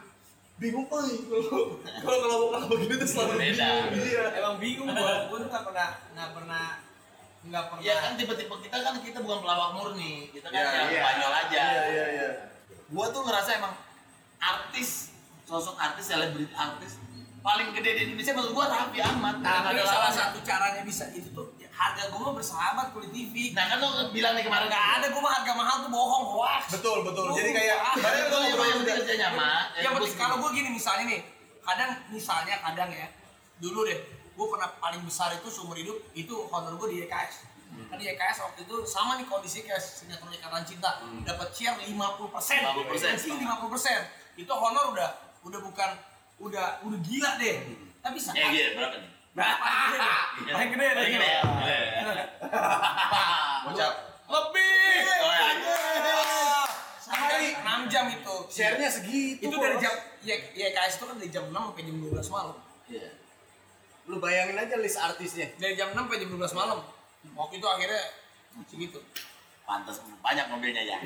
bingung 0.56 0.88
oh 0.88 1.04
kalau 1.04 1.68
kalau 2.00 2.18
kalau 2.24 2.38
kalau 2.48 2.68
begini 2.72 2.96
tuh 2.96 3.10
selalu 3.12 3.44
Beda. 3.44 3.60
bingung 3.92 4.08
iya 4.08 4.24
emang 4.40 4.56
bingung 4.56 4.88
gue 4.88 5.14
gue 5.28 5.38
tuh 5.44 5.50
nggak 5.52 5.66
pernah 5.68 5.90
nggak 6.16 6.30
pernah 6.32 6.66
nggak 7.44 7.64
pernah 7.76 7.84
Ya 7.84 7.96
kan 8.00 8.12
tipe-tipe 8.16 8.56
kita 8.64 8.78
kan 8.80 8.96
kita 9.04 9.20
bukan 9.20 9.44
pelawak 9.44 9.76
murni. 9.76 10.32
Kita 10.32 10.48
kan 10.48 10.56
Iya, 10.56 10.96
yang 10.96 11.04
banyol 11.04 11.32
aja. 11.44 11.60
iya 11.60 11.84
iya 11.92 12.06
iya 12.08 12.30
Gua 12.94 13.10
tuh 13.10 13.26
ngerasa 13.26 13.58
emang 13.58 13.74
artis 14.38 15.10
sosok 15.44 15.76
artis 15.76 16.06
selebriti 16.08 16.54
artis 16.54 17.02
paling 17.44 17.76
gede 17.76 17.92
di 17.92 18.02
Indonesia 18.08 18.32
menurut 18.32 18.54
gua 18.56 18.66
Raffi 18.72 19.00
Ahmad. 19.04 19.44
tapi 19.44 19.76
Ada 19.76 19.84
salah 19.84 20.12
satu 20.14 20.40
caranya 20.46 20.86
bisa 20.88 21.10
itu 21.12 21.28
tuh 21.36 21.52
ya, 21.60 21.68
harga 21.74 22.08
gue 22.08 22.16
mah 22.16 22.32
bersahabat 22.32 22.96
kulit 22.96 23.12
TV 23.12 23.52
Nah 23.52 23.68
kan 23.68 23.84
lo 23.84 24.08
bilang 24.16 24.38
nih 24.40 24.48
kemarin. 24.48 24.72
Nggak 24.72 24.88
ada 24.96 25.06
gue 25.12 25.22
mah 25.22 25.34
harga 25.42 25.52
mahal 25.52 25.76
tuh 25.84 25.92
bohong 25.92 26.26
hoax. 26.38 26.64
Betul 26.80 27.04
betul. 27.04 27.36
Jadi 27.36 27.50
Oh, 27.52 27.56
kayak 27.60 27.78
ah, 27.84 27.96
Itu 28.00 28.36
gue 28.56 28.64
yang 28.64 28.80
penting 28.80 28.96
kerjanya 29.04 29.30
mah. 29.36 29.62
ya 29.76 29.90
penting 29.92 30.16
kalau 30.16 30.36
gue 30.40 30.50
gini 30.56 30.70
misalnya 30.72 31.04
nih 31.12 31.22
kadang 31.66 31.92
misalnya 32.14 32.56
kadang 32.64 32.90
ya 32.94 33.08
dulu 33.60 33.88
deh 33.88 34.00
gue 34.34 34.46
pernah 34.48 34.70
paling 34.80 35.02
besar 35.04 35.36
itu 35.36 35.48
seumur 35.52 35.76
hidup 35.76 36.00
itu 36.16 36.36
honor 36.48 36.80
gue 36.80 36.88
di 36.96 36.98
Kan 37.84 37.96
di 37.96 38.06
YKS 38.06 38.38
waktu 38.42 38.60
itu 38.64 38.76
sama 38.84 39.16
nih 39.16 39.26
kondisi 39.26 39.62
kayak 39.62 39.78
sinetron 39.78 40.30
ikatan 40.32 40.64
cinta 40.64 40.98
dapat 41.22 41.50
share 41.50 41.78
50% 41.78 41.86
50%. 41.86 43.30
50% 43.30 43.38
50% 43.38 44.36
itu 44.36 44.50
honor 44.52 44.86
udah 44.92 45.10
udah 45.44 45.60
bukan 45.62 45.90
udah 46.40 46.82
udah 46.82 47.00
gila 47.02 47.32
deh 47.38 47.56
tapi 48.00 48.18
saat 48.18 48.34
Ya 48.36 48.50
gitu 48.50 48.70
berapa 48.76 48.96
nih? 48.96 49.10
berapa 49.32 49.66
paling 50.50 50.70
gede 50.70 50.84
deh 50.84 50.94
Paling 50.94 51.12
gede 51.12 51.28
ya? 51.28 51.42
Bocap. 53.64 53.94
lebih 54.26 54.72
Oh, 55.16 55.32
iya. 55.32 55.54
sehari 56.98 57.48
6 57.56 57.64
jam 57.88 58.06
itu 58.10 58.36
Share-nya 58.48 58.90
segitu. 58.90 59.44
itu 59.44 59.56
dari 59.56 59.78
jam 59.78 59.94
ya 60.22 60.36
YKS 60.36 60.94
itu 60.98 61.06
kan 61.06 61.16
dari 61.16 61.30
jam 61.30 61.46
6 61.46 61.54
sampai 61.54 61.84
jam 61.84 61.96
12 62.02 62.28
malam 62.30 62.56
Iya. 62.86 63.10
Lu 64.04 64.20
bayangin 64.20 64.58
aja 64.58 64.76
list 64.78 64.98
artisnya. 64.98 65.48
dari 65.56 65.74
jam 65.74 65.90
6 65.90 65.98
sampai 65.98 66.18
jam 66.18 66.30
12 66.30 66.52
malam 66.54 66.80
waktu 67.32 67.54
itu 67.58 67.68
akhirnya 67.68 68.02
segitu 68.68 69.00
Pantas 69.64 70.04
banyak 70.20 70.46
mobilnya 70.52 70.84
ya. 70.84 71.00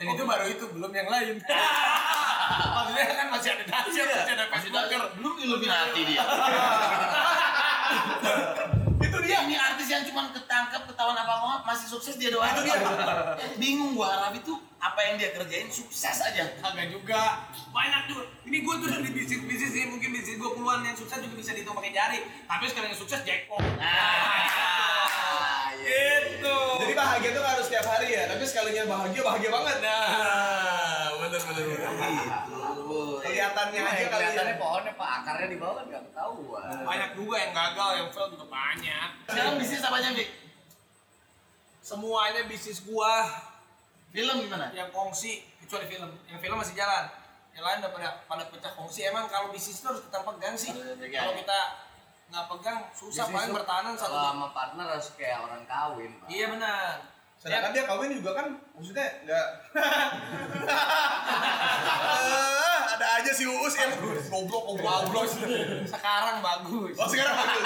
dan 0.00 0.06
itu 0.08 0.22
baru 0.24 0.48
itu 0.48 0.64
belum 0.72 0.92
yang 0.96 1.08
lain 1.12 1.36
maksudnya 2.76 3.04
kan 3.16 3.28
masih 3.32 3.50
ada 3.52 3.64
dasi 3.66 4.00
masih 4.00 4.68
ada 4.72 4.80
ada 4.86 4.96
belum 5.18 5.34
Illuminati 5.42 6.00
dia. 6.06 6.24
itu 8.96 9.18
dia 9.22 9.38
Ini 9.46 9.54
artis 9.54 9.86
yang 9.92 10.02
cuma 10.08 10.32
ketangkep 10.34 10.82
ketahuan 10.90 11.14
apa 11.14 11.32
apa 11.38 11.52
masih 11.66 11.86
sukses 11.86 12.18
dia 12.18 12.30
doang. 12.34 12.50
Itu 12.54 12.62
dia. 12.66 12.78
Bingung 13.60 13.94
gua 13.94 14.26
Raffi 14.26 14.42
tuh 14.42 14.58
apa 14.82 15.00
yang 15.02 15.14
dia 15.18 15.30
kerjain 15.34 15.70
sukses 15.70 16.16
aja. 16.22 16.44
Kagak 16.62 16.90
juga. 16.90 17.46
Banyak 17.70 18.02
juga. 18.10 18.24
Ini 18.46 18.62
gue 18.62 18.74
tuh 18.82 18.88
dari 18.90 19.10
bisnis 19.10 19.42
bisnis 19.46 19.72
ini 19.74 19.86
mungkin 19.90 20.10
bisnis 20.14 20.38
gue 20.38 20.50
keluar 20.54 20.82
yang 20.82 20.96
sukses 20.96 21.18
juga 21.22 21.34
bisa 21.38 21.50
dihitung 21.54 21.76
pakai 21.78 21.92
jari. 21.94 22.18
Tapi 22.46 22.64
sekarang 22.70 22.90
yang 22.90 22.98
sukses 22.98 23.20
jackpot. 23.22 23.62
Nah, 23.78 24.85
Gitu. 25.86 26.58
Jadi 26.82 26.92
bahagia 26.92 27.30
tuh 27.30 27.40
nggak 27.40 27.54
harus 27.58 27.68
tiap 27.70 27.86
hari 27.86 28.08
ya, 28.10 28.22
tapi 28.26 28.42
sekalinya 28.42 28.82
bahagia 28.90 29.22
bahagia 29.22 29.50
banget. 29.54 29.76
Nah, 29.80 31.06
bener 31.22 31.40
bener. 31.40 31.64
bener. 31.64 31.86
Kelihatannya 33.22 33.80
aja 33.80 33.94
kali 33.94 34.02
ya. 34.02 34.08
Kelihatannya 34.10 34.56
pohonnya 34.58 34.92
pak 34.98 35.08
akarnya 35.22 35.48
di 35.48 35.58
bawah 35.58 35.82
nggak 35.86 36.02
ketahuan. 36.10 36.82
Banyak 36.82 37.10
juga 37.14 37.36
yang 37.38 37.52
gagal, 37.54 37.90
yang 38.02 38.08
fail 38.10 38.28
juga 38.34 38.46
banyak. 38.50 39.08
Sekarang 39.30 39.54
bisnis 39.58 39.82
apanya, 39.82 40.10
Vic? 40.14 40.30
Semuanya 41.80 42.42
bisnis 42.50 42.82
gua 42.82 43.14
Film 44.10 44.36
gimana? 44.48 44.72
yang 44.72 44.88
kongsi 44.90 45.44
kecuali 45.60 45.86
film. 45.86 46.10
Yang 46.26 46.38
film 46.40 46.56
masih 46.56 46.74
jalan. 46.74 47.04
Yang 47.52 47.64
lain 47.68 47.76
udah 47.84 47.92
pada 47.92 48.08
pada 48.24 48.44
pecah 48.48 48.72
kongsi. 48.74 49.04
Emang 49.06 49.28
kalau 49.28 49.52
bisnis 49.52 49.78
itu 49.78 49.86
harus 49.86 50.02
kita 50.02 50.18
pegang 50.24 50.56
sih. 50.56 50.72
Harus 50.72 50.96
pegang, 50.96 51.22
Kalau 51.26 51.34
ya. 51.36 51.38
kita 51.44 51.58
nggak 52.26 52.44
pegang 52.50 52.80
susah 52.90 53.24
paling 53.26 53.48
tuh 53.48 53.56
bertahan 53.56 53.94
satu. 53.94 54.12
Sama 54.12 54.48
partner 54.50 54.86
harus 54.88 55.08
kayak 55.14 55.38
orang 55.40 55.62
kawin. 55.64 56.10
Pak. 56.16 56.26
Iya 56.26 56.46
benar. 56.50 56.94
Sedangkan 57.36 57.70
dia 57.70 57.84
kawin 57.84 58.10
juga 58.12 58.30
kan 58.34 58.46
maksudnya 58.72 59.06
nggak 59.22 59.46
Eh, 62.16 62.78
ada 62.96 63.06
aja 63.14 63.30
si 63.30 63.44
Uus 63.44 63.74
yang 63.74 63.92
goblok 64.26 64.62
goblok. 64.66 65.06
Bagus. 65.06 65.38
Sekarang 65.86 66.40
bagus. 66.40 66.96
Oh 66.96 67.06
sekarang 67.06 67.34
bagus. 67.36 67.62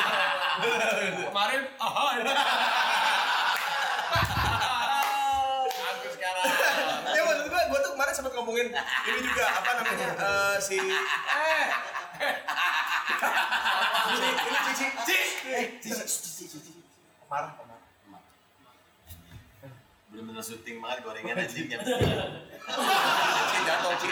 Kemarin 1.25 1.61
ah 1.77 2.13
Bagus 5.71 6.13
sekarang. 6.17 6.45
ya 7.09 7.21
maksud 7.23 7.47
gua, 7.47 7.63
gua 7.67 7.79
tuh 7.81 7.93
kemarin 7.95 8.13
sempat 8.13 8.33
ngomongin 8.35 8.67
ini 9.07 9.21
juga 9.23 9.45
apa 9.51 9.71
namanya 9.75 10.09
eh, 10.13 10.57
si 10.59 10.77
eh 10.77 11.67
ini 14.11 14.29
ini 14.29 14.59
cici 14.71 14.87
cici 15.07 15.19
cici 15.81 16.45
cici 16.45 16.59
cici 16.61 16.73
marah 17.27 17.53
marah 17.57 17.79
Bener-bener 20.11 20.43
syuting 20.43 20.83
banget 20.83 21.07
gorengan 21.07 21.39
anjing 21.39 21.71
jam 21.71 21.81
Ci 21.87 23.59
jatuh 23.63 23.95
Ci. 24.03 24.11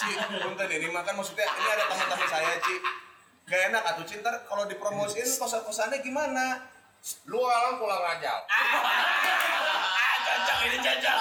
Ci 0.00 0.08
punten 0.40 0.68
ini 0.72 0.88
makan 0.88 1.20
maksudnya 1.20 1.44
ini 1.44 1.68
ada 1.68 1.84
teman-teman 1.92 2.28
saya 2.32 2.56
Ci. 2.64 2.74
Gak 3.44 3.60
enak 3.68 3.82
atuh 3.92 4.08
Ci. 4.08 4.24
Ntar 4.24 4.48
kalau 4.48 4.64
dipromosiin 4.64 5.28
kosan-kosannya 5.36 6.00
gimana? 6.00 6.64
Lu 7.28 7.44
orang 7.44 7.76
pulang 7.76 8.04
aja. 8.16 8.40
Cocok 10.24 10.58
ini 10.64 10.78
cocok. 10.80 11.16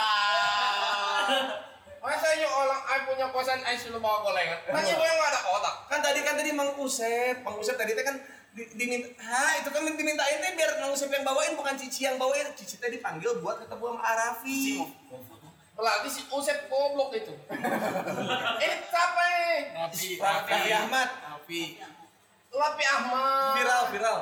Masa 2.03 2.35
yuk 2.35 2.51
orang 2.51 2.83
ay 2.83 2.99
punya 3.07 3.31
kosan 3.31 3.63
ay 3.63 3.79
suruh 3.79 3.95
bawa 3.95 4.27
gorengan. 4.27 4.59
Kan 4.67 4.83
ibu 4.83 4.99
yang 4.99 5.15
nggak 5.15 5.31
ada 5.31 5.41
otak. 5.47 5.75
kan 5.87 5.99
tadi 6.03 6.19
kan 6.19 6.35
tadi 6.35 6.51
Mang 6.51 6.75
Usep 6.75 7.39
Mang 7.47 7.55
Usep 7.55 7.79
tadi 7.79 7.95
teh 7.95 8.03
kan 8.03 8.19
di, 8.51 8.67
diminta 8.75 9.07
ha 9.23 9.55
itu 9.55 9.71
kan 9.71 9.87
dimintain 9.87 10.35
teh 10.35 10.51
biar 10.51 10.83
Mang 10.83 10.91
Usep 10.91 11.07
yang 11.07 11.23
bawain 11.23 11.55
bukan 11.55 11.79
Cici 11.79 12.03
yang 12.03 12.19
bawain 12.19 12.51
Cici 12.59 12.75
teh 12.75 12.91
dipanggil 12.91 13.39
buat 13.39 13.63
ketemu 13.63 13.95
sama 13.95 14.03
Arafi 14.03 14.83
Berarti 15.73 16.05
si 16.05 16.21
Usep 16.27 16.67
goblok 16.67 17.15
itu. 17.15 17.33
Ini 17.49 18.75
siapa 18.91 19.23
nih? 19.25 19.59
Rapi, 19.73 20.07
Raffi 20.19 20.69
Ahmad 20.69 21.09
Rapi. 21.09 21.61
Lapi 22.53 22.83
Ahmad. 22.85 23.51
viral 23.57 23.83
viral 23.89 24.19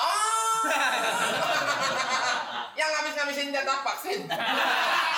Ah. 0.00 0.64
yang 2.80 2.88
habis 2.88 3.12
ngabisin 3.12 3.52
jatah 3.52 3.84
vaksin. 3.84 4.24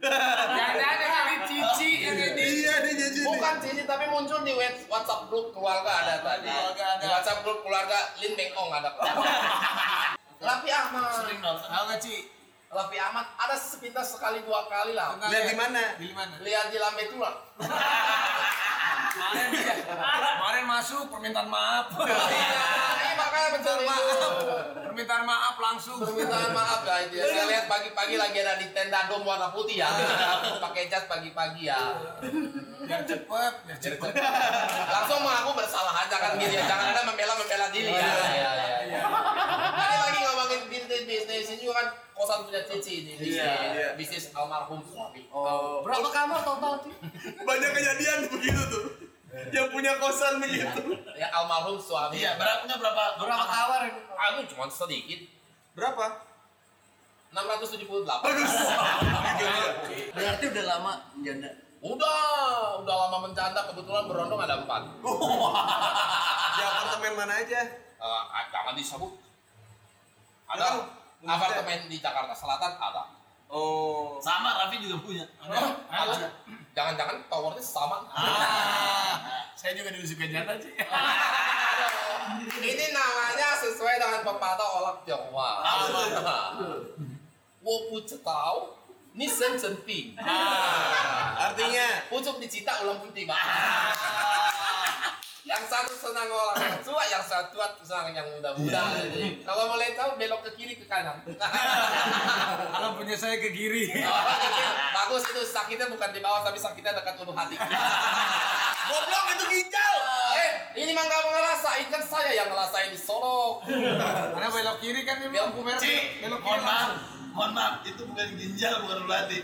Jangan-jangan 0.00 0.98
yang 1.02 1.26
ini 1.26 1.36
cici 1.46 1.90
yang 2.04 2.16
ini. 2.16 2.42
iya 2.62 2.74
dia 2.84 2.94
jadi 2.94 3.20
Bukan 3.26 3.54
Cici 3.58 3.82
tapi 3.84 4.04
muncul 4.10 4.38
di 4.46 4.52
WhatsApp 4.86 5.26
grup 5.28 5.50
keluarga 5.50 5.92
ada 6.04 6.14
tadi. 6.22 6.46
Keluarga 6.48 6.84
ada. 6.96 7.02
Di 7.02 7.06
WhatsApp 7.10 7.40
grup 7.42 7.58
keluarga 7.66 7.98
Lin 8.22 8.32
Beng 8.38 8.52
Ong 8.54 8.70
ada. 8.70 8.90
Lapi 10.46 10.68
Ahmad. 10.70 11.10
Sering 11.24 11.40
nonton. 11.42 11.66
Tahu 11.66 11.84
nggak 11.90 12.00
Ci? 12.02 12.16
Lapi 12.66 12.96
Ahmad 12.98 13.26
ada 13.40 13.56
sepintas 13.56 14.06
sekali 14.14 14.42
dua 14.44 14.66
kali 14.68 14.92
lah. 14.92 15.16
Lihat 15.16 15.32
ya? 15.32 15.50
di 15.50 15.56
mana 15.56 15.82
Di 15.96 16.10
mana? 16.12 16.34
Lihat 16.42 16.66
di 16.70 16.78
lambe 16.78 17.02
tulang. 17.08 17.36
Kemarin 19.16 19.48
dia. 19.48 19.74
Kemarin 20.36 20.64
masuk 20.68 21.04
permintaan 21.08 21.48
maaf. 21.48 21.86
Ini 21.96 23.12
makanya 23.16 23.48
betul 23.56 23.78
maaf. 23.82 24.32
Permintaan 24.86 25.24
maaf 25.24 25.56
langsung. 25.56 25.98
Permintaan 26.04 26.52
maaf 26.52 26.80
guys 26.84 27.08
ya. 27.08 27.24
Saya 27.24 27.44
lihat 27.48 27.64
pagi-pagi 27.64 28.14
lagi 28.14 28.36
ada 28.44 28.60
di 28.60 28.68
tenda 28.76 29.08
dom 29.08 29.24
warna 29.24 29.48
putih 29.48 29.80
ya. 29.80 29.88
Pakai 30.60 30.86
jas 30.86 31.08
pagi-pagi 31.08 31.64
ya. 31.64 31.96
Biar 32.84 33.02
cepet, 33.02 33.52
biar 33.64 33.78
cepet. 33.80 34.12
Langsung 34.86 35.24
mengaku 35.24 35.50
bersalah 35.56 36.04
aja 36.04 36.16
kan 36.16 36.36
gitu 36.36 36.52
ya. 36.52 36.64
Jangan 36.68 36.92
ada 36.92 37.02
membela-membela 37.02 37.66
diri 37.72 37.90
ya. 37.90 38.04
Iya, 38.04 38.50
iya, 38.52 38.76
iya. 38.84 39.00
Tadi 39.72 39.96
lagi 39.96 40.18
ngomongin 40.22 40.60
bisnis 40.68 41.02
bisnis 41.08 41.48
ini 41.50 41.64
juga 41.64 41.74
kan 41.80 41.86
kosan 42.16 42.48
punya 42.48 42.64
Cici 42.64 43.04
di 43.04 43.12
bisnis, 43.16 43.36
Iya, 43.44 43.52
iya. 43.76 43.88
bisnis 43.92 44.32
almarhum 44.32 44.80
suami. 44.80 45.28
Oh, 45.28 45.84
berapa 45.84 46.08
kamar 46.08 46.40
total 46.40 46.80
sih? 46.80 46.94
banyak 47.44 47.70
kejadian 47.72 48.18
begitu 48.32 48.62
tuh 48.72 48.84
yang 49.52 49.68
punya 49.68 49.92
kosan 50.00 50.40
begitu 50.40 50.96
Ya 51.16 51.28
almarhum 51.32 51.76
suami. 51.76 52.20
Iya, 52.20 52.36
berapa 52.40 52.64
enggak 52.64 52.78
berapa? 52.80 53.02
Berapa 53.20 53.44
kamar 53.44 53.80
ini? 53.88 54.00
Aku 54.08 54.40
cuma 54.52 54.64
sedikit. 54.68 55.20
berapa 55.76 56.04
678. 57.36 57.84
bagus 58.24 58.52
Berarti 60.16 60.44
udah 60.48 60.64
lama 60.64 60.92
janda. 61.20 61.50
Udah, 61.84 62.80
udah 62.80 62.94
lama 63.06 63.28
mencanda 63.28 63.60
kebetulan 63.68 64.08
berondong 64.08 64.40
ada 64.40 64.64
empat. 64.64 64.82
di 66.56 66.62
apartemen 66.64 67.12
mana 67.14 67.34
aja 67.36 67.60
Eh, 67.96 68.44
jangan 68.52 68.74
disebut. 68.76 69.12
Ada 70.46 70.64
Tahu. 70.68 70.80
apartemen 71.26 71.88
di 71.88 71.96
Jakarta 71.98 72.36
Selatan 72.36 72.72
ada. 72.76 73.15
Oh 73.50 74.18
Sama 74.22 74.54
Raffi 74.64 74.82
juga 74.82 74.96
punya. 75.02 75.24
Ada. 75.42 76.28
Jangan-jangan 76.76 77.16
towernya 77.30 77.62
sama. 77.62 78.04
Ah, 78.12 79.46
saya 79.56 79.72
juga 79.72 79.94
dulu 79.96 80.04
suka 80.04 80.28
janda 80.28 80.54
Ci. 80.60 80.70
Ini 82.60 82.86
namanya 82.90 83.48
sesuai 83.62 83.96
dengan 83.96 84.20
pepatah 84.26 84.68
orang 84.82 84.98
Tionghoa. 85.06 85.52
Wo 87.64 87.90
pu 87.90 87.98
tahu, 88.04 88.58
ni 89.16 89.26
sen 89.26 89.56
sen 89.58 89.74
ping. 89.88 90.14
artinya 91.36 92.06
Pucuk 92.12 92.38
dicita 92.38 92.84
ulang 92.84 93.00
putih, 93.02 93.24
Pak. 93.26 93.42
Yang 95.46 95.62
satu 95.70 95.94
senang 95.94 96.26
orang 96.26 96.58
yang 96.58 96.82
tua, 96.86 97.02
yang 97.06 97.22
satu 97.22 97.54
senang 97.86 98.10
yang 98.10 98.26
muda-muda. 98.34 98.82
Jadi, 98.98 99.46
Kalau 99.46 99.70
boleh 99.70 99.94
tahu 99.94 100.18
belok 100.18 100.42
ke 100.42 100.50
kiri 100.58 100.74
ke 100.74 100.90
kanan. 100.90 101.22
Kalau 102.74 102.98
punya 102.98 103.14
saya 103.14 103.38
ke 103.38 103.54
kiri. 103.54 103.94
Bagus 104.98 105.22
itu 105.30 105.42
sakitnya 105.46 105.86
bukan 105.86 106.10
di 106.10 106.18
bawah 106.18 106.42
tapi 106.42 106.58
sakitnya 106.58 106.98
dekat 106.98 107.22
ulu 107.22 107.30
hati. 107.30 107.54
goblok 108.90 109.26
itu 109.34 109.44
ginjal 109.50 109.94
eh, 110.38 110.78
ini 110.78 110.94
mah 110.94 111.02
nggak 111.02 111.22
ngerasain 111.26 111.86
kan 111.90 112.02
saya 112.06 112.30
yang 112.34 112.50
ngerasain 112.50 112.90
di 112.90 112.98
Solo. 112.98 113.62
Karena 113.62 114.50
belok 114.50 114.82
kiri 114.82 115.06
kan 115.06 115.22
ini 115.22 115.30
lampu 115.30 115.62
merah. 115.62 115.78
Belok 115.78 116.40
mohon 116.42 116.58
kiri. 116.58 116.66
maaf. 116.66 116.90
Mohon 117.36 117.50
maaf, 117.54 117.74
itu 117.86 118.02
bukan 118.02 118.28
ginjal, 118.34 118.74
bukan 118.82 118.98
ulati. 119.06 119.38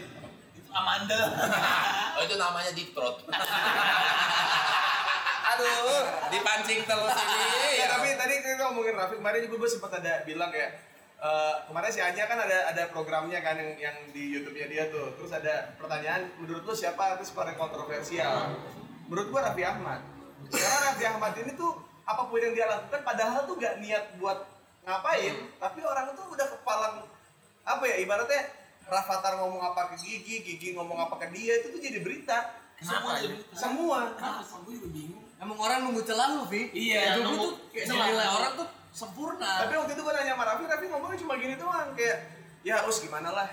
Itu 0.58 0.70
amandel. 0.74 1.30
Oh, 2.18 2.22
itu 2.26 2.34
namanya 2.40 2.70
deep 2.74 2.90
throat. 2.90 3.22
Aduh, 5.62 6.04
dipancing 6.34 6.80
terus 6.82 7.14
ini. 7.14 7.46
ya, 7.80 7.86
tapi 7.94 8.08
tadi 8.18 8.34
kita 8.42 8.62
ngomongin 8.70 8.94
Rafi 8.98 9.14
kemarin 9.18 9.40
juga 9.46 9.56
gue 9.62 9.70
sempat 9.70 9.92
ada 10.02 10.26
bilang 10.26 10.50
ya 10.50 10.68
eh, 11.22 11.54
kemarin 11.70 11.90
si 11.94 12.00
Anya 12.02 12.24
kan 12.26 12.38
ada 12.42 12.58
ada 12.74 12.82
programnya 12.90 13.38
kan 13.38 13.54
yang, 13.54 13.78
yang 13.78 13.96
di 14.10 14.34
YouTube-nya 14.34 14.66
dia 14.66 14.84
tuh 14.90 15.14
terus 15.14 15.30
ada 15.30 15.74
pertanyaan 15.78 16.26
menurut 16.42 16.66
lu 16.66 16.74
siapa 16.74 17.14
artis 17.16 17.30
paling 17.30 17.54
kontroversial 17.54 18.58
menurut 19.06 19.30
gue 19.30 19.40
Raffi 19.40 19.62
Ahmad 19.62 20.02
karena 20.50 20.78
Raffi 20.90 21.04
Ahmad 21.06 21.32
ini 21.38 21.52
tuh 21.54 21.78
apa 22.02 22.26
pun 22.26 22.42
yang 22.42 22.54
dia 22.54 22.66
lakukan 22.66 23.00
padahal 23.06 23.46
tuh 23.46 23.54
gak 23.62 23.78
niat 23.78 24.18
buat 24.18 24.42
ngapain 24.82 25.34
tapi 25.62 25.80
orang 25.86 26.10
tuh 26.18 26.26
udah 26.34 26.46
kepalang 26.58 27.06
apa 27.62 27.84
ya 27.86 27.96
ibaratnya 28.02 28.42
Rafathar 28.82 29.38
ngomong 29.38 29.62
apa 29.62 29.94
ke 29.94 29.96
Gigi, 30.02 30.42
Gigi 30.42 30.74
ngomong 30.74 30.98
apa 31.06 31.14
ke 31.22 31.30
dia 31.30 31.62
itu 31.62 31.70
tuh 31.70 31.78
jadi 31.78 32.02
berita 32.02 32.50
Kenapa 32.82 33.22
ya? 33.22 33.30
semua 33.54 34.10
Kenapa? 34.18 34.42
Gue 34.66 34.74
juga 34.74 34.90
bingung. 34.90 35.21
Emang 35.42 35.58
orang 35.58 35.78
nunggu 35.90 36.06
celah 36.06 36.38
lu, 36.38 36.46
Vi. 36.46 36.70
Iya, 36.70 37.18
lu 37.18 37.26
nunggu 37.26 37.46
tuh 37.50 37.52
kayak 37.74 37.86
celah. 37.90 38.06
dinilai 38.06 38.28
orang 38.30 38.52
tuh 38.62 38.68
sempurna. 38.94 39.52
Tapi 39.66 39.74
waktu 39.74 39.92
itu 39.98 40.02
gue 40.06 40.12
nanya 40.14 40.32
sama 40.38 40.44
Raffi, 40.46 40.64
Raffi 40.70 40.86
ngomongnya 40.86 41.18
cuma 41.18 41.34
gini 41.34 41.54
doang 41.58 41.88
kayak 41.98 42.16
ya 42.62 42.76
us 42.86 43.02
gimana 43.02 43.34
lah. 43.34 43.48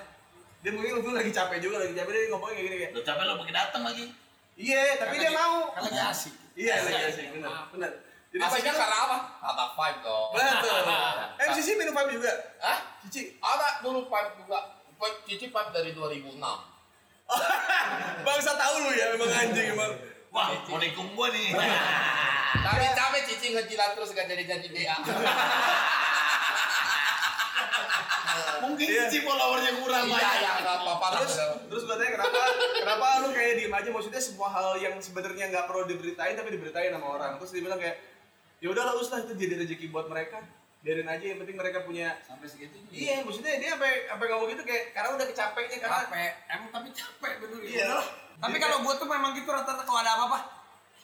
Dia 0.62 0.70
mungkin 0.70 1.02
waktu 1.02 1.10
itu 1.10 1.14
lagi 1.18 1.32
capek 1.34 1.58
juga, 1.58 1.82
lagi 1.82 1.98
capek 1.98 2.12
dia 2.14 2.30
ngomongnya 2.30 2.54
kayak 2.54 2.68
gini 2.70 2.78
kayak 2.78 2.92
Lo 2.94 3.02
capek 3.02 3.24
lo 3.26 3.34
pakai 3.42 3.56
datang 3.58 3.82
lagi. 3.90 4.06
iya 4.60 5.00
tapi 5.02 5.16
dia 5.18 5.32
mau. 5.34 5.72
Kan 5.74 5.82
lagi 5.90 6.00
asik. 6.14 6.34
Iya 6.54 6.74
lagi 6.86 7.04
asik 7.10 7.26
benar 7.34 7.72
benar. 7.74 7.92
Jadi 8.30 8.42
pas 8.46 8.54
Asiknya 8.54 8.74
itu 8.78 8.82
karena 8.86 8.98
apa? 9.10 9.18
Kata 9.42 9.66
five 9.74 9.98
dong. 10.06 10.30
betul. 10.38 10.80
Eh 11.42 11.48
Cici 11.58 11.72
minum 11.74 11.94
vape 11.98 12.12
juga. 12.14 12.32
Hah? 12.62 12.78
Cici. 13.02 13.34
Ada 13.42 13.82
dulu 13.82 14.06
five 14.06 14.38
juga. 14.38 14.60
Cici 15.26 15.50
Pap 15.50 15.74
dari 15.74 15.98
2006. 15.98 16.38
Bangsa 18.28 18.52
tahu 18.54 18.76
lu 18.86 18.92
ya 18.94 19.06
memang 19.18 19.30
anjing 19.34 19.74
emang. 19.74 19.92
Wah, 20.30 20.54
mau 20.66 20.78
nikung 20.78 21.10
gua 21.12 21.28
nih. 21.30 21.50
Tapi 22.66 22.84
capek 22.92 23.22
Cici 23.26 23.48
ngejilat 23.52 23.94
terus 23.94 24.10
gak 24.12 24.26
jadi 24.26 24.44
jadi 24.44 24.68
BA. 24.68 24.96
Mungkin 28.60 28.86
Iya. 28.86 29.08
si 29.08 29.20
followernya 29.22 29.72
kurang 29.78 30.06
Iya, 30.06 30.14
banyak. 30.14 30.34
ya 30.40 30.52
nggak 30.60 30.78
apa-apa. 30.80 31.08
Terus 31.18 31.34
terus 31.66 31.84
gue 31.84 31.96
tanya 31.96 32.12
kenapa 32.14 32.40
kenapa 32.76 33.06
lu 33.20 33.30
kayak 33.32 33.54
diem 33.58 33.74
aja 33.74 33.90
maksudnya 33.90 34.22
semua 34.22 34.50
hal 34.50 34.78
yang 34.78 34.96
sebenarnya 35.00 35.50
nggak 35.50 35.66
perlu 35.66 35.84
diberitain 35.86 36.36
tapi 36.36 36.50
diberitain 36.52 36.92
sama 36.92 37.08
orang. 37.10 37.32
Terus 37.40 37.52
dia 37.52 37.64
bilang 37.64 37.80
kayak 37.80 37.98
ya 38.60 38.68
udahlah 38.68 38.94
Ustaz 38.96 39.26
itu 39.26 39.34
jadi 39.34 39.56
rezeki 39.58 39.90
buat 39.90 40.06
mereka. 40.06 40.44
Biarin 40.80 41.12
aja 41.12 41.26
yang 41.26 41.40
penting 41.44 41.58
mereka 41.60 41.84
punya 41.84 42.16
Sampai 42.24 42.48
segitu. 42.48 42.80
Iya, 42.88 43.28
maksudnya 43.28 43.60
dia 43.60 43.76
sampai 43.76 44.08
sampai 44.08 44.26
ngomong 44.32 44.48
gitu 44.50 44.64
kayak 44.64 44.96
karena 44.96 45.10
udah 45.12 45.28
kecapeknya 45.28 45.78
karena 45.78 45.98
capek 46.08 46.32
emang 46.48 46.70
tapi 46.72 46.88
capek 46.96 47.34
bener 47.44 47.60
Iya. 47.60 47.76
ya 47.76 47.84
udahlah. 47.86 48.08
tapi 48.40 48.56
kalau 48.56 48.78
gue 48.80 48.94
tuh 48.96 49.08
memang 49.12 49.32
gitu 49.36 49.50
rata-rata 49.52 49.84
kalau 49.84 50.00
ada 50.00 50.12
apa-apa 50.16 50.40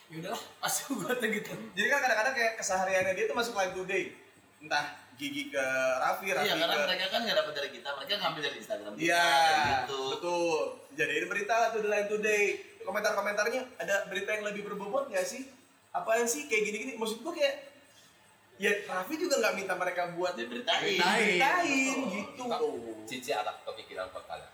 ya 0.08 0.16
udahlah 0.24 0.42
pasti 0.56 0.80
gue 0.88 1.12
tuh 1.12 1.28
gitu 1.28 1.52
jadi 1.76 1.86
kan 1.92 1.98
kadang-kadang 2.00 2.34
kayak 2.34 2.52
kesehariannya 2.56 3.12
dia 3.12 3.24
tuh 3.28 3.36
masuk 3.36 3.52
live 3.52 3.74
today. 3.74 4.04
Entah 4.56 4.84
gigi 5.20 5.52
ke 5.52 5.64
Raffi, 6.00 6.32
Raffi 6.32 6.48
Iya, 6.48 6.56
karena 6.56 6.72
ke 6.72 6.84
mereka 6.88 7.06
kan 7.12 7.20
nggak 7.24 7.36
dapat 7.36 7.52
dari 7.52 7.68
kita, 7.72 7.88
mereka 7.92 8.12
ngambil 8.16 8.40
dari 8.40 8.56
Instagram. 8.56 8.92
Iya, 8.96 9.26
gitu. 9.84 10.00
betul. 10.16 10.60
Jadiin 10.96 11.26
berita 11.28 11.56
tuh 11.76 11.80
di 11.84 11.88
Line 11.88 12.08
Today. 12.08 12.44
Komentar-komentarnya 12.80 13.60
ada 13.76 14.08
berita 14.08 14.30
yang 14.32 14.44
lebih 14.48 14.62
berbobot 14.64 15.12
nggak 15.12 15.26
sih? 15.28 15.44
Apaan 15.92 16.24
sih 16.24 16.48
kayak 16.48 16.72
gini-gini? 16.72 16.92
Maksud 16.96 17.20
gua 17.20 17.36
kayak 17.36 17.75
ya 18.56 18.72
Raffi 18.88 19.14
juga 19.20 19.40
nggak 19.40 19.54
minta 19.56 19.74
mereka 19.76 20.12
buat 20.16 20.32
Diberitain. 20.36 20.96
beritain 20.96 21.98
gitu. 22.12 22.44
Cici 23.04 23.30
ada 23.32 23.52
kepikiran 23.64 24.08
buat 24.12 24.24
kalian. 24.24 24.52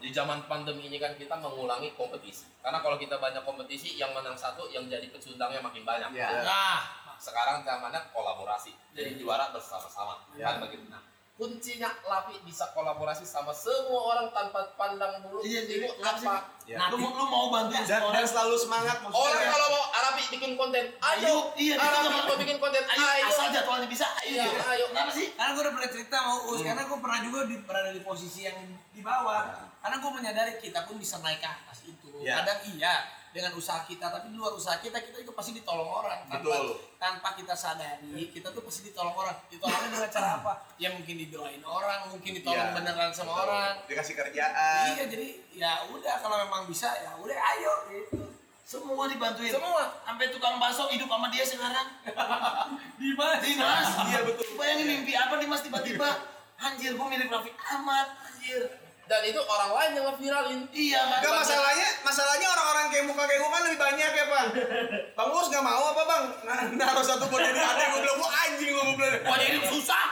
Di 0.00 0.10
zaman 0.12 0.48
pandemi 0.48 0.88
ini 0.88 0.96
kan 0.96 1.12
kita 1.16 1.36
mengulangi 1.38 1.92
kompetisi. 1.94 2.48
Karena 2.64 2.80
kalau 2.80 2.96
kita 2.96 3.20
banyak 3.20 3.44
kompetisi, 3.44 4.00
yang 4.00 4.16
menang 4.16 4.36
satu, 4.36 4.68
yang 4.72 4.88
jadi 4.88 5.06
pecundangnya 5.12 5.60
makin 5.60 5.84
banyak. 5.84 6.10
Iya. 6.12 6.40
nah 6.44 6.80
Sekarang 7.20 7.64
zamannya 7.64 8.00
kolaborasi. 8.12 8.72
Jadi 8.92 9.20
juara 9.20 9.48
bersama-sama. 9.52 10.24
Ya. 10.36 10.56
Kan 10.56 10.66
begitu. 10.66 10.88
Nah, 10.92 11.00
kuncinya 11.34 11.90
Lapi 12.04 12.38
bisa 12.42 12.70
kolaborasi 12.70 13.22
sama 13.22 13.50
semua 13.50 14.00
orang 14.08 14.30
tanpa 14.30 14.70
pandang 14.74 15.18
bulu 15.20 15.42
Iya, 15.42 15.66
jadi 15.66 15.90
apa 15.92 16.14
sih? 16.14 16.24
apa? 16.24 16.36
Ya. 16.64 16.78
Lu, 16.88 16.96
lu 16.96 17.24
mau 17.26 17.50
bantuin 17.50 17.82
Dan, 17.82 18.00
semua 18.00 18.08
dan 18.08 18.16
orang. 18.16 18.30
selalu 18.30 18.54
semangat 18.56 18.96
maksudnya. 18.98 19.18
Orang 19.20 19.44
kalau 19.50 19.66
mau 19.68 19.84
Arabi 19.92 20.22
bikin 20.30 20.52
konten, 20.54 20.84
ayo. 20.88 21.18
Ayo, 21.20 21.34
iya, 21.56 21.74
kita 21.74 21.90
Arabi 21.90 22.08
mau 22.22 22.36
bikin 22.38 22.56
konten, 22.56 22.82
Ayo, 22.82 23.04
ayo. 23.04 23.24
asal 23.28 23.46
jadwalnya 23.50 23.88
bisa, 23.90 24.06
ayo. 24.16 24.30
Iya, 24.32 24.46
ayo. 24.64 24.84
Kenapa 24.88 25.12
sih? 25.12 25.26
karena 25.34 25.50
gue 25.50 25.62
udah 25.62 25.74
pernah 25.74 25.90
cerita 25.90 26.16
mau 26.22 26.38
Us 26.46 26.60
karena 26.62 26.82
gue 26.84 26.98
pernah 26.98 27.18
juga 27.20 27.38
di, 27.44 27.56
berada 27.60 27.90
di 27.90 28.00
posisi 28.00 28.40
yang 28.42 28.58
di 28.88 29.02
bawah 29.02 29.42
karena 29.76 29.96
gue 29.98 30.10
menyadari 30.14 30.52
kita 30.56 30.86
pun 30.86 30.96
bisa 30.96 31.18
naik 31.18 31.38
ke 31.38 31.48
atas 31.48 31.82
itu 31.82 32.08
Ya. 32.16 32.40
kadang 32.40 32.62
iya 32.70 32.94
dengan 33.34 33.50
usaha 33.52 33.82
kita 33.82 34.06
tapi 34.06 34.30
di 34.30 34.38
luar 34.38 34.54
usaha 34.54 34.78
kita 34.78 34.94
kita 35.02 35.18
juga 35.18 35.34
pasti 35.34 35.50
ditolong 35.52 35.90
orang 35.90 36.22
tanpa 36.24 36.54
Betul. 36.54 36.66
tanpa 36.96 37.28
kita 37.34 37.50
sadari 37.52 38.30
kita 38.30 38.46
tuh 38.48 38.62
pasti 38.62 38.86
ditolong 38.86 39.10
orang 39.10 39.34
ditolongnya 39.50 39.90
dengan 39.90 40.06
cara 40.08 40.28
apa 40.38 40.52
ya 40.78 40.88
mungkin 40.88 41.18
didoain 41.18 41.58
orang 41.60 42.06
mungkin 42.08 42.30
ditolong 42.32 42.62
Iya, 42.64 42.70
beneran 42.72 43.10
sama 43.10 43.34
betul. 43.34 43.42
orang 43.44 43.74
Dikasih 43.84 44.14
kerjaan. 44.14 44.84
iya 44.88 45.04
jadi 45.04 45.28
ya 45.50 45.72
udah 45.90 46.14
kalau 46.16 46.38
memang 46.40 46.64
bisa 46.64 46.94
ya 46.96 47.10
udah 47.16 47.34
ayo 47.34 47.72
gitu 47.90 48.22
Semua 48.64 49.04
dibantuin. 49.04 49.50
semua 49.50 49.82
Sampai 50.00 50.30
tukang 50.30 50.56
bakso 50.56 50.88
hidup 50.88 51.04
sama 51.04 51.28
dia 51.28 51.44
sekarang. 51.44 51.84
Dimas 52.96 53.36
Dimas. 53.38 53.88
Iya, 54.06 54.24
betul. 54.24 54.46
Bayangin 54.54 54.86
mimpi 54.88 55.12
apa 55.12 55.36
Dimas 55.36 55.60
tiba-tiba. 55.60 56.08
Anjir, 56.56 56.96
gua 56.96 57.12
mirip 57.12 57.28
Raffi 57.28 57.52
Ahmad. 57.52 58.16
Anjir. 58.24 58.64
Dan 59.04 59.20
itu 59.28 59.36
orang 59.36 59.70
lain 59.76 59.90
yang 60.00 60.04
ngeviralin. 60.08 60.60
Iya, 60.72 61.00
kan? 61.04 61.18
Enggak 61.20 61.34
masalahnya, 61.44 61.88
masalahnya 62.00 62.46
orang-orang 62.48 62.84
kayak 62.88 63.04
muka 63.04 63.22
kayak 63.28 63.40
gua 63.44 63.50
kan 63.52 63.62
lebih 63.68 63.80
banyak 63.80 64.10
ya, 64.16 64.24
Bang. 64.32 64.48
Bang 65.16 65.30
Us 65.36 65.46
nggak 65.52 65.64
mau 65.64 65.84
apa, 65.92 66.02
Bang? 66.08 66.24
Nah, 66.48 66.58
naruh 66.72 67.04
satu 67.04 67.28
buat 67.28 67.44
jadi 67.44 67.60
adek 67.60 67.86
gua 67.92 68.00
bilang, 68.00 68.18
"Gua 68.18 68.30
anjing 68.32 68.70
gua 68.72 68.84
bilang." 68.96 69.12
Wah, 69.28 69.36
hidup 69.38 69.64
susah. 69.68 70.04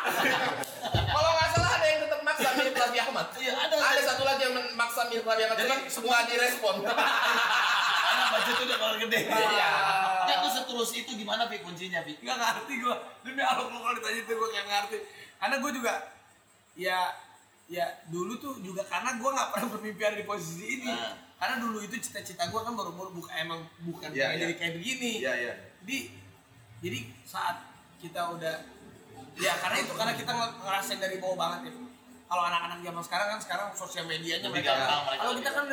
Kalau 1.12 1.30
nggak 1.32 1.49
salah 1.57 1.70
ada 1.80 1.86
yang 1.88 2.01
tetap 2.05 2.20
maksa 2.20 2.49
mirip 2.59 2.74
Raffi 2.76 2.99
Ahmad. 3.01 3.26
Iya, 3.40 3.53
ada. 3.57 3.74
Ada 3.80 4.03
satu 4.12 4.22
lagi 4.28 4.40
yang 4.45 4.55
maksa 4.76 5.01
mirip 5.09 5.24
Raffi 5.24 5.43
Ahmad. 5.49 5.57
Jadi 5.57 5.74
semua 5.88 6.16
direspon. 6.28 6.74
Karena 8.12 8.24
budget 8.28 8.57
udah 8.68 8.76
keluar 8.76 8.97
gede. 9.01 9.20
Iya. 9.24 9.70
Ya, 10.28 10.34
lu 10.45 10.49
setulus 10.53 10.90
itu 10.93 11.11
gimana, 11.16 11.49
Pi, 11.49 11.64
kuncinya, 11.64 12.05
Pi? 12.05 12.20
nggak 12.20 12.36
ngerti 12.36 12.74
gue 12.84 12.97
demi 13.22 13.43
Allah 13.43 13.66
lu 13.70 13.78
kalau 13.78 13.95
ditanya 13.97 14.20
itu 14.22 14.32
gue 14.34 14.49
nggak 14.51 14.66
ngerti 14.66 14.99
karena 15.38 15.57
gue 15.59 15.70
juga 15.74 15.93
ya 16.78 16.99
ya 17.67 17.87
dulu 18.07 18.37
tuh 18.37 18.55
juga 18.59 18.83
karena 18.83 19.15
gue 19.15 19.31
nggak 19.31 19.49
pernah 19.51 19.69
bermimpi 19.71 20.03
ada 20.03 20.17
di 20.17 20.25
posisi 20.25 20.65
ini 20.77 20.87
Nah. 20.87 21.15
karena 21.37 21.57
dulu 21.59 21.79
itu 21.81 21.97
cita-cita 21.97 22.47
gue 22.47 22.61
kan 22.61 22.73
baru-baru 22.73 23.11
bukan 23.13 23.35
emang 23.37 23.61
bukan 23.81 24.09
Iya, 24.09 24.29
pengen 24.29 24.31
iya. 24.31 24.43
jadi 24.43 24.55
kayak 24.55 24.73
begini 24.77 25.13
Iya, 25.19 25.33
iya. 25.37 25.55
jadi 25.81 25.97
jadi 26.81 26.99
saat 27.23 27.57
kita 27.99 28.21
udah 28.31 28.55
ya 29.35 29.53
karena 29.57 29.77
itu 29.79 29.93
karena 29.93 30.13
kita 30.13 30.31
nge- 30.31 30.55
ngerasain 30.61 30.99
dari 30.99 31.17
bawah 31.17 31.37
banget 31.37 31.61
ya 31.67 31.73
kalau 32.27 32.43
anak-anak 32.43 32.79
zaman 32.81 33.03
sekarang 33.03 33.27
kan 33.29 33.41
sekarang 33.41 33.69
sosial 33.73 34.05
medianya 34.07 34.49
Lebih 34.49 34.65
mereka 34.65 34.73
kalau 35.15 35.35
kita 35.37 35.51
kan 35.51 35.65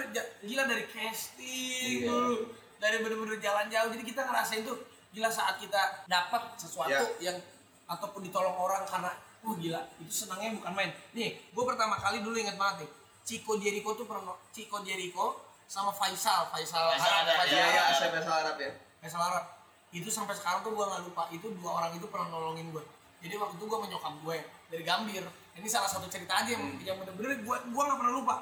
gila 0.41 0.63
dari 0.65 0.83
casting 0.87 1.97
Iya. 1.99 2.07
dulu 2.07 2.35
dari 2.77 2.97
bener-bener 2.97 3.37
jalan 3.37 3.67
jauh 3.67 3.89
jadi 3.89 4.03
kita 4.05 4.21
ngerasain 4.23 4.63
tuh 4.63 4.77
gila 5.09 5.27
saat 5.27 5.57
kita 5.57 6.05
dapat 6.05 6.41
sesuatu 6.55 6.91
Iya. 7.17 7.31
yang 7.31 7.37
ataupun 7.85 8.21
ditolong 8.21 8.53
orang 8.53 8.85
karena 8.85 9.11
wah 9.45 9.55
gila 9.55 9.81
itu 10.01 10.11
senangnya 10.11 10.55
bukan 10.59 10.71
main. 10.75 10.91
Nih 11.15 11.39
gue 11.39 11.63
pertama 11.63 11.95
kali 11.99 12.23
dulu 12.23 12.35
inget 12.35 12.59
banget 12.59 12.85
nih 12.85 12.89
Chico 13.23 13.55
Jericho 13.61 13.93
tuh 13.93 14.05
pernah 14.09 14.35
Chico 14.51 14.81
Jericho 14.81 15.47
sama 15.69 15.93
Faisal 15.93 16.49
Faisal 16.49 16.97
Faisal 16.97 17.13
Arab, 17.23 17.35
Faisal 17.45 17.57
iya, 17.57 17.65
Arab. 17.69 17.93
asal 17.93 18.09
asal 18.15 18.35
Arab 18.45 18.55
ya. 18.57 18.71
Faisal 18.99 19.21
Arab. 19.21 19.45
Itu 19.89 20.09
sampai 20.09 20.37
sekarang 20.37 20.61
tuh 20.61 20.73
gue 20.73 20.85
nggak 20.85 21.01
lupa 21.05 21.23
itu 21.33 21.47
dua 21.57 21.71
orang 21.81 21.91
itu 21.97 22.05
pernah 22.09 22.27
nolongin 22.29 22.69
gue 22.73 22.83
jadi 23.19 23.35
waktu 23.35 23.59
itu 23.59 23.65
gue 23.67 23.79
menyokap 23.83 24.15
gue 24.23 24.37
dari 24.71 24.83
Gambir. 24.87 25.23
Ini 25.59 25.67
salah 25.67 25.91
satu 25.91 26.07
cerita 26.07 26.39
aja 26.39 26.55
yang, 26.55 26.79
yang 26.87 26.95
bener-bener 27.03 27.43
gue 27.43 27.57
gue 27.67 27.81
nggak 27.83 27.99
pernah 27.99 28.13
lupa. 28.15 28.35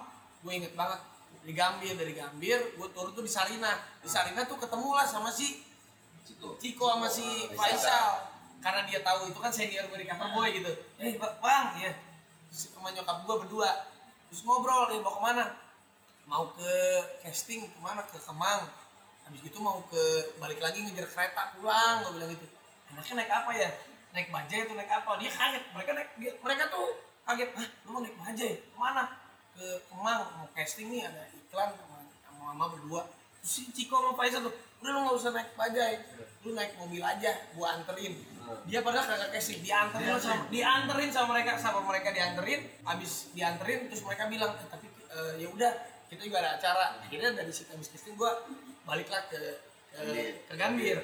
Gue 0.46 0.54
inget 0.54 0.74
banget 0.78 1.02
dari 1.42 1.54
Gambir 1.56 1.94
dari 1.96 2.14
Gambir 2.14 2.60
gue 2.76 2.88
turun 2.92 3.16
tuh 3.16 3.24
di 3.24 3.32
Sarina 3.32 3.72
di 4.04 4.10
Sarina 4.12 4.44
tuh 4.44 4.60
ketemu 4.60 4.90
lah 4.92 5.08
sama 5.08 5.32
si 5.32 5.64
Ciko 6.60 6.86
sama 6.92 7.08
si 7.08 7.24
Faisal 7.56 8.37
karena 8.64 8.82
dia 8.90 9.00
tahu 9.06 9.30
itu 9.30 9.40
kan 9.40 9.52
senior 9.54 9.86
gue 9.88 10.00
di 10.02 10.08
kantor 10.10 10.34
boy 10.34 10.50
gitu. 10.50 10.72
Eh 10.98 11.16
Ba- 11.16 11.38
bang 11.40 11.66
ya. 11.78 11.92
Terus 12.50 12.74
sama 12.74 12.90
nyokap 12.92 13.24
gue 13.24 13.36
berdua. 13.46 13.72
Terus 14.28 14.42
ngobrol 14.44 14.92
nih 14.92 15.00
mau 15.00 15.14
ke 15.16 15.22
mana? 15.22 15.46
Mau 16.28 16.46
ke 16.52 16.72
casting 17.24 17.70
ke 17.70 17.80
mana? 17.80 18.04
Ke 18.04 18.18
Kemang. 18.20 18.68
Habis 19.28 19.42
itu 19.44 19.58
mau 19.60 19.84
ke 19.92 20.04
balik 20.40 20.60
lagi 20.64 20.84
ngejar 20.84 21.08
kereta 21.08 21.56
pulang 21.56 22.04
gue 22.04 22.12
bilang 22.18 22.30
gitu. 22.34 22.48
Enaknya 22.92 23.14
naik 23.24 23.32
apa 23.32 23.52
ya? 23.56 23.70
Naik 24.16 24.28
bajai 24.32 24.60
atau 24.66 24.76
naik 24.76 24.92
apa? 24.92 25.12
Dia 25.20 25.32
kaget. 25.32 25.64
Mereka 25.76 25.92
naik 25.94 26.10
dia, 26.18 26.32
mereka 26.42 26.64
tuh 26.72 26.88
kaget. 27.28 27.50
Hah, 27.56 27.68
lu 27.86 27.90
mau 27.94 28.02
naik 28.04 28.18
bajai 28.18 28.52
ke 28.60 28.78
mana? 28.78 29.04
Ke 29.56 29.66
Kemang 29.92 30.22
mau 30.38 30.48
casting 30.56 30.88
nih 30.92 31.08
ada 31.08 31.24
iklan 31.32 31.70
sama 31.78 31.98
sama 32.26 32.42
mama 32.52 32.66
berdua. 32.76 33.04
Terus 33.44 33.52
si 33.52 33.62
Ciko 33.72 34.02
sama 34.02 34.12
Faisal 34.18 34.44
tuh 34.44 34.56
udah 34.78 34.92
lu 34.94 35.00
nggak 35.10 35.18
usah 35.18 35.32
naik 35.34 35.50
bajai 35.58 35.94
lu 36.46 36.54
naik 36.54 36.78
mobil 36.78 37.02
aja 37.02 37.34
gua 37.58 37.76
anterin 37.76 38.14
dia 38.64 38.80
padahal 38.80 39.06
kagak 39.06 39.30
casting 39.32 39.60
dianterin 39.60 40.16
sama 40.16 40.44
dianterin 40.48 41.10
sama 41.10 41.28
mereka 41.36 41.52
sama 41.56 41.80
mereka 41.84 42.10
dianterin 42.12 42.62
habis 42.84 43.32
dianterin 43.32 43.88
terus 43.88 44.04
mereka 44.04 44.28
bilang 44.28 44.52
"Eh, 44.56 44.68
tapi 44.68 44.86
eh, 44.90 45.34
ya 45.40 45.48
udah 45.48 45.72
kita 46.08 46.24
juga 46.24 46.40
ada 46.40 46.56
acara. 46.56 46.86
Akhirnya 47.04 47.36
dari 47.36 47.52
situ 47.52 47.68
habis 47.68 47.92
casting 47.92 48.16
gua 48.16 48.32
baliklah 48.84 49.28
ke 49.28 49.40
ke, 49.92 50.04
ke 50.48 50.54
Gambir. 50.56 50.96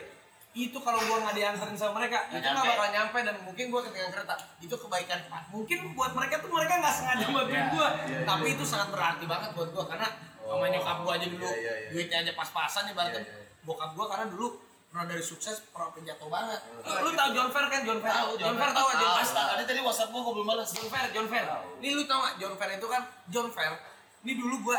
Itu 0.53 0.79
kalau 0.79 1.01
gua 1.03 1.17
nggak 1.19 1.35
dianterin 1.35 1.75
sama 1.75 1.99
mereka 1.99 2.23
Nggak 2.29 2.39
itu 2.39 2.47
nggak 2.47 2.67
bakal 2.71 2.87
nyampe 2.93 3.17
dan 3.19 3.35
mungkin 3.43 3.65
gua 3.67 3.81
ketinggalan 3.83 4.13
kereta. 4.15 4.35
Itu 4.63 4.75
kebaikan 4.77 5.19
mungkin 5.51 5.77
buat 5.91 6.11
mereka 6.15 6.39
tuh 6.39 6.47
mereka 6.47 6.73
nggak 6.79 6.95
sengaja 6.95 7.25
bantuin 7.27 7.65
gua. 7.75 7.87
tapi 8.23 8.47
itu 8.55 8.63
sangat 8.63 8.87
berarti 8.95 9.25
banget 9.27 9.49
buat 9.51 9.69
gua 9.75 9.85
karena 9.91 10.07
sama 10.43 10.65
nyokap 10.69 10.97
gua 11.03 11.13
aja 11.19 11.27
dulu 11.27 11.47
Iya, 11.47 11.57
iya, 11.59 11.73
iya. 11.75 11.87
duitnya 11.91 12.17
aja 12.23 12.31
pas-pasan 12.35 12.83
Iya, 12.87 13.03
iya. 13.11 13.21
bokap 13.63 13.91
gua 13.95 14.05
karena 14.07 14.25
dulu 14.31 14.47
pernah 14.93 15.09
dari 15.09 15.25
sukses 15.25 15.57
pernah 15.73 15.89
penjatuh 15.89 16.29
banget 16.29 16.61
lu, 16.69 17.09
lu 17.09 17.09
tau 17.17 17.33
John 17.33 17.49
Fair 17.49 17.65
kan 17.65 17.81
John 17.81 17.97
Fair 17.97 18.13
Tahu, 18.13 18.29
John 18.37 18.53
Fair 18.61 18.69
tau 18.77 18.85
Fair 18.93 19.25
tahu. 19.25 19.47
Tadi 19.57 19.63
tadi 19.65 19.79
WhatsApp 19.81 20.13
gua 20.13 20.21
gua 20.21 20.33
belum 20.37 20.47
balas. 20.53 20.69
John 20.69 20.85
Fair, 20.93 21.05
John 21.09 21.25
Fair. 21.25 21.45
Ini 21.81 21.97
lu 21.97 22.05
tau 22.05 22.21
gak 22.21 22.37
John 22.37 22.53
Fair 22.53 22.69
itu 22.77 22.85
kan 22.85 23.01
John 23.33 23.49
Fair. 23.49 23.73
Ini 24.21 24.37
dulu 24.37 24.55
gua 24.69 24.77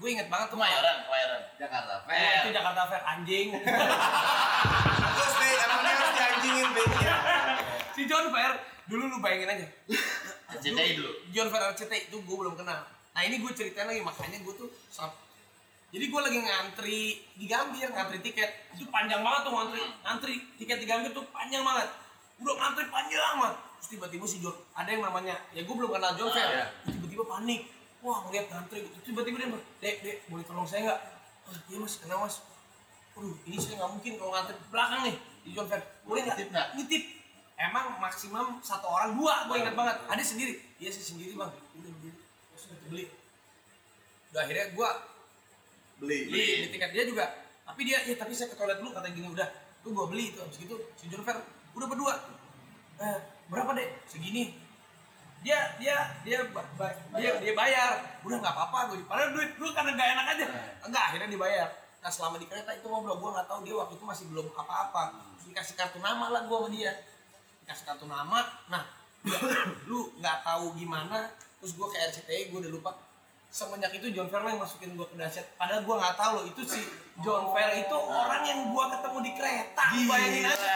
gue 0.00 0.08
inget 0.08 0.32
banget 0.32 0.48
tuh 0.50 0.56
Kemayoran, 0.56 0.96
Kemayoran. 1.04 1.40
Jakarta 1.60 1.92
Oh, 1.92 2.00
itu 2.00 2.08
Fair. 2.10 2.42
Jakarta 2.56 2.82
Fair 2.88 3.02
anjing. 3.04 3.48
Terus 5.14 5.34
Be, 5.36 5.48
emangnya 5.60 5.92
harus 5.92 6.12
dianjingin 6.16 6.68
Be. 6.72 6.82
Ya. 7.04 7.16
si 7.94 8.02
John 8.10 8.26
Fair 8.34 8.52
dulu 8.90 9.02
lu 9.06 9.16
bayangin 9.22 9.48
aja. 9.54 9.66
CTI 10.64 10.98
dulu. 10.98 11.10
John 11.30 11.54
Fair 11.54 11.62
RCT 11.70 11.92
itu 12.10 12.16
gue 12.18 12.36
belum 12.36 12.58
kenal. 12.58 12.82
Nah 13.14 13.22
ini 13.22 13.38
gue 13.38 13.52
ceritain 13.54 13.86
lagi 13.86 14.02
makanya 14.02 14.42
gue 14.42 14.54
tuh 14.58 14.66
jadi 15.90 16.04
gue 16.06 16.20
lagi 16.22 16.38
ngantri 16.38 17.00
di 17.34 17.44
Gambir, 17.50 17.90
ngantri 17.90 18.22
tiket. 18.22 18.70
Itu 18.78 18.86
panjang 18.94 19.26
banget 19.26 19.50
tuh 19.50 19.52
ngantri. 19.58 19.82
Ngantri 20.06 20.34
tiket 20.54 20.78
di 20.78 20.86
Gambir 20.86 21.10
tuh 21.10 21.26
panjang 21.34 21.66
banget. 21.66 21.90
Udah 22.38 22.54
ngantri 22.54 22.86
panjang 22.86 23.18
banget. 23.42 23.58
Terus 23.82 23.88
tiba-tiba 23.98 24.24
si 24.28 24.38
John, 24.38 24.54
ada 24.76 24.86
yang 24.86 25.02
namanya, 25.02 25.34
ya 25.50 25.64
gue 25.66 25.74
belum 25.74 25.90
kenal 25.90 26.12
John 26.14 26.30
Fair. 26.30 26.46
Iya. 26.46 26.66
Terus 26.86 26.94
Tiba-tiba 27.00 27.24
panik. 27.26 27.62
wah 28.00 28.24
ngeliat 28.24 28.48
ngantri 28.48 28.80
gitu 28.80 29.12
tiba-tiba 29.12 29.36
dia 29.36 29.48
bilang, 29.52 29.60
dek 29.76 29.96
dek 30.00 30.16
boleh 30.32 30.40
tolong 30.48 30.64
saya 30.64 30.88
nggak 30.88 31.00
oh, 31.44 31.56
iya 31.68 31.76
mas 31.84 32.00
kenapa 32.00 32.24
mas 32.24 32.36
Waduh, 33.12 33.36
ini 33.44 33.60
saya 33.60 33.76
nggak 33.76 33.92
mungkin 33.92 34.12
kalau 34.16 34.32
ngantri 34.32 34.56
belakang 34.72 35.00
nih 35.04 35.16
di 35.44 35.50
John 35.52 35.66
Fair. 35.68 35.82
Boleh 36.08 36.20
nggak? 36.24 36.36
Nitip? 36.40 36.64
Nitip. 36.80 37.02
Emang 37.60 38.00
maksimum 38.00 38.56
satu 38.64 38.88
orang 38.88 39.12
dua, 39.20 39.44
gue 39.44 39.56
ingat 39.60 39.76
banget. 39.76 39.96
Ada 40.08 40.22
sendiri. 40.24 40.56
Iya 40.80 40.88
sih 40.96 41.04
sendiri 41.04 41.36
bang. 41.36 41.52
Udah 41.52 41.92
beli. 42.00 42.12
Terus 42.16 42.62
udah 42.72 42.78
beli. 42.88 43.04
Udah 44.32 44.40
akhirnya 44.48 44.66
gue 44.72 44.88
Beli. 46.00 46.18
beli 46.26 46.44
di 46.64 46.68
tiket 46.72 46.90
dia 46.90 47.04
juga. 47.04 47.24
Tapi 47.62 47.80
dia, 47.84 47.98
ya 48.02 48.16
tapi 48.16 48.32
saya 48.32 48.48
ke 48.48 48.56
toilet 48.56 48.80
dulu 48.80 48.90
katanya 48.90 49.14
gini 49.14 49.28
udah. 49.28 49.48
Tuh 49.80 49.90
gue 49.90 50.06
beli 50.08 50.24
itu. 50.32 50.38
Habis 50.40 50.56
gitu 50.58 50.74
si 50.96 51.06
John 51.06 51.22
Fair 51.22 51.38
udah 51.72 51.86
berdua. 51.86 52.14
Eh, 52.98 53.18
berapa 53.46 53.70
deh? 53.72 53.88
Segini. 54.04 54.56
Dia 55.40 55.56
dia 55.76 55.96
dia 56.20 56.44
ba- 56.50 56.68
ba- 56.74 56.92
dia 57.16 57.36
dia 57.38 57.52
bayar. 57.54 58.20
Udah 58.20 58.36
nggak 58.36 58.52
apa-apa 58.52 58.92
gue. 58.92 59.04
Padahal 59.04 59.32
duit 59.32 59.54
gue 59.54 59.70
karena 59.72 59.90
gak 59.94 60.08
enak 60.12 60.26
aja. 60.36 60.46
Enggak, 60.84 61.02
akhirnya 61.12 61.28
dibayar. 61.28 61.68
Nah 62.00 62.08
selama 62.08 62.36
di 62.36 62.44
kereta 62.44 62.72
itu 62.72 62.84
ngobrol 62.84 63.16
gue 63.16 63.30
nggak 63.30 63.48
tahu 63.48 63.60
dia 63.62 63.76
waktu 63.76 63.94
itu 63.96 64.04
masih 64.04 64.24
belum 64.28 64.46
apa-apa. 64.52 65.02
Terus 65.36 65.44
Dikasih 65.52 65.74
kartu 65.76 65.98
nama 66.00 66.26
lah 66.28 66.42
gue 66.44 66.56
sama 66.56 66.68
dia. 66.68 66.92
Dikasih 67.64 67.84
kartu 67.86 68.04
nama. 68.04 68.40
Nah 68.68 68.82
lu 69.86 70.12
nggak 70.16 70.38
tahu 70.44 70.76
gimana. 70.76 71.28
Terus 71.60 71.72
gue 71.72 71.86
ke 71.86 71.96
RCTI 72.00 72.42
gue 72.50 72.58
udah 72.60 72.72
lupa. 72.72 72.92
Semenjak 73.50 73.90
itu 73.98 74.14
John 74.14 74.30
Fair 74.30 74.46
yang 74.46 74.62
masukin 74.62 74.94
gue 74.94 75.06
ke 75.10 75.18
dasyat. 75.18 75.42
Padahal 75.58 75.82
gue 75.82 75.94
nggak 75.98 76.14
tahu 76.14 76.30
loh 76.38 76.44
itu 76.46 76.62
si 76.62 76.80
John 77.18 77.50
Fair 77.50 77.82
itu 77.82 77.96
orang 77.98 78.46
yang 78.46 78.70
gue 78.70 78.84
ketemu 78.94 79.18
di 79.26 79.32
kereta. 79.34 79.84
Lu 79.90 80.02
Bayangin 80.06 80.44
aja. 80.46 80.74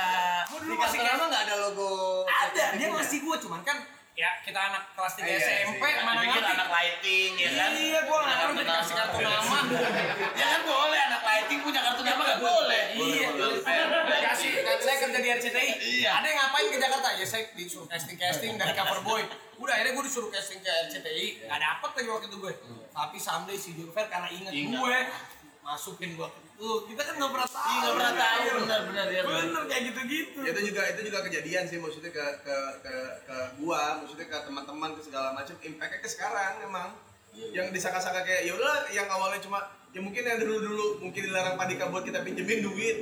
Gue 0.50 0.58
dulu 0.58 0.74
Di 0.74 0.78
masih 0.82 0.98
kayak 0.98 1.16
nggak 1.22 1.42
ada 1.46 1.56
logo. 1.62 1.90
ada 2.26 2.64
dia 2.74 2.86
ngasih 2.90 3.18
gue 3.22 3.36
cuman 3.46 3.62
kan 3.62 3.78
ya 4.14 4.30
kita 4.40 4.54
anak 4.56 4.94
kelas 4.94 5.14
3 5.16 5.26
Iya, 5.26 5.36
SMP 5.42 5.82
sih. 5.82 5.94
mana 6.00 6.22
ngerti? 6.22 6.46
anak 6.48 6.68
lighting 6.68 7.30
ya 7.34 7.48
kan? 7.52 7.70
iya 7.72 8.00
gue 8.00 8.14
nggak 8.16 8.36
ngerti 8.38 8.62
dikasih 8.62 8.94
kartu 8.94 9.18
nama. 9.20 9.58
Ya 10.40 10.46
kan 10.48 10.60
boleh 10.64 11.00
anak 11.04 11.22
lighting 11.24 11.58
punya 11.60 11.80
kartu 11.82 12.02
nama 12.02 12.22
nggak 12.24 12.40
boleh. 12.40 12.82
iya 12.94 13.26
dikasih 13.34 14.50
kan 14.62 14.76
saya 14.78 14.96
kerja 15.00 15.18
di 15.18 15.28
RCTI 15.32 15.70
Iya. 15.98 16.10
ada 16.14 16.26
yang 16.26 16.38
ngapain 16.40 16.66
ke 16.68 16.78
Jakarta? 16.78 17.08
Ya 17.12 17.26
saya 17.26 17.42
disuruh 17.52 17.86
casting 17.86 18.14
casting 18.14 18.52
dari 18.54 18.72
cover 18.72 19.02
boy. 19.02 19.22
Udah 19.56 19.72
akhirnya 19.72 19.92
gue 19.92 20.04
disuruh 20.06 20.30
casting 20.30 20.60
ke 20.60 20.70
RCTI 20.86 21.26
nggak 21.44 21.60
dapet 21.60 21.90
lagi 21.92 22.08
waktu 22.08 22.26
itu 22.28 22.36
gue. 22.38 22.52
Tapi 22.88 23.16
someday 23.18 23.56
si 23.56 23.74
Fair 23.88 24.06
karena 24.06 24.30
inget 24.30 24.52
Ingat. 24.52 24.78
gue 24.78 24.96
masukin 25.60 26.14
gue 26.14 26.28
tuh 26.54 26.86
kita 26.86 27.02
kan 27.02 27.14
nggak 27.18 27.32
pernah 27.34 27.48
tahu. 27.50 27.66
Iya 27.66 27.78
nggak 27.78 27.94
pernah 27.94 28.14
tahu. 28.14 28.42
Benar-benar 28.64 29.06
ya. 29.10 29.22
bener 29.26 29.62
kayak 29.66 29.82
gitu 29.90 30.00
gitu 30.06 30.38
itu 30.44 30.60
juga 30.70 30.82
itu 30.86 31.00
juga 31.10 31.18
kejadian 31.26 31.64
sih 31.66 31.78
maksudnya 31.82 32.10
ke 32.14 32.26
ke 32.46 32.56
ke, 32.84 32.94
ke 33.26 33.36
gua 33.58 33.98
maksudnya 33.98 34.26
ke 34.30 34.38
teman-teman 34.46 34.90
ke 34.94 35.00
segala 35.02 35.34
macam 35.34 35.54
impactnya 35.58 35.98
ke 35.98 36.08
sekarang 36.08 36.52
emang. 36.62 36.88
Yang 37.34 37.74
disangka-sangka 37.74 38.22
kayak 38.22 38.46
ya 38.46 38.52
udahlah 38.54 38.86
yang 38.94 39.10
awalnya 39.10 39.42
cuma 39.42 39.58
ya 39.90 39.98
mungkin 39.98 40.22
yang 40.22 40.38
dulu-dulu 40.38 41.02
mungkin 41.02 41.22
dilarang 41.26 41.58
Padika 41.58 41.90
buat 41.90 42.06
kita 42.06 42.22
pinjemin 42.22 42.62
duit. 42.62 42.98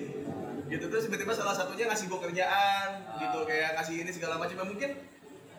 Gitu 0.72 0.84
terus 0.88 1.04
tiba-tiba 1.04 1.36
salah 1.36 1.52
satunya 1.52 1.84
ngasih 1.92 2.08
gua 2.08 2.24
kerjaan 2.24 2.88
gitu 3.20 3.38
kayak 3.44 3.76
ngasih 3.76 3.94
ini 4.00 4.10
segala 4.10 4.40
macam. 4.40 4.56
Ya 4.56 4.64
mungkin 4.64 4.90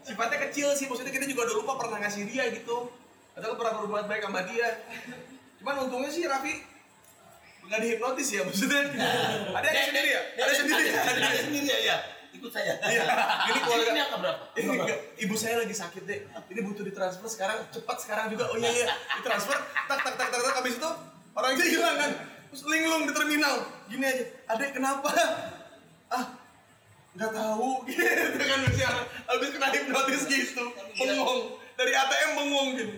sifatnya 0.02 0.38
kecil 0.50 0.74
sih 0.74 0.90
maksudnya 0.90 1.14
kita 1.14 1.30
juga 1.30 1.46
udah 1.46 1.56
lupa 1.62 1.74
pernah 1.86 2.02
ngasih 2.02 2.26
dia 2.26 2.50
gitu. 2.50 2.90
Atau 3.38 3.54
pernah 3.58 3.78
berbuat 3.82 4.06
baik 4.10 4.26
sama 4.26 4.42
dia. 4.50 4.82
Cuman 5.62 5.86
untungnya 5.86 6.10
sih 6.10 6.26
Raffi 6.26 6.73
nggak 7.64 7.80
dihipnotis 7.80 8.28
ya 8.36 8.42
maksudnya 8.44 8.82
ada 9.58 9.68
yang 9.68 9.88
sendiri 9.90 10.10
ya 10.12 10.22
ada 10.38 10.54
sendiri 10.54 10.84
ya 10.84 11.02
Ada 11.04 11.40
sendiri 11.48 11.68
ya, 11.68 11.80
ya. 11.84 11.98
Ikut 12.34 12.50
saya. 12.50 12.74
Iya. 12.82 13.06
Ini 13.46 13.60
keluarga 13.62 13.92
Ini 13.94 14.02
angka 14.10 14.18
berapa? 14.18 14.44
ini 14.58 14.74
enggak, 14.74 15.00
ibu 15.22 15.36
saya 15.38 15.62
lagi 15.62 15.76
sakit 15.78 16.04
deh. 16.10 16.20
Ini 16.50 16.60
butuh 16.66 16.82
ditransfer 16.82 17.30
sekarang, 17.30 17.62
cepat 17.70 17.98
sekarang 18.02 18.26
juga. 18.34 18.50
Oh 18.50 18.58
iya 18.58 18.74
iya, 18.74 18.90
ditransfer. 19.22 19.54
Tak 19.54 20.00
tak 20.02 20.18
tak 20.18 20.28
tak 20.34 20.40
tak 20.42 20.54
habis 20.58 20.82
itu 20.82 20.90
orangnya 21.38 21.66
hilang 21.70 21.96
kan. 22.02 22.12
Terus 22.50 22.64
linglung 22.66 23.06
di 23.06 23.14
terminal. 23.14 23.56
Gini 23.86 24.06
aja, 24.10 24.26
adek 24.50 24.70
kenapa? 24.74 25.14
Ah, 26.10 26.26
nggak 27.14 27.32
tahu 27.38 27.70
gitu 27.94 28.02
kan 28.42 28.60
masih 28.66 28.86
habis 29.30 29.50
kena 29.54 29.68
hipnotis 29.70 30.24
gitu. 30.26 30.64
Bengong 30.74 31.42
dari 31.78 31.92
ATM 31.94 32.30
bengong 32.34 32.70
gitu. 32.82 32.94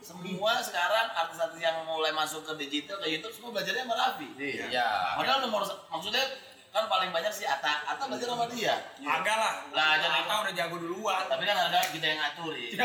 Semua 0.00 0.52
sekarang 0.58 1.06
artis-artis 1.14 1.60
yang 1.60 1.84
mulai 1.84 2.10
masuk 2.10 2.42
ke 2.42 2.52
digital 2.58 2.96
ke 2.98 3.08
YouTube 3.08 3.30
semua 3.30 3.50
belajarnya 3.52 3.84
sama 3.84 3.94
Raffi. 3.94 4.28
Iya. 4.36 5.14
Padahal 5.14 5.40
nomor 5.42 5.62
maksudnya 5.88 6.24
kan 6.68 6.84
paling 6.84 7.08
banyak 7.08 7.30
sih 7.30 7.44
Ata, 7.44 7.86
Ata 7.86 8.04
belajar 8.04 8.28
sama 8.28 8.50
dia. 8.50 8.74
agak 8.98 9.36
lah 9.36 9.54
Lah, 9.70 9.94
jadi- 9.96 10.26
kita 10.26 10.34
udah 10.42 10.52
jago 10.54 10.76
duluan 10.76 11.22
Tapi 11.24 11.42
kan 11.44 11.56
ada 11.62 11.78
kita 11.86 12.02
yang 12.04 12.18
ngaturin. 12.18 12.72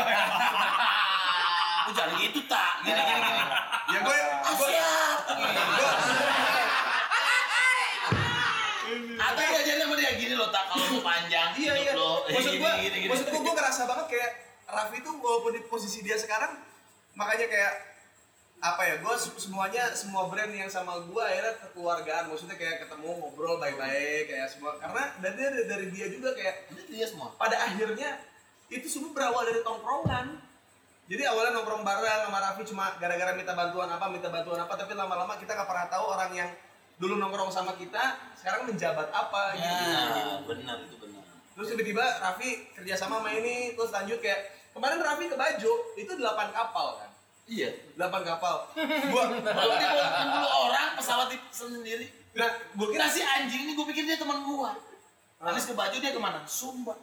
Lu 1.80 1.90
jangan 1.90 2.14
gitu 2.14 2.40
tak, 2.46 2.84
gini 2.84 2.94
gini 2.94 3.20
gini. 3.20 3.42
Ya 3.90 3.98
gue, 3.98 4.16
gue, 4.46 4.68
Ata 9.16 9.40
belajarnya 9.44 9.84
sama 9.84 9.94
dia 9.94 10.10
gini 10.14 10.34
loh 10.34 10.48
tak 10.48 10.64
kalau 10.66 10.86
mau 10.88 11.02
panjang 11.04 11.50
iya 11.54 11.72
iya. 11.76 11.92
Maksud 12.26 12.52
gue, 12.52 12.72
maksud 13.06 13.26
gue, 13.26 13.40
gue 13.40 13.54
ngerasa 13.54 13.82
banget 13.84 14.06
kayak 14.08 14.30
Raffi 14.72 15.02
tuh 15.02 15.14
walaupun 15.18 15.54
di 15.54 15.62
posisi 15.66 16.00
dia 16.00 16.16
sekarang, 16.16 16.56
makanya 17.18 17.46
kayak 17.50 17.72
apa 18.60 18.82
ya 18.84 18.94
gue 19.00 19.14
semuanya 19.40 19.88
semua 19.96 20.28
brand 20.28 20.52
yang 20.52 20.68
sama 20.68 21.00
gue 21.00 21.22
akhirnya 21.22 21.54
kekeluargaan. 21.64 22.28
Maksudnya 22.28 22.56
kayak 22.60 22.86
ketemu 22.86 23.08
ngobrol 23.18 23.56
baik-baik 23.56 24.28
kayak 24.28 24.48
semua. 24.52 24.76
Karena 24.76 25.02
dan 25.24 25.32
dari, 25.32 25.64
dari 25.64 25.86
dia 25.88 26.06
juga 26.12 26.36
kayak 26.36 26.68
Itu 26.72 26.92
dia 26.92 27.06
semua. 27.08 27.32
pada 27.40 27.56
akhirnya 27.56 28.20
itu 28.70 28.86
semua 28.86 29.10
berawal 29.16 29.48
dari 29.48 29.60
tongkrongan. 29.64 30.38
Jadi 31.10 31.22
awalnya 31.26 31.58
nongkrong 31.58 31.82
bareng 31.82 32.30
sama 32.30 32.38
Raffi 32.38 32.62
cuma 32.70 32.94
gara-gara 33.02 33.34
minta 33.34 33.50
bantuan 33.56 33.90
apa 33.90 34.06
minta 34.06 34.30
bantuan 34.30 34.62
apa. 34.62 34.78
Tapi 34.78 34.94
lama-lama 34.94 35.34
kita 35.40 35.56
nggak 35.58 35.66
pernah 35.66 35.86
tahu 35.90 36.04
orang 36.06 36.30
yang 36.36 36.50
dulu 37.00 37.16
nongkrong 37.16 37.48
sama 37.48 37.72
kita 37.80 38.20
sekarang 38.36 38.68
menjabat 38.68 39.08
apa 39.08 39.56
gitu. 39.56 39.72
Ya, 39.88 40.36
benar 40.44 40.76
itu 40.84 40.96
benar. 41.00 41.24
terus 41.56 41.72
tiba-tiba 41.72 42.04
Raffi 42.20 42.76
kerjasama 42.76 43.24
sama 43.24 43.32
ini 43.32 43.72
terus 43.72 43.88
lanjut 43.88 44.20
kayak 44.20 44.59
kemarin 44.70 44.98
Raffi 44.98 45.26
ke 45.26 45.34
Bajo 45.34 45.72
itu 45.94 46.12
8 46.12 46.22
kapal 46.50 46.88
kan 46.96 47.10
Iya. 47.44 47.70
8 47.98 48.06
kapal 48.22 48.56
gua 49.10 49.24
Kalau 49.42 49.74
dia 49.74 49.90
bawa 49.90 50.08
10 50.46 50.62
orang 50.62 50.88
pesawat 50.94 51.26
di 51.28 51.38
sendiri. 51.50 52.06
nah 52.30 52.46
gua 52.72 52.86
kira 52.88 53.06
si 53.06 53.20
anjing 53.20 53.62
ini 53.64 53.72
gue 53.72 53.86
pikir 53.90 54.04
dia 54.04 54.14
teman 54.14 54.38
gua. 54.40 54.70
Habis 55.36 55.64
ke 55.64 55.74
baju 55.74 55.96
dia 55.96 56.12
ke 56.12 56.20
mana? 56.20 56.38
Sumba. 56.44 56.94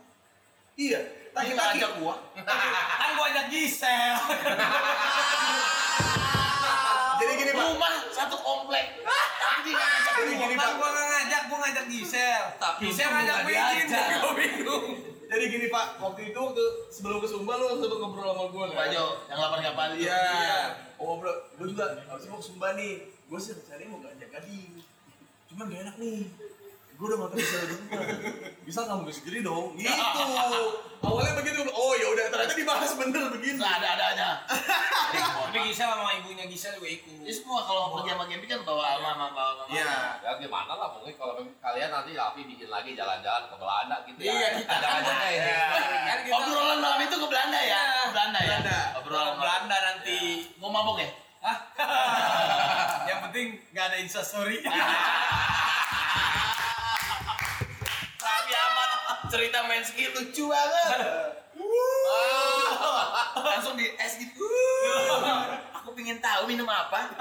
iya 0.73 1.03
Tadi 1.29 1.51
ngajak 1.51 1.99
gua. 1.99 2.15
kan 2.37 3.09
gua 3.13 3.25
ajak 3.27 3.45
Gisel 3.49 4.15
gini 7.47 7.55
pak 7.55 7.67
Rumah 7.71 7.95
satu 8.11 8.35
komplek. 8.43 8.85
Tapi 9.37 9.59
dia 9.63 9.79
ngajak 9.79 10.13
gini, 10.19 10.55
kan 10.55 10.59
Pak. 10.59 10.69
gua 10.75 10.89
ngajak 10.91 11.41
gua 11.47 11.57
ngajak 11.63 11.85
Gisel 11.87 12.43
Tapi 12.59 12.81
Gisel 12.87 13.07
ngajak 13.07 13.37
diajak. 13.47 14.05
gua 14.19 14.33
bingung 14.35 14.85
jadi 15.27 15.43
gini 15.51 15.67
pak 15.67 15.99
waktu 15.99 16.31
itu 16.31 16.39
waktu 16.39 16.65
sebelum 16.87 17.19
ke 17.19 17.27
Sumba 17.27 17.59
lu 17.59 17.75
sempat 17.75 17.99
ngobrol 17.99 18.31
sama 18.31 18.47
gua 18.47 18.63
kan 18.71 18.87
Baju 18.87 19.05
yang 19.27 19.39
8 19.43 19.67
kapal. 19.67 19.87
Iya. 19.99 20.23
Oh 20.97 21.19
bro, 21.19 21.29
gue 21.59 21.67
juga 21.67 21.99
harus 22.07 22.25
mau 22.31 22.39
ke 22.39 22.45
Sumba 22.47 22.67
nih. 22.79 23.11
Gue 23.27 23.35
sih 23.35 23.51
rencananya 23.51 23.91
mau 23.91 23.99
ngajak 24.01 24.29
Gading. 24.31 24.71
Cuman 25.51 25.67
gak 25.67 25.81
enak 25.83 25.95
nih. 25.99 26.19
Gue 26.97 27.13
udah 27.13 27.17
ngotot 27.21 27.37
bisa 27.37 27.57
dong. 27.69 27.83
Bisa 28.65 28.79
nggak 28.89 28.97
mau 28.97 29.13
sendiri 29.13 29.39
dong? 29.45 29.77
Gitu. 29.77 29.93
Awalnya 30.97 31.33
begitu. 31.37 31.61
Oh 31.69 31.93
ya 31.93 32.09
udah 32.09 32.25
ternyata 32.33 32.57
dibahas 32.57 32.91
bener 32.97 33.23
begini. 33.37 33.61
Nggak 33.61 33.73
ada 33.77 33.87
adanya. 33.93 34.29
tapi 35.47 35.57
Gisel 35.69 35.87
sama 35.93 36.11
ibunya 36.17 36.43
Gisel 36.49 36.75
juga 36.75 36.89
ikut 36.89 37.21
Ini 37.21 37.31
semua 37.31 37.63
kalau 37.63 37.95
pergi 37.95 38.17
sama 38.17 38.25
Gempi 38.25 38.49
kan 38.49 38.65
bawa 38.65 38.97
alma 38.97 39.13
sama 39.13 39.25
bawa 39.29 39.51
mama. 39.61 39.71
Iya. 39.77 39.93
Ya 40.25 40.31
gimana 40.41 40.73
lah 40.73 40.89
pokoknya 40.97 41.13
kalau 41.21 41.33
kalian 41.45 41.89
nanti 41.93 42.11
Raffi 42.17 42.41
bikin 42.49 42.69
lagi 42.73 42.91
jalan-jalan 42.97 43.43
ke 43.45 43.55
Belanda 43.61 43.95
gitu 44.09 44.19
ya. 44.25 44.33
Iya, 44.33 44.47
kita 44.57 44.73
ini. 44.73 44.89
kan 46.09 46.17
kita 46.25 46.33
Obrolan 46.33 46.77
malam 46.81 46.99
itu 47.05 47.15
ke 47.15 47.27
Belanda 47.29 47.59
ya? 47.61 47.83
Ke 47.93 48.09
Belanda 48.09 48.39
ya? 48.41 48.57
Belanda. 48.57 48.77
Obrolan 48.97 49.35
Belanda 49.37 49.77
nanti 49.85 50.17
Mau 50.57 50.73
mabok 50.73 50.97
ya? 50.97 51.09
Hah? 51.45 51.57
yang 53.13 53.19
penting 53.29 53.61
nggak 53.69 53.85
ada 53.85 53.97
instastory 54.01 54.65
cerita 59.27 59.59
main 59.67 59.83
ski 59.83 60.07
lucu 60.15 60.47
banget. 60.47 60.99
Langsung 63.47 63.75
di 63.75 63.87
es 63.99 64.13
gitu. 64.17 64.43
Aku 65.83 65.91
pengen 65.93 66.17
tahu 66.23 66.47
minum 66.47 66.67
apa. 66.67 67.11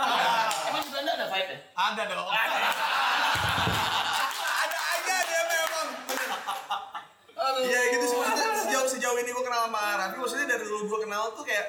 Emang 0.70 0.82
di 0.86 0.90
Belanda 0.90 1.12
ada 1.18 1.26
vibe 1.30 1.50
ya? 1.50 1.58
ada 1.74 2.02
dong. 2.06 2.28
Ada. 2.30 2.56
Aja 4.66 5.16
dia 5.26 5.42
memang. 5.50 5.88
Iya 7.66 7.80
gitu 7.98 8.04
sih. 8.06 8.16
Maksudnya 8.16 8.48
sejauh 8.54 8.88
sejauh 8.88 9.16
ini 9.18 9.30
gue 9.34 9.44
kenal 9.44 9.66
sama 9.68 9.82
Raffi 9.98 10.16
maksudnya 10.18 10.46
dari 10.46 10.64
dulu 10.66 10.82
gue 10.86 10.98
kenal 11.08 11.34
tuh 11.34 11.44
kayak 11.46 11.66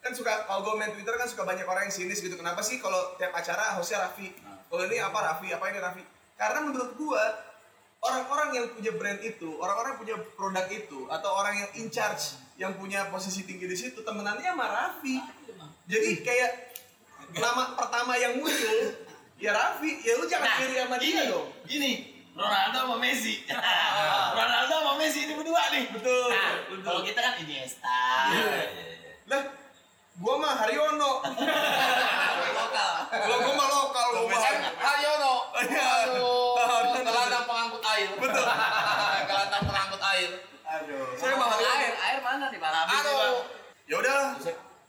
kan 0.00 0.16
suka 0.16 0.48
kalau 0.48 0.64
gue 0.64 0.74
main 0.80 0.92
Twitter 0.96 1.12
kan 1.12 1.28
suka 1.28 1.44
banyak 1.44 1.66
orang 1.66 1.90
yang 1.90 1.94
sinis 1.94 2.22
gitu. 2.22 2.38
Kenapa 2.38 2.62
sih 2.62 2.78
kalau 2.78 3.18
tiap 3.18 3.34
acara 3.34 3.74
hostnya 3.76 4.06
Raffi? 4.06 4.30
Kalau 4.70 4.82
ini 4.86 5.02
apa 5.02 5.18
Raffi? 5.18 5.50
Apa 5.50 5.64
ini 5.74 5.78
Raffi? 5.82 6.02
Karena 6.38 6.64
menurut 6.64 6.96
gue 6.96 7.24
orang-orang 8.00 8.48
yang 8.52 8.66
punya 8.72 8.92
brand 8.96 9.20
itu 9.20 9.48
orang-orang 9.60 9.90
yang 9.92 10.00
punya 10.00 10.16
produk 10.34 10.66
itu 10.68 11.00
atau 11.06 11.30
orang 11.36 11.54
yang 11.56 11.70
in 11.76 11.88
charge 11.88 12.36
yang 12.56 12.72
punya 12.76 13.08
posisi 13.08 13.44
tinggi 13.44 13.64
di 13.64 13.76
situ 13.76 14.00
temenannya 14.00 14.44
sama 14.46 14.66
Raffi. 14.68 15.16
Jadi 15.84 16.10
kayak 16.20 16.50
nama 17.32 17.76
pertama 17.76 18.16
yang 18.16 18.36
muncul 18.36 18.78
ya 19.36 19.52
Raffi, 19.52 20.00
ya 20.00 20.16
lu 20.16 20.24
jangan 20.28 20.48
Nah, 20.48 20.84
sama 20.84 20.96
dia 21.00 21.08
ini, 21.10 21.22
dong. 21.28 21.46
Ini 21.64 21.92
Ronaldo 22.30 22.78
sama 22.84 22.96
Messi. 22.96 23.34
Ronaldo 24.38 24.74
sama 24.76 24.92
Messi 24.96 25.20
ini 25.24 25.34
berdua 25.36 25.62
nih. 25.72 25.84
Betul, 25.92 26.28
Nah, 26.30 26.52
betul. 26.68 26.80
kalau 26.84 27.00
kita 27.04 27.20
kan 27.20 27.34
Iniesta. 27.40 28.00
Lah, 29.28 29.42
gua 30.20 30.34
mah 30.36 30.52
Haryono. 30.56 31.12
Kalau 33.10 33.36
gua 33.44 33.54
mah 33.56 33.68
lokal, 33.68 34.06
gua 34.14 34.24
mah. 34.30 34.40
Eh, 34.40 34.56
Haryono. 34.78 35.34
Air. 38.00 38.08
Betul. 38.16 38.44
gelandang 39.28 39.62
pengangkut 39.68 40.02
air. 40.16 40.30
Aduh. 40.70 41.04
Saya. 41.18 41.34
Air, 41.36 41.92
air 41.98 42.18
mana 42.24 42.46
nih 42.48 42.60
bang? 42.62 42.74
Aduh. 42.88 43.44
Ya 43.84 43.96
udah. 44.00 44.20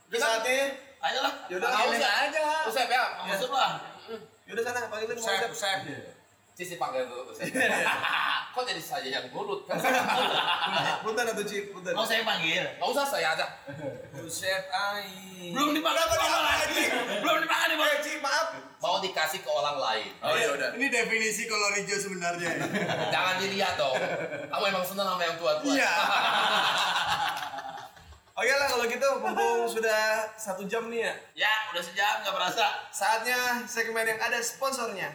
Udah 0.08 0.20
saatnya. 0.20 0.64
Ayolah. 1.02 1.34
Ya 1.50 1.56
udah. 1.58 1.70
Usep. 1.90 2.06
aja. 2.06 2.44
Usep 2.70 2.88
ya. 2.88 3.04
Masuk 3.26 3.52
lah. 3.52 3.72
Ya 4.46 4.52
udah 4.54 4.64
sana 4.64 4.80
panggilin 4.92 5.16
Usep, 5.18 5.50
Usep. 5.50 5.80
Cici 6.52 6.76
panggil 6.76 7.08
dulu 7.08 7.32
Usep. 7.32 7.48
Kok 8.54 8.68
jadi 8.68 8.84
saya 8.84 9.08
yang 9.08 9.26
gulut? 9.32 9.64
Punten 11.08 11.24
atau 11.24 11.44
Cip, 11.48 11.72
punten. 11.72 11.96
Mau 11.96 12.04
saya 12.04 12.28
panggil. 12.28 12.60
Gak 12.60 12.90
usah 12.92 13.08
saya 13.08 13.32
aja. 13.32 13.48
Usep 14.20 14.68
ai. 14.68 15.56
Belum 15.56 15.72
dimakan 15.72 15.96
Kenapa 15.96 16.14
orang 16.20 16.28
dimakan? 16.28 16.44
lain. 16.68 16.92
Belum 17.24 17.38
dimakan 17.48 17.68
nih, 17.72 17.78
Bang. 17.80 17.88
Eh, 17.88 18.00
Cip, 18.04 18.20
maaf. 18.20 18.48
Mau 18.84 19.00
dikasih 19.00 19.40
ke 19.40 19.50
orang 19.50 19.78
lain. 19.80 20.12
Oh 20.20 20.36
ya 20.36 20.48
udah. 20.52 20.70
Ini 20.76 20.88
definisi 20.92 21.48
kolorijo 21.48 21.96
sebenarnya. 21.96 22.52
Jangan 23.16 23.36
dilihat 23.40 23.80
dong. 23.80 23.96
Kamu 24.52 24.64
emang 24.68 24.84
seneng 24.84 25.08
sama 25.08 25.24
yang 25.24 25.38
tua-tua. 25.40 25.72
Iya. 25.72 25.94
Oke 28.32 28.52
lah 28.58 28.68
kalau 28.68 28.86
gitu 28.90 29.08
mumpung 29.22 29.70
sudah 29.70 30.28
satu 30.34 30.66
jam 30.66 30.90
nih 30.92 31.08
ya. 31.08 31.14
Ya, 31.46 31.54
udah 31.72 31.84
sejam 31.84 32.26
nggak 32.26 32.36
berasa. 32.36 32.66
Saatnya 32.90 33.64
segmen 33.64 34.04
yang 34.04 34.20
ada 34.20 34.42
sponsornya. 34.44 35.14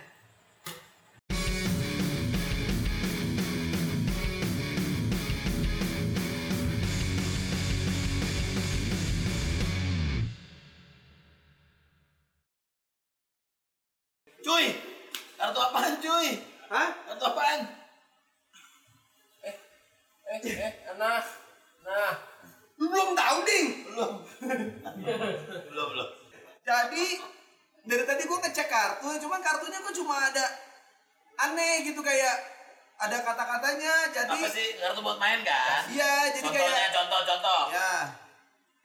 Buat 35.07 35.18
main 35.22 35.40
kan? 35.46 35.86
iya 35.86 36.34
jadi 36.34 36.42
Contohnya, 36.42 36.66
kayak 36.74 36.90
contoh, 36.90 37.20
contoh. 37.22 37.62
ya 37.70 37.94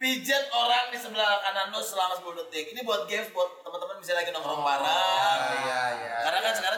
Pijat 0.01 0.49
orang 0.49 0.89
di 0.89 0.97
sebelah 0.97 1.37
kanan 1.45 1.69
lo 1.69 1.77
selama 1.77 2.17
10 2.17 2.33
detik. 2.41 2.73
Ini 2.73 2.81
buat 2.81 3.05
games 3.05 3.29
buat 3.37 3.61
teman-teman 3.61 4.01
bisa 4.01 4.17
lagi 4.17 4.33
nongkrong 4.33 4.65
bareng. 4.65 5.39
Iya, 5.61 5.81
iya. 5.93 6.10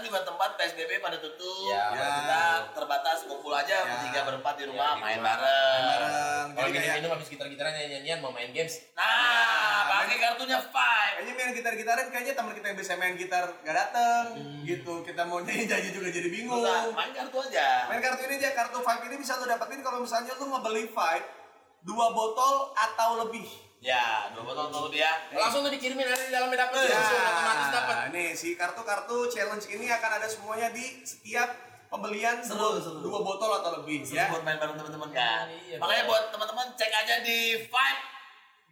Juga 0.03 0.19
tempat 0.21 0.49
PSBB 0.55 0.99
pada 0.99 1.17
tutup. 1.17 1.65
Ya, 1.65 1.89
betul. 1.89 2.11
kita 2.19 2.41
terbatas 2.73 3.17
kumpul 3.23 3.51
aja 3.51 3.71
Ya. 3.73 3.87
bertiga 3.87 4.19
berempat 4.23 4.53
di 4.55 4.63
rumah 4.65 4.93
di 4.93 5.01
main 5.01 5.19
bareng. 5.19 5.81
bareng. 5.81 6.45
Kalau 6.53 6.67
Jadi 6.67 6.77
kayak 6.77 6.95
minum 6.99 7.11
habis 7.11 7.27
gitar-gitaran 7.27 7.71
nyanyi-nyanyian 7.73 8.19
mau 8.19 8.29
main 8.29 8.51
games. 8.51 8.75
Nah, 8.93 9.79
pakai 9.85 10.17
kartunya 10.19 10.59
Five. 10.61 11.13
kayaknya 11.15 11.33
main 11.33 11.51
gitar-gitaran 11.53 12.05
kayaknya 12.09 12.33
teman 12.33 12.51
kita 12.51 12.65
yang 12.65 12.77
bisa 12.77 12.93
main 12.93 13.15
gitar 13.15 13.43
gak 13.59 13.75
dateng 13.77 14.25
gitu. 14.63 14.93
Kita 15.01 15.21
mau 15.23 15.39
nyanyi 15.45 15.65
janji 15.65 15.89
juga 15.89 16.07
jadi 16.09 16.27
bingung. 16.27 16.59
Udah, 16.59 16.91
main 16.91 17.11
kartu 17.11 17.37
aja. 17.41 17.87
Main 17.87 17.99
kartu 17.99 18.21
ini 18.25 18.35
aja, 18.37 18.49
kartu 18.53 18.77
Five 18.77 19.01
ini 19.03 19.15
bisa 19.15 19.35
lo 19.35 19.45
dapetin 19.45 19.79
kalau 19.79 19.99
misalnya 19.99 20.35
lo 20.35 20.45
ngebeli 20.49 20.85
Five 20.89 21.25
dua 21.81 22.11
botol 22.11 22.71
atau 22.73 23.23
lebih. 23.23 23.47
Ya, 23.83 24.31
dua 24.31 24.43
botol 24.45 24.71
atau 24.71 24.87
lebih 24.87 25.03
ya. 25.03 25.11
Langsung 25.29 25.59
tuh 25.59 25.69
dikirimin 25.69 26.07
ada 26.07 26.15
di 26.17 26.31
dalamnya 26.31 26.55
dapet 26.63 26.75
Ya, 26.81 26.95
langsung 26.95 27.19
otomatis 27.19 27.67
dapat. 27.69 27.95
nih 28.09 28.29
si 28.31 28.55
kartu-kartu 28.55 29.27
challenge 29.27 29.67
ini 29.67 29.85
akan 29.89 30.11
ada 30.17 30.25
semuanya 30.25 30.71
di 30.71 31.03
setiap 31.03 31.51
pembelian 31.87 32.39
Seru, 32.39 32.57
dua, 32.69 32.79
seru. 32.79 32.99
dua 33.01 33.19
botol 33.21 33.51
atau 33.53 33.77
lebih 33.77 34.01
Seru 34.01 34.17
ya. 34.17 34.31
buat 34.31 34.41
main 34.41 34.55
bareng 34.57 34.73
teman-teman 34.73 35.09
kan. 35.11 35.45
Iya, 35.51 35.77
Makanya 35.77 36.03
buat 36.05 36.23
teman-teman 36.31 36.67
cek 36.73 36.91
aja 36.95 37.15
di 37.21 37.39
Five 37.65 37.99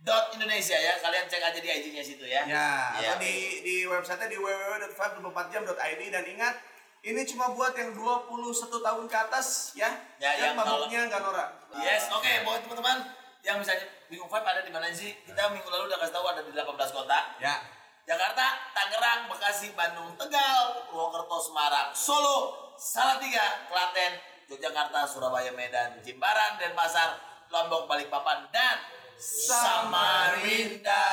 dot 0.01 0.32
Indonesia 0.32 0.74
ya. 0.74 0.93
Kalian 0.97 1.28
cek 1.28 1.43
aja 1.43 1.59
di 1.59 1.70
IG-nya 1.70 2.01
situ 2.01 2.24
ya. 2.24 2.41
Ya, 2.41 2.70
Iya. 2.95 3.12
atau 3.12 3.20
di 3.20 3.36
di 3.62 3.76
website 3.86 4.26
di 4.26 4.39
www.524jam.id 4.39 6.01
dan 6.07 6.24
ingat 6.26 6.55
ini 7.01 7.22
cuma 7.26 7.51
buat 7.51 7.74
yang 7.74 7.91
21 7.91 8.32
tahun 8.80 9.05
ke 9.05 9.18
atas 9.20 9.76
ya. 9.76 9.89
Ya, 10.18 10.32
yang 10.39 10.53
yang 10.53 10.55
mabuknya 10.55 11.05
nggak 11.05 11.20
norak. 11.20 11.49
Yes, 11.76 12.07
oke 12.07 12.32
buat 12.41 12.64
teman-teman 12.64 12.97
yang 13.42 13.58
misalnya 13.58 13.86
bingung 14.08 14.30
Five 14.30 14.46
ada 14.46 14.62
di 14.62 14.72
mana 14.74 14.89
sih? 14.94 15.14
Kita 15.26 15.50
minggu 15.50 15.66
lalu 15.70 15.89
udah 15.89 15.98
kasih 16.02 16.14
tahu 16.14 16.26
ada 16.30 16.42
di 16.46 16.52
18 16.54 16.68
kota. 16.94 17.20
Ya. 17.42 17.56
Jakarta, 18.02 18.74
Tangerang, 18.74 19.30
Bekasi, 19.30 19.78
Bandung, 19.78 20.14
Tegal, 20.18 20.89
Purwokerto, 20.89 21.38
Semarang, 21.38 21.94
Solo, 21.94 22.74
Salatiga, 22.76 23.70
Klaten, 23.70 24.18
Yogyakarta, 24.50 25.06
Surabaya, 25.06 25.54
Medan, 25.54 26.02
Jimbaran, 26.02 26.58
Denpasar, 26.58 27.18
Lombok, 27.54 27.86
Balikpapan, 27.86 28.50
dan 28.50 28.82
Samarinda. 29.22 31.06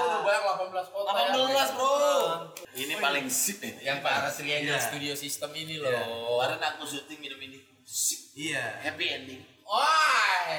Oh, 0.00 0.04
udah 0.08 0.20
banyak 0.24 0.42
18 0.72 0.96
kota. 0.96 1.10
18 1.12 1.76
bro. 1.76 2.08
Ini 2.72 2.94
paling 2.96 3.26
sip 3.28 3.60
ini. 3.60 3.84
Yang 3.84 4.00
Pak 4.00 4.12
Asri 4.32 4.48
Angel 4.48 4.80
Iya. 4.80 4.80
Studio 4.80 5.12
System 5.12 5.52
ini 5.52 5.76
loh. 5.76 5.92
Kemarin 5.92 6.56
aku 6.56 6.88
syuting 6.88 7.20
minum 7.20 7.36
ini. 7.36 7.60
Sip. 7.84 8.32
Iya. 8.32 8.80
Happy 8.80 9.12
ending. 9.12 9.42
Wah. 9.70 10.50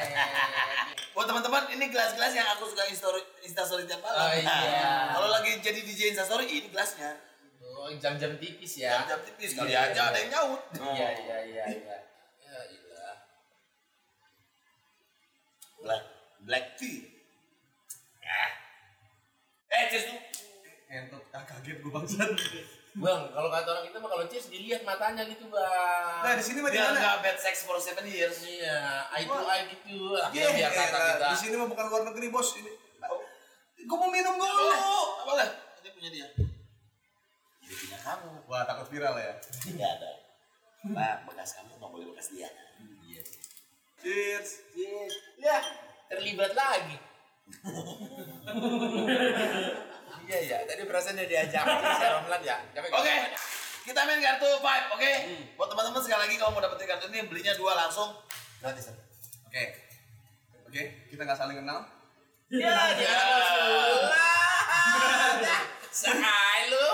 Buat 1.11 1.27
teman-teman, 1.27 1.67
ini 1.75 1.91
gelas-gelas 1.91 2.31
yang 2.31 2.47
aku 2.55 2.71
suka 2.71 2.87
instastory, 2.87 3.19
instastory 3.43 3.83
tiap 3.83 3.99
malam. 3.99 4.23
Oh, 4.23 4.31
iya. 4.31 5.11
Kalau 5.11 5.27
lagi 5.27 5.59
jadi 5.59 5.83
DJ 5.83 6.15
instastory, 6.15 6.47
ini 6.47 6.71
gelasnya. 6.71 7.19
Oh, 7.59 7.91
jam-jam 7.99 8.39
tipis 8.39 8.79
ya. 8.79 9.03
Jam-jam 9.03 9.19
tipis 9.27 9.51
kali 9.59 9.75
Iya, 9.75 9.91
aja 9.91 9.99
iya. 9.99 10.03
ada 10.07 10.17
yang 10.23 10.31
nyaut. 10.31 10.61
Iya, 10.79 11.07
iya, 11.19 11.37
iya, 11.43 11.63
iya. 11.67 11.97
Ya, 12.39 12.59
ilah. 12.71 13.15
Black, 15.83 16.03
black 16.47 16.65
tea. 16.79 17.11
Eh, 18.23 18.51
eh 19.75 19.81
cheers 19.91 20.07
dulu. 20.07 20.21
Entot 20.87 21.23
ah, 21.35 21.43
kaget 21.43 21.77
gue 21.83 21.91
bangsat. 21.91 22.31
Bang, 22.91 23.31
kalau 23.31 23.47
kata 23.47 23.71
orang 23.71 23.87
kita 23.87 24.03
mah 24.03 24.11
kalau 24.11 24.27
cheers 24.27 24.51
dilihat 24.51 24.83
matanya 24.83 25.23
gitu, 25.23 25.47
Bang. 25.47 26.27
Nah, 26.27 26.35
di 26.35 26.43
sini 26.43 26.59
mah 26.59 26.67
di 26.67 26.75
Biar 26.75 26.91
mana? 26.91 26.99
nggak 26.99 27.17
bad 27.23 27.37
sex 27.39 27.63
for 27.63 27.79
seven 27.79 28.03
years. 28.03 28.43
Iya, 28.43 29.07
eye 29.15 29.23
to 29.23 29.39
eye 29.47 29.63
gitu. 29.71 30.11
Iya, 30.11 30.27
Akhirnya 30.27 30.51
biar 30.59 30.71
kata 30.75 30.91
elah, 30.91 31.07
kita. 31.15 31.27
Di 31.31 31.37
sini 31.39 31.55
mah 31.55 31.71
bukan 31.71 31.87
luar 31.87 32.03
negeri, 32.11 32.27
Bos. 32.27 32.51
Ini 32.59 32.71
Gue 33.81 33.97
mau 33.97 34.13
minum 34.13 34.37
dulu. 34.37 34.45
Boleh, 34.45 34.77
boleh. 35.25 35.49
Ini 35.81 35.89
punya 35.95 36.09
dia. 36.13 36.27
Ini 37.65 37.73
punya 37.73 37.97
kamu. 38.03 38.29
Wah, 38.45 38.61
takut 38.67 38.85
viral 38.91 39.15
ya. 39.17 39.33
Tidak 39.39 39.89
ada. 39.97 40.11
Nah, 40.91 41.23
bekas 41.25 41.55
kamu 41.57 41.79
nggak 41.79 41.89
boleh 41.89 42.05
bekas 42.13 42.29
dia. 42.29 42.45
Iya. 43.07 43.23
Cheers. 44.03 44.49
Cheers. 44.75 45.13
Ya, 45.39 45.57
terlibat 46.11 46.51
lagi. 46.53 46.99
Iya, 50.31 50.39
iya. 50.47 50.57
Tadi 50.63 50.87
perasaan 50.87 51.19
dia 51.19 51.27
diajak. 51.27 51.63
Si 51.99 52.05
Romlan 52.07 52.39
ya. 52.39 52.55
Capek 52.71 52.87
Oke, 52.95 53.15
kita 53.83 53.99
main 54.07 54.23
kartu 54.23 54.47
five, 54.63 54.85
oke? 54.95 55.11
Buat 55.59 55.67
teman-teman 55.75 55.99
sekali 55.99 56.21
lagi 56.23 56.35
kalau 56.39 56.55
mau 56.55 56.63
dapetin 56.63 56.87
kartu 56.87 57.11
ini 57.11 57.27
belinya 57.27 57.51
dua 57.59 57.75
langsung 57.75 58.15
gratis. 58.63 58.95
Oke. 59.43 59.63
Oke, 60.71 61.11
kita 61.11 61.27
nggak 61.27 61.35
saling 61.35 61.59
kenal. 61.59 61.83
Ya, 62.47 62.95
dia 62.95 63.19
Sekali 65.91 66.71
lu. 66.71 66.87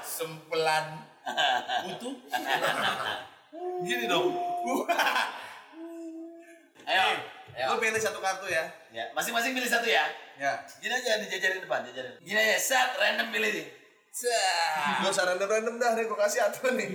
Sempelan. 0.00 1.04
Utuh. 1.92 2.16
Gini 3.84 4.04
dong. 4.08 4.32
Ayo. 6.88 7.31
Ayo. 7.52 7.66
Lu 7.72 7.76
pilih 7.80 8.00
satu 8.00 8.18
kartu 8.18 8.48
ya. 8.48 8.64
Ya, 8.92 9.04
masing-masing 9.12 9.52
pilih 9.52 9.68
satu 9.68 9.84
ya. 9.84 10.08
Ya. 10.40 10.64
Gini 10.80 10.92
aja 10.92 11.20
dijajarin 11.20 11.60
depan, 11.60 11.84
jajarin. 11.84 12.16
Gini 12.24 12.38
aja, 12.40 12.56
set 12.56 12.96
random 12.96 13.28
pilih 13.28 13.50
nih. 13.52 13.66
Gak 15.04 15.08
usah 15.08 15.24
random-random 15.28 15.74
dah, 15.80 15.90
nih 15.96 16.04
gue 16.04 16.18
kasih 16.18 16.40
aturan 16.44 16.76
nih. 16.76 16.90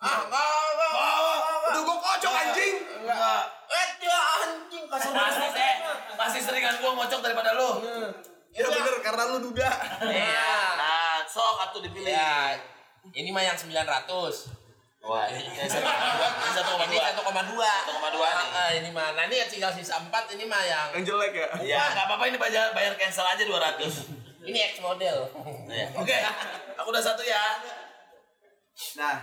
Ah, 0.00 0.28
enggak, 0.28 0.44
enggak, 0.44 0.90
enggak. 0.92 1.60
Udah 1.64 1.80
gue 1.80 1.96
kocok 1.96 2.32
anjing. 2.32 2.74
Enggak. 3.04 3.42
Eh, 3.64 3.88
dia 4.00 4.18
anjing 4.44 4.84
kasih 4.88 5.10
Pasti 5.12 5.46
deh, 5.56 5.74
pasti 6.14 6.38
seringan 6.44 6.76
gua 6.78 6.92
ngocok 7.00 7.20
daripada 7.24 7.50
lu. 7.56 7.70
Ya 8.54 8.70
bener, 8.70 8.94
karena 9.02 9.22
lu 9.34 9.38
duda. 9.50 9.70
Iya. 10.04 10.52
Nah, 10.78 11.26
sok 11.26 11.58
atuh 11.68 11.80
dipilih. 11.82 12.12
Ya, 12.12 12.54
ini 13.16 13.34
mah 13.34 13.42
yang 13.42 13.58
900. 13.58 14.63
Wah, 15.04 15.28
ini 15.28 15.44
satu 15.68 15.84
ini 15.84 16.48
satu 16.56 16.70
koma 16.72 16.88
Ini 16.88 16.96
Ini 16.96 17.12
1,2. 17.12 17.60
1,2 17.60 18.24
nih. 18.24 18.48
Ah, 18.56 18.70
ini 18.72 18.88
mah. 18.88 19.12
Nah, 19.12 19.28
ini 19.28 19.36
tinggal 19.52 19.68
sisa 19.76 20.00
4 20.00 20.08
ini 20.32 20.48
mah 20.48 20.64
yang 20.64 20.88
Yang 20.96 21.12
jelek 21.12 21.32
ya. 21.36 21.48
Ya, 21.76 21.82
nggak 21.92 22.08
apa-apa 22.08 22.24
ini 22.32 22.40
bayar, 22.40 22.72
bayar 22.72 22.96
cancel 22.96 23.28
aja 23.28 23.44
200. 23.44 23.84
ini 24.48 24.58
X 24.72 24.80
model. 24.80 25.28
Ya. 25.68 25.86
Oke, 25.92 26.16
aku 26.80 26.88
udah 26.88 27.04
satu 27.04 27.20
ya. 27.20 27.60
Nah, 28.96 29.16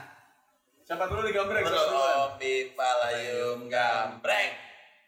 siapa 0.85 1.09
dulu 1.09 1.25
di 1.25 1.33
gambreng? 1.33 1.65
Duluan? 1.65 2.29
Kopi 2.29 2.77
Palayum 2.77 3.65
Gambreng. 3.65 4.49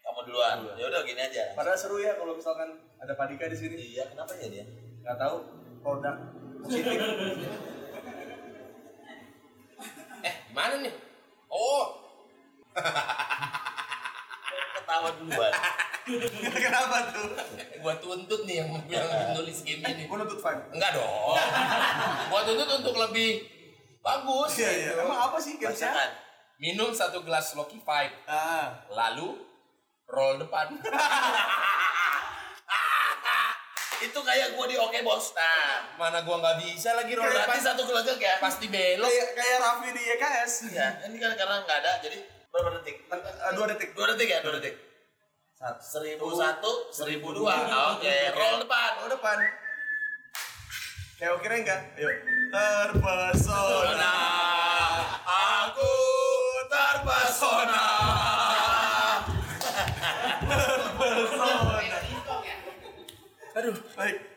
Kamu 0.02 0.20
duluan. 0.26 0.58
Ya 0.74 0.90
udah 0.90 1.06
gini 1.06 1.22
aja. 1.22 1.54
Padahal 1.54 1.78
seru 1.78 2.02
ya 2.02 2.18
kalau 2.18 2.34
misalkan 2.34 2.66
ada 2.98 3.14
Padika 3.14 3.46
di 3.46 3.54
sini. 3.54 3.78
Iya, 3.94 4.10
kenapa 4.10 4.34
ya 4.42 4.50
dia? 4.50 4.66
Gak 5.06 5.22
tahu 5.22 5.36
produk 5.86 6.18
positif. 6.66 6.98
Eh, 10.24 10.34
gimana 10.48 10.80
nih? 10.80 10.92
Oh, 11.52 12.00
Ketawa 14.74 15.08
duluan. 15.20 15.52
Kenapa 16.64 16.96
tuh? 17.12 17.28
gua 17.80 17.94
tuntut 18.00 18.44
nih 18.44 18.60
yang 18.64 18.68
yang 18.88 19.06
nulis 19.36 19.64
game 19.64 19.84
ini. 19.84 20.04
Gue 20.08 20.16
nutut 20.20 20.40
five. 20.40 20.60
Enggak 20.72 20.96
dong. 20.96 21.36
gua 22.32 22.40
tuntut 22.44 22.68
untuk 22.82 22.96
lebih 22.98 23.44
bagus. 24.00 24.60
Iya 24.60 24.70
iya. 24.72 24.90
gitu. 24.92 25.00
Emang 25.04 25.20
apa 25.30 25.36
sih 25.40 25.56
gamesnya? 25.56 25.92
Minum 26.56 26.94
satu 26.94 27.26
gelas 27.26 27.50
Loki 27.58 27.82
Five, 27.82 28.14
Ah, 28.30 28.86
lalu 28.88 29.42
roll 30.06 30.38
depan. 30.38 30.70
Itu 34.04 34.20
kayak 34.20 34.52
gua 34.52 34.68
di 34.68 34.76
Oke 34.76 35.00
Bos. 35.00 35.32
Nah, 35.32 35.96
Mana 35.96 36.20
gua 36.22 36.36
nggak 36.44 36.56
bisa 36.60 36.92
lagi 36.92 37.16
roll 37.16 37.24
berarti 37.24 37.60
satu 37.60 37.82
keluarga 37.88 38.12
ya? 38.14 38.36
Pasti 38.36 38.68
belok. 38.68 39.08
kayak 39.08 39.28
kayak 39.32 39.58
Raffi 39.64 39.88
di 39.90 40.02
YKS. 40.04 40.52
Ya, 40.76 40.88
ini 41.08 41.16
kan 41.16 41.32
karena 41.32 41.64
nggak 41.64 41.78
ada, 41.80 41.92
jadi 42.04 42.18
berapa 42.52 42.68
detik? 42.80 42.96
Eh, 43.08 43.52
Dua 43.56 43.66
detik. 43.72 43.88
Dua 43.96 44.06
detik 44.12 44.28
ya, 44.28 44.38
dua 44.44 44.52
detik. 44.60 44.74
Seribu 45.80 46.28
satu, 46.36 46.92
seribu 46.92 47.32
dua. 47.32 47.56
Oke, 47.96 48.16
roll 48.36 48.60
depan. 48.60 48.90
Oh 49.00 49.08
depan. 49.08 49.38
Kayak 51.16 51.40
oke 51.40 51.46
enggak? 51.48 51.80
Yuk. 51.96 52.14
Terpesona. 52.52 54.14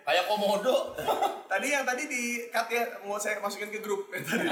Kayak 0.07 0.23
komodo. 0.25 0.95
Tadi 1.51 1.67
yang 1.67 1.83
tadi 1.83 2.03
di 2.07 2.23
cut 2.47 2.67
ya 2.67 2.83
mau 3.03 3.15
saya 3.15 3.39
masukin 3.39 3.67
ke 3.67 3.79
grup 3.79 4.07
yang 4.11 4.23
tadi. 4.27 4.47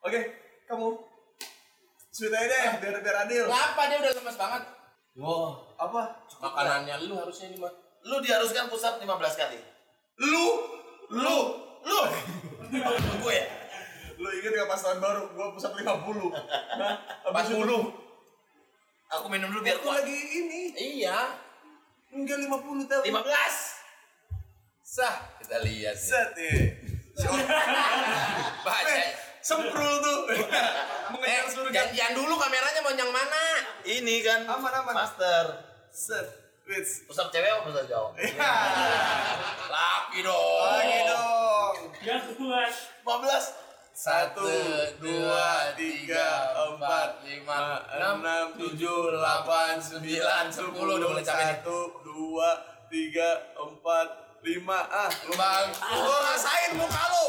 Oke, 0.00 0.20
kamu. 0.64 0.88
Sweet 2.10 2.32
aja 2.32 2.46
deh, 2.46 2.64
biar 2.80 2.96
biar 3.00 3.16
adil. 3.24 3.44
Kenapa 3.48 3.80
dia 3.88 3.96
udah 4.00 4.12
lemes 4.12 4.36
banget? 4.36 4.62
Wah, 5.16 5.50
apa? 5.76 6.02
Makanannya 6.36 6.94
lu 7.04 7.16
harusnya 7.16 7.48
ini 7.48 7.60
mah. 7.60 7.72
Lu 8.04 8.20
diharuskan 8.20 8.68
pusat 8.68 9.00
15 9.00 9.08
kali. 9.36 9.60
Lu, 10.20 10.46
lu, 11.12 11.38
Lu. 11.80 12.00
Gue 13.24 13.34
ya. 13.34 13.46
lu 14.20 14.28
inget 14.36 14.52
gak 14.52 14.68
pas 14.68 14.80
tahun 14.80 15.00
baru? 15.00 15.32
Gua 15.32 15.48
pusat 15.56 15.72
50 15.72 15.80
Hah? 15.80 16.94
Habis 17.32 17.56
40. 17.56 17.64
itu, 17.64 17.78
Aku 19.10 19.26
minum 19.32 19.48
dulu 19.48 19.64
biar 19.64 19.80
Aku 19.80 19.88
lagi 19.90 20.12
ini 20.12 20.76
Iya. 20.76 21.34
Enggak 22.10 22.38
50 22.40 22.86
tahun 22.86 23.02
15. 23.06 23.22
Sah, 24.82 25.14
kita 25.38 25.56
lihat. 25.62 25.94
nih. 25.94 26.02
Set 26.02 26.30
ya 26.34 26.54
Baca. 28.64 28.88
Eh, 28.88 29.12
semprul 29.40 29.94
tuh 30.00 30.18
Eh, 30.30 30.40
Mengejar 31.10 31.46
surga 31.46 31.70
janjian 31.70 32.12
dulu 32.12 32.34
kameranya 32.34 32.80
mau 32.80 32.90
yang 32.90 33.10
mana? 33.10 33.44
Ini 33.82 34.14
kan 34.20 34.40
Aman, 34.48 34.72
aman. 34.72 34.94
Master. 34.96 35.44
Set 35.88 36.26
Wits 36.64 37.02
Pusat 37.04 37.28
cewek 37.30 37.50
apa 37.50 37.60
pusat 37.62 37.84
cowok? 37.86 38.10
Ya, 38.16 38.52
Laki 39.66 40.20
dong. 40.22 40.64
lagi 40.64 40.98
dong 41.04 41.74
Gak 42.00 42.20
kuat. 42.34 42.72
15. 43.04 43.69
Satu, 44.00 44.48
dua, 44.96 45.76
tiga, 45.76 46.56
empat, 46.56 47.20
lima, 47.20 47.84
enam, 47.92 48.24
enam, 48.24 48.56
tujuh, 48.56 49.12
delapan, 49.12 49.76
sembilan, 49.76 50.48
sepuluh. 50.48 50.96
Udah 50.96 51.08
mulai 51.12 51.20
capek 51.20 51.36
nih. 51.36 51.60
Satu, 51.60 52.00
dua, 52.00 52.48
tiga, 52.88 53.52
empat, 53.60 54.40
lima 54.40 54.88
Ah, 54.88 55.12
lu 55.28 55.36
Bang. 55.36 55.68
Lu 56.00 56.16
rasain 56.16 56.80
muka 56.80 57.02
lu 57.12 57.28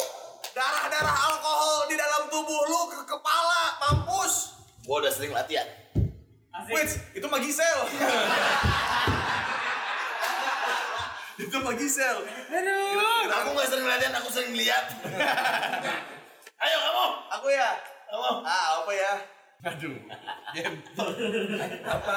Darah-darah 0.56 1.12
alkohol 1.12 1.92
di 1.92 2.00
dalam 2.00 2.32
tubuh 2.32 2.64
lu 2.64 2.88
ke 2.88 3.04
kepala 3.04 3.76
Mampus 3.84 4.56
Gua 4.88 5.04
udah 5.04 5.12
sering 5.12 5.36
latihan. 5.36 5.68
Wits, 6.72 7.04
itu 7.12 7.28
mah 7.28 7.44
Gisel 7.44 7.80
Itu 11.44 11.58
mah 11.60 11.76
Gisel 11.76 12.18
Aduh 12.48 13.28
Aku 13.28 13.60
nggak 13.60 13.68
sering 13.68 13.92
latihan, 13.92 14.16
aku 14.16 14.32
sering 14.32 14.56
lihat. 14.56 14.88
Ayo 16.62 16.78
kamu. 16.78 17.06
Aku 17.40 17.48
ya 17.50 17.70
Kamu. 18.12 18.46
Ah, 18.46 18.84
apa 18.84 18.92
ya? 18.94 19.14
Aduh. 19.72 19.98
Apa? 21.86 22.16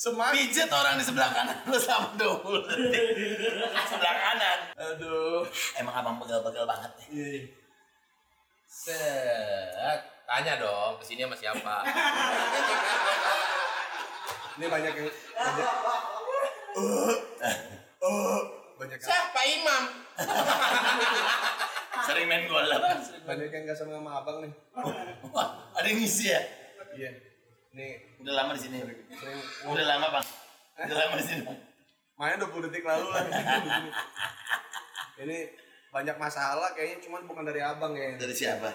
Semangat 0.00 0.32
Pijet 0.32 0.72
orang 0.72 0.96
di 0.96 1.04
sebelah 1.04 1.28
kanan 1.28 1.60
lu 1.68 1.76
sama 1.76 2.08
20 2.16 2.72
detik. 2.72 3.04
Sebelah 3.84 4.16
kanan. 4.16 4.58
Aduh 4.80 5.44
Emang 5.76 5.92
abang 5.92 6.16
pegel-pegel 6.16 6.64
banget. 6.64 6.88
Iya, 7.12 7.26
iya 7.36 7.42
Set. 8.70 10.00
Tanya 10.30 10.62
dong, 10.62 10.94
ke 11.02 11.04
sini 11.04 11.26
sama 11.26 11.34
siapa? 11.34 11.82
Ini 14.56 14.66
banyak 14.70 14.92
yang 14.94 15.10
banyak. 15.10 15.68
Uh, 16.78 17.14
uh, 17.98 18.38
banyak 18.78 18.94
Siapa 19.02 19.40
Imam? 19.42 20.06
Sering 22.06 22.26
main 22.26 22.44
golf. 22.48 22.66
banyak 23.28 23.48
yang 23.52 23.62
nggak 23.68 23.76
sama 23.76 24.00
sama 24.00 24.10
abang 24.22 24.42
nih. 24.42 24.52
Wah, 25.34 25.48
ada 25.76 25.86
yang 25.86 25.98
ngisi 26.00 26.32
ya? 26.32 26.40
Iya. 26.96 27.10
Nih 27.70 28.10
Udah 28.20 28.34
lama 28.34 28.50
di 28.56 28.60
sini. 28.60 28.82
sering 29.14 29.38
Udah 29.68 29.86
lama 29.86 30.06
bang. 30.18 30.26
Udah 30.86 30.96
lama 30.96 31.14
di 31.16 31.24
sini. 31.24 31.44
main 32.20 32.36
20 32.36 32.68
detik 32.68 32.84
lalu 32.84 33.08
lah. 33.16 33.24
Ini 35.24 35.38
banyak 35.88 36.16
masalah 36.20 36.76
kayaknya 36.76 37.00
cuman 37.00 37.24
bukan 37.24 37.48
dari 37.48 37.64
abang 37.64 37.96
ya. 37.96 38.12
Dari 38.20 38.34
siapa? 38.36 38.68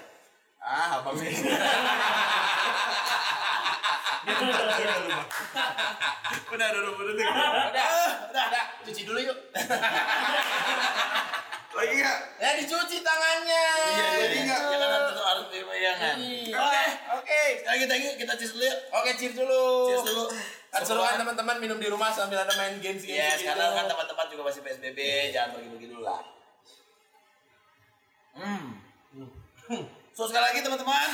Ah, 0.58 0.98
abang 0.98 1.14
nih. 1.22 1.30
Udah, 6.56 6.68
udah 6.74 6.82
20 6.90 7.10
detik. 7.14 7.26
Udah, 7.30 7.70
udah, 7.70 8.46
udah. 8.50 8.64
Cuci 8.82 9.02
dulu 9.06 9.20
yuk. 9.22 9.38
Lagi 11.76 11.94
nggak? 12.00 12.20
Ya 12.40 12.50
dicuci 12.56 12.98
tangannya. 13.04 13.68
Iya, 13.92 14.06
jadi 14.24 14.38
nggak? 14.48 14.62
ya 14.64 14.78
kan 14.80 14.92
harus 15.12 15.46
pegangan. 15.52 16.16
Iya. 16.24 16.56
Oke, 16.56 16.86
oke. 17.20 17.42
Thank 17.68 18.04
you. 18.08 18.14
Kita 18.16 18.34
cheers 18.40 18.54
dulu 18.56 18.64
ya. 18.64 18.76
Oke, 18.96 19.10
cheers 19.20 19.36
dulu. 19.36 19.64
Cheers 19.92 20.06
dulu. 20.08 20.24
Kan 20.72 20.82
seruan 20.84 21.16
teman-teman 21.20 21.56
minum 21.60 21.80
di 21.80 21.88
rumah 21.88 22.12
sambil 22.12 22.44
ada 22.44 22.52
main 22.60 22.80
games 22.84 23.04
games 23.04 23.16
Yes, 23.16 23.40
gitu. 23.40 23.48
karena 23.48 23.72
kan 23.80 23.88
tempat-tempat 23.88 24.28
juga 24.28 24.52
masih 24.52 24.60
PSBB, 24.60 25.00
jangan 25.32 25.56
pergi-pergi 25.56 25.88
dulu 25.88 26.04
lah. 26.04 26.20
Hmm. 28.36 28.84
So 30.12 30.28
sekali 30.28 30.44
lagi 30.44 30.60
teman-teman, 30.60 31.10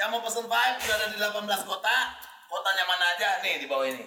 yang 0.00 0.08
mau 0.08 0.24
pesen 0.24 0.48
Vibe 0.48 0.76
udah 0.80 0.96
ada 0.96 1.06
di 1.12 1.18
18 1.20 1.68
kota. 1.68 1.96
Kotanya 2.48 2.84
mana 2.88 3.04
aja? 3.16 3.40
Nih 3.44 3.60
di 3.60 3.68
bawah 3.68 3.84
ini. 3.88 4.04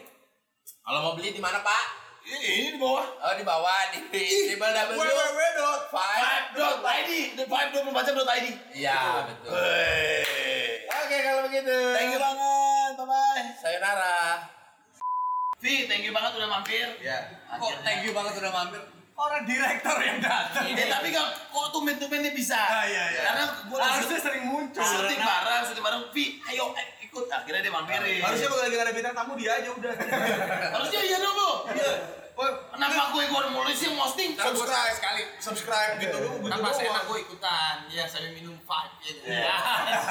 Kalau 0.85 0.99
mau 1.01 1.13
beli 1.17 1.33
di 1.33 1.41
mana, 1.41 1.61
Pak? 1.65 2.04
Ini, 2.25 2.73
di 2.73 2.79
bawah. 2.81 3.05
Oh, 3.05 3.33
di 3.37 3.43
bawah 3.45 3.81
di 3.93 3.99
di 4.09 4.57
www. 4.57 4.97
www. 4.97 5.61
Five. 5.93 6.57
The 7.37 7.45
Vibe 7.45 7.69
24 7.85 8.07
jam.id. 8.09 8.47
Iya, 8.73 9.29
betul. 9.29 9.53
Oke, 10.89 11.17
kalau 11.21 11.41
begitu. 11.45 11.77
Thank 11.93 12.17
you 12.17 12.21
banget, 12.21 12.91
bye-bye. 12.97 13.45
Sayonara. 13.61 14.17
Vi, 15.61 15.85
thank 15.85 16.01
you 16.01 16.13
banget 16.17 16.33
udah 16.41 16.49
mampir. 16.49 16.97
Ya. 16.97 17.29
Kok 17.45 17.85
thank 17.85 18.01
you 18.01 18.11
banget 18.17 18.33
udah 18.41 18.51
mampir? 18.51 18.81
Orang 19.15 19.47
direktor 19.47 19.95
yang 20.03 20.19
datang. 20.19 20.67
Eh, 20.75 20.91
tapi 20.91 21.07
kok 21.15 21.27
kok 21.47 21.67
tumben-tumbennya 21.71 22.35
bisa? 22.35 22.59
Ah, 22.59 22.83
iya, 22.83 23.03
iya. 23.15 23.21
Karena 23.23 23.43
gue 23.63 23.77
Harusnya 23.79 24.19
sering 24.19 24.43
muncul. 24.43 24.83
syuting 24.83 25.21
bareng, 25.23 25.61
syuting 25.71 25.85
bareng. 25.87 26.01
Vi, 26.11 26.25
ayo 26.51 26.75
eh, 26.75 26.87
ikut. 27.07 27.31
Akhirnya 27.31 27.63
dia 27.63 27.71
mampirin. 27.71 28.19
Harusnya 28.19 28.47
kalau 28.51 28.63
lagi 28.67 28.75
ada 28.75 28.91
bintang 28.91 29.15
tamu 29.15 29.33
dia 29.39 29.51
aja 29.55 29.69
udah. 29.71 29.93
Harusnya 30.75 30.99
iya 30.99 31.17
dong 31.23 31.35
lu. 31.39 31.51
Iya. 31.71 31.93
Kenapa 32.35 33.15
gue 33.15 33.23
gue 33.31 33.41
mulai 33.55 33.71
sih 33.71 33.87
posting? 33.95 34.35
subscribe 34.35 34.91
sekali. 34.91 35.23
Subscribe 35.39 35.91
gitu 36.03 36.17
dulu. 36.19 36.43
gitu 36.43 36.51
Kan 36.51 36.59
pas 36.59 36.75
enak 36.75 37.03
gue 37.07 37.17
ikutan. 37.23 37.75
Ya, 37.87 38.03
saya 38.11 38.35
minum 38.35 38.59
five 38.67 38.91
gitu. 38.99 39.31
Ya. 39.31 39.55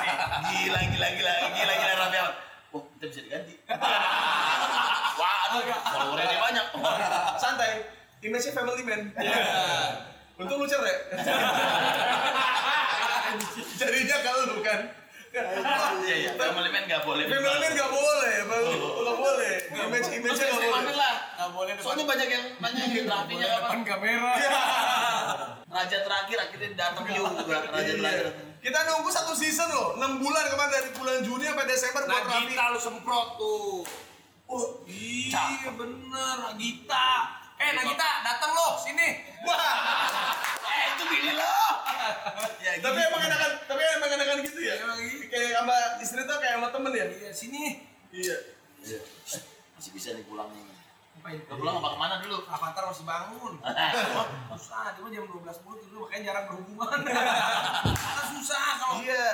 Gila, 0.48 0.80
gila, 0.80 1.08
gila, 1.12 1.34
gila, 1.52 1.72
gila, 1.76 1.94
Ahmad. 2.08 2.34
Oh, 2.72 2.82
kita 2.96 3.04
bisa 3.12 3.20
diganti. 3.20 3.54
Wah, 5.20 5.36
aduh, 5.46 5.62
followernya 5.92 6.24
dia 6.26 6.40
banyak. 6.40 6.66
Santai. 7.36 7.72
Image-nya 8.24 8.52
family 8.56 8.82
man. 8.88 9.12
Untung 10.40 10.64
lu 10.64 10.66
cerai. 10.66 10.96
Jadinya 13.80 14.16
kalau 14.24 14.42
lu 14.48 14.64
kan. 14.64 14.80
Iya 16.08 16.16
iya. 16.24 16.30
Family 16.40 16.72
man 16.72 16.88
nggak 16.88 17.04
boleh. 17.04 17.28
Family 17.28 17.58
man 17.60 17.72
nggak 17.76 17.92
boleh, 17.92 18.34
bang. 18.48 18.62
Nggak 18.80 19.18
boleh. 19.20 19.54
Image 19.76 20.08
image 20.16 20.40
nggak 20.40 20.56
boleh. 20.56 20.94
Lah. 20.96 21.16
Nggak 21.36 21.50
boleh 21.52 21.72
depan. 21.76 21.84
Soalnya 21.84 22.04
banyak 22.08 22.28
yang 22.32 22.44
banyak 22.64 22.86
yang 22.96 23.06
rapinya 23.12 23.44
apa? 23.44 23.58
depan 23.60 23.80
kamera. 23.84 24.32
Raja 25.74 25.98
terakhir 26.06 26.36
akhirnya 26.48 26.68
datang 26.80 27.04
juga. 27.04 27.58
Raja 27.76 27.92
terakhir. 27.92 28.26
Kita 28.64 28.78
nunggu 28.88 29.12
satu 29.12 29.36
season 29.36 29.68
loh, 29.68 30.00
6 30.00 30.24
bulan 30.24 30.48
kemarin 30.48 30.72
dari 30.72 30.88
bulan 30.96 31.20
Juni 31.20 31.44
sampai 31.44 31.68
Desember 31.68 32.08
buat 32.08 32.16
Raffi. 32.16 32.48
Nagita 32.48 32.64
lu 32.72 32.80
semprot 32.80 33.28
tuh. 33.36 33.84
Oh 34.48 34.80
iya 34.88 35.68
bener 35.76 36.36
Nagita. 36.48 37.43
Eh 37.56 37.70
Nagita 37.72 38.08
datang 38.22 38.50
lo 38.50 38.76
sini. 38.76 39.08
Eh 40.64 40.84
itu 40.90 41.02
bini 41.04 41.32
lo. 41.32 41.54
Ya 42.58 42.72
Tapi 42.78 42.98
emang 42.98 43.22
enakan, 43.22 43.50
tapi 43.64 43.82
emang 43.94 44.10
enakan 44.10 44.38
gitu 44.42 44.60
ya. 44.60 44.74
Emang 44.78 44.98
gitu. 44.98 45.24
Kayak 45.28 45.50
sama 45.56 45.76
istri 45.98 46.20
tuh 46.22 46.36
kayak 46.36 46.54
sama 46.58 46.68
temen 46.70 46.92
ya. 46.92 47.06
Iya 47.06 47.30
sini. 47.30 47.64
Iya. 48.10 48.36
masih 49.74 49.90
bisa 49.90 50.12
nih 50.12 50.24
pulang 50.24 50.48
nih. 50.50 50.62
Ngapain? 51.14 51.38
Lo 51.48 51.54
pulang 51.56 51.74
apa 51.78 51.88
ke 51.88 51.98
mana 51.98 52.14
dulu? 52.20 52.38
Avatar 52.44 52.84
masih 52.84 53.04
bangun. 53.04 53.52
Susah, 54.54 54.92
dia 54.92 55.02
mah 55.02 55.10
jam 55.10 55.24
12 55.24 55.62
mulu 55.64 55.76
tidur 55.78 55.98
makanya 56.04 56.22
jarang 56.30 56.44
berhubungan. 56.52 57.00
Karena 58.04 58.22
susah 58.30 58.64
kalau 58.76 58.96
Iya. 59.00 59.26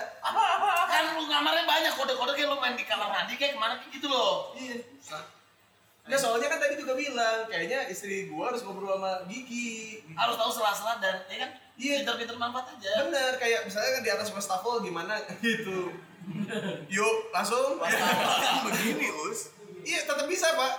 kan 0.87 1.05
lu 1.15 1.23
kamarnya 1.27 1.65
banyak 1.67 1.93
kode-kode 1.95 2.33
kayak 2.35 2.49
lu 2.49 2.57
main 2.59 2.75
di 2.75 2.85
kamar 2.85 3.09
mandi 3.11 3.35
kayak 3.35 3.53
ke 3.55 3.61
mana 3.61 3.75
kayak 3.79 3.91
gitu 3.95 4.07
loh. 4.07 4.55
Iya. 4.55 4.79
Nggak, 6.11 6.19
soalnya 6.21 6.49
kan 6.51 6.59
tadi 6.59 6.75
juga 6.75 6.93
bilang, 6.93 7.47
kayaknya 7.47 7.87
istri 7.87 8.27
gua 8.27 8.51
harus 8.51 8.67
ngobrol 8.67 8.99
sama 8.99 9.23
Gigi. 9.31 10.03
Harus 10.11 10.35
tahu 10.35 10.51
sela-sela 10.51 10.99
dan 10.99 11.23
ya 11.31 11.39
kan 11.41 11.51
Iya. 11.79 12.03
pinter-pinter 12.03 12.35
manfaat 12.35 12.67
aja. 12.75 13.07
Bener, 13.07 13.39
kayak 13.39 13.63
misalnya 13.63 13.91
kan 13.95 14.03
di 14.03 14.11
atas 14.11 14.29
wastafel 14.29 14.83
gimana 14.83 15.15
gitu. 15.41 15.95
Yuk, 16.91 17.17
langsung. 17.31 17.79
Begini, 18.67 19.07
Us. 19.25 19.55
Iya, 19.81 20.05
tetap 20.05 20.27
bisa, 20.27 20.51
Pak. 20.53 20.73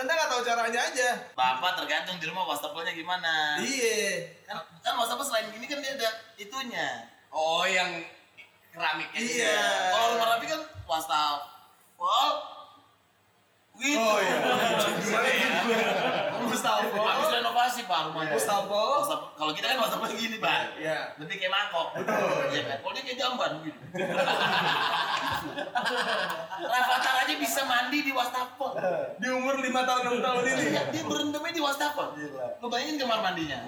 Anda 0.00 0.08
nggak 0.08 0.30
tahu 0.30 0.42
caranya 0.42 0.80
aja. 0.82 1.08
Bapak 1.32 1.76
tergantung 1.76 2.16
di 2.16 2.26
rumah 2.26 2.44
wastafelnya 2.44 2.90
gimana. 2.90 3.56
Iya. 3.58 4.24
Kan, 4.44 4.56
kan 4.80 4.96
wastafel 4.96 5.22
selain 5.22 5.48
gini 5.48 5.64
kan 5.64 5.78
dia 5.78 5.94
ada 5.94 6.10
itunya. 6.34 6.88
Oh, 7.28 7.62
yang 7.62 8.02
keramiknya 8.68 9.20
Iya. 9.20 9.46
ya. 9.46 9.62
Kalau 9.92 10.06
rumah 10.16 10.28
rapi 10.32 10.46
kan 10.48 10.60
wastafel 10.84 12.32
gitu. 13.80 13.98
Oh 14.00 14.18
iya. 14.20 14.36
Wastafel. 16.42 17.00
Habis 17.00 17.28
renovasi 17.32 17.80
pak 17.88 18.00
rumahnya. 18.12 18.36
Wastafel. 18.36 18.86
Wastafel. 19.00 19.28
Kalau 19.38 19.52
kita 19.56 19.66
kan 19.72 19.78
wastafel 19.80 20.08
gini 20.12 20.36
pak. 20.36 20.76
Iya. 20.76 21.16
Lebih 21.16 21.36
kayak 21.40 21.52
mangkok. 21.52 21.88
Iya 22.52 22.62
kan. 22.68 22.76
Kalau 22.84 22.92
dia 22.92 23.02
kayak 23.02 23.18
jamban 23.18 23.52
gitu. 23.64 23.80
Rafathar 26.62 27.14
aja 27.26 27.34
bisa 27.40 27.60
mandi 27.64 27.98
di 28.04 28.12
wastafel. 28.12 28.70
Di 29.18 29.28
umur 29.32 29.56
5 29.58 29.88
tahun 29.88 30.02
6 30.20 30.26
tahun 30.26 30.42
ini. 30.44 30.62
Iya, 30.76 30.82
dia 30.92 31.02
berendamnya 31.08 31.52
di 31.56 31.62
wastafel. 31.62 32.06
Lu 32.60 32.66
bayangin 32.68 32.96
kamar 33.00 33.18
mandinya. 33.24 33.58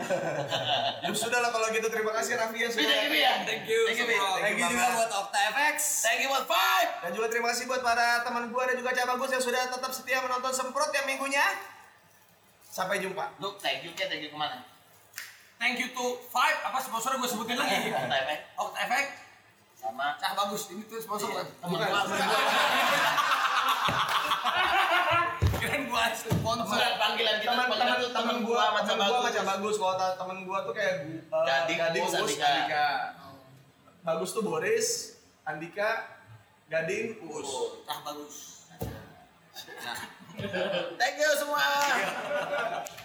Ya 1.01 1.09
sudah 1.15 1.41
lah 1.41 1.51
kalau 1.51 1.73
gitu 1.73 1.89
terima 1.89 2.13
kasih 2.21 2.37
Raffi 2.37 2.59
ya 2.61 2.69
sudah. 2.69 2.85
thank 2.85 3.09
you, 3.11 3.21
ya. 3.23 3.35
Thank 3.49 3.65
you, 3.67 3.81
Thank 3.89 3.99
you. 4.05 4.21
Thank 4.43 4.57
you 4.61 4.67
juga 4.69 4.87
buat 4.95 5.11
Okta 5.11 5.41
FX. 5.57 5.79
Thank 6.05 6.21
you 6.23 6.29
buat 6.29 6.47
five. 6.47 6.89
Dan 7.03 7.11
juga 7.17 7.27
terima 7.33 7.49
kasih 7.55 7.65
buat 7.67 7.83
para 7.83 8.23
teman 8.23 8.53
gua 8.53 8.69
dan 8.69 8.77
juga 8.77 8.91
Cak 8.93 9.07
Bagus 9.17 9.31
yang 9.33 9.43
sudah 9.43 9.63
tetap 9.71 9.93
setia 9.95 10.19
menonton 10.19 10.51
Semprot 10.51 10.91
tiap 10.91 11.07
minggunya. 11.07 11.43
Sampai 12.67 12.99
jumpa. 12.99 13.39
Lu 13.39 13.55
thank 13.57 13.81
you, 13.81 13.95
Kat. 13.95 14.11
Thank 14.11 14.21
you 14.21 14.29
ke 14.29 14.37
mana? 14.37 14.67
Thank 15.55 15.79
you 15.79 15.89
to 15.89 16.05
Five, 16.27 16.59
apa 16.61 16.77
sponsor 16.77 17.15
gue 17.15 17.25
sebutin 17.25 17.55
lagi? 17.55 17.89
Okta 17.95 18.17
Efek. 18.19 18.39
Okta 18.59 18.79
Efek, 18.83 19.07
Sama 19.75 20.17
cah 20.17 20.35
bagus, 20.35 20.67
ini 20.69 20.83
tuh 20.85 20.99
sponsor 20.99 21.31
kan? 21.31 21.47
temen 21.47 21.79
gua. 21.79 22.01
Keren 25.57 25.83
gua 25.87 26.05
sponsor. 26.11 26.79
Panggilan 26.99 27.37
kita, 27.39 27.53
Teman 27.55 27.67
teman 27.71 27.95
tuh 27.97 28.11
teman 28.11 28.37
gua, 28.43 28.63
teman 28.77 28.99
gua 28.99 28.99
Bagus. 28.99 29.25
macam 29.25 29.45
bagus. 29.47 29.75
Kalau 29.79 29.95
teman 30.17 30.39
gua 30.43 30.59
tuh 30.63 30.75
kayak 30.75 30.95
uh, 31.29 31.45
Gading, 31.45 31.79
Gading, 31.79 32.03
Us, 32.03 32.11
Us, 32.11 32.19
Andika. 32.19 32.45
Andika. 32.45 32.89
Bagus 34.03 34.31
tuh 34.33 34.43
Boris, 34.43 34.89
Andika, 35.45 35.91
Gading, 36.67 37.23
Us. 37.25 37.51
Cah 37.87 37.99
bagus. 38.03 38.54
Thank 40.99 41.19
you 41.19 41.31
semua. 41.39 43.04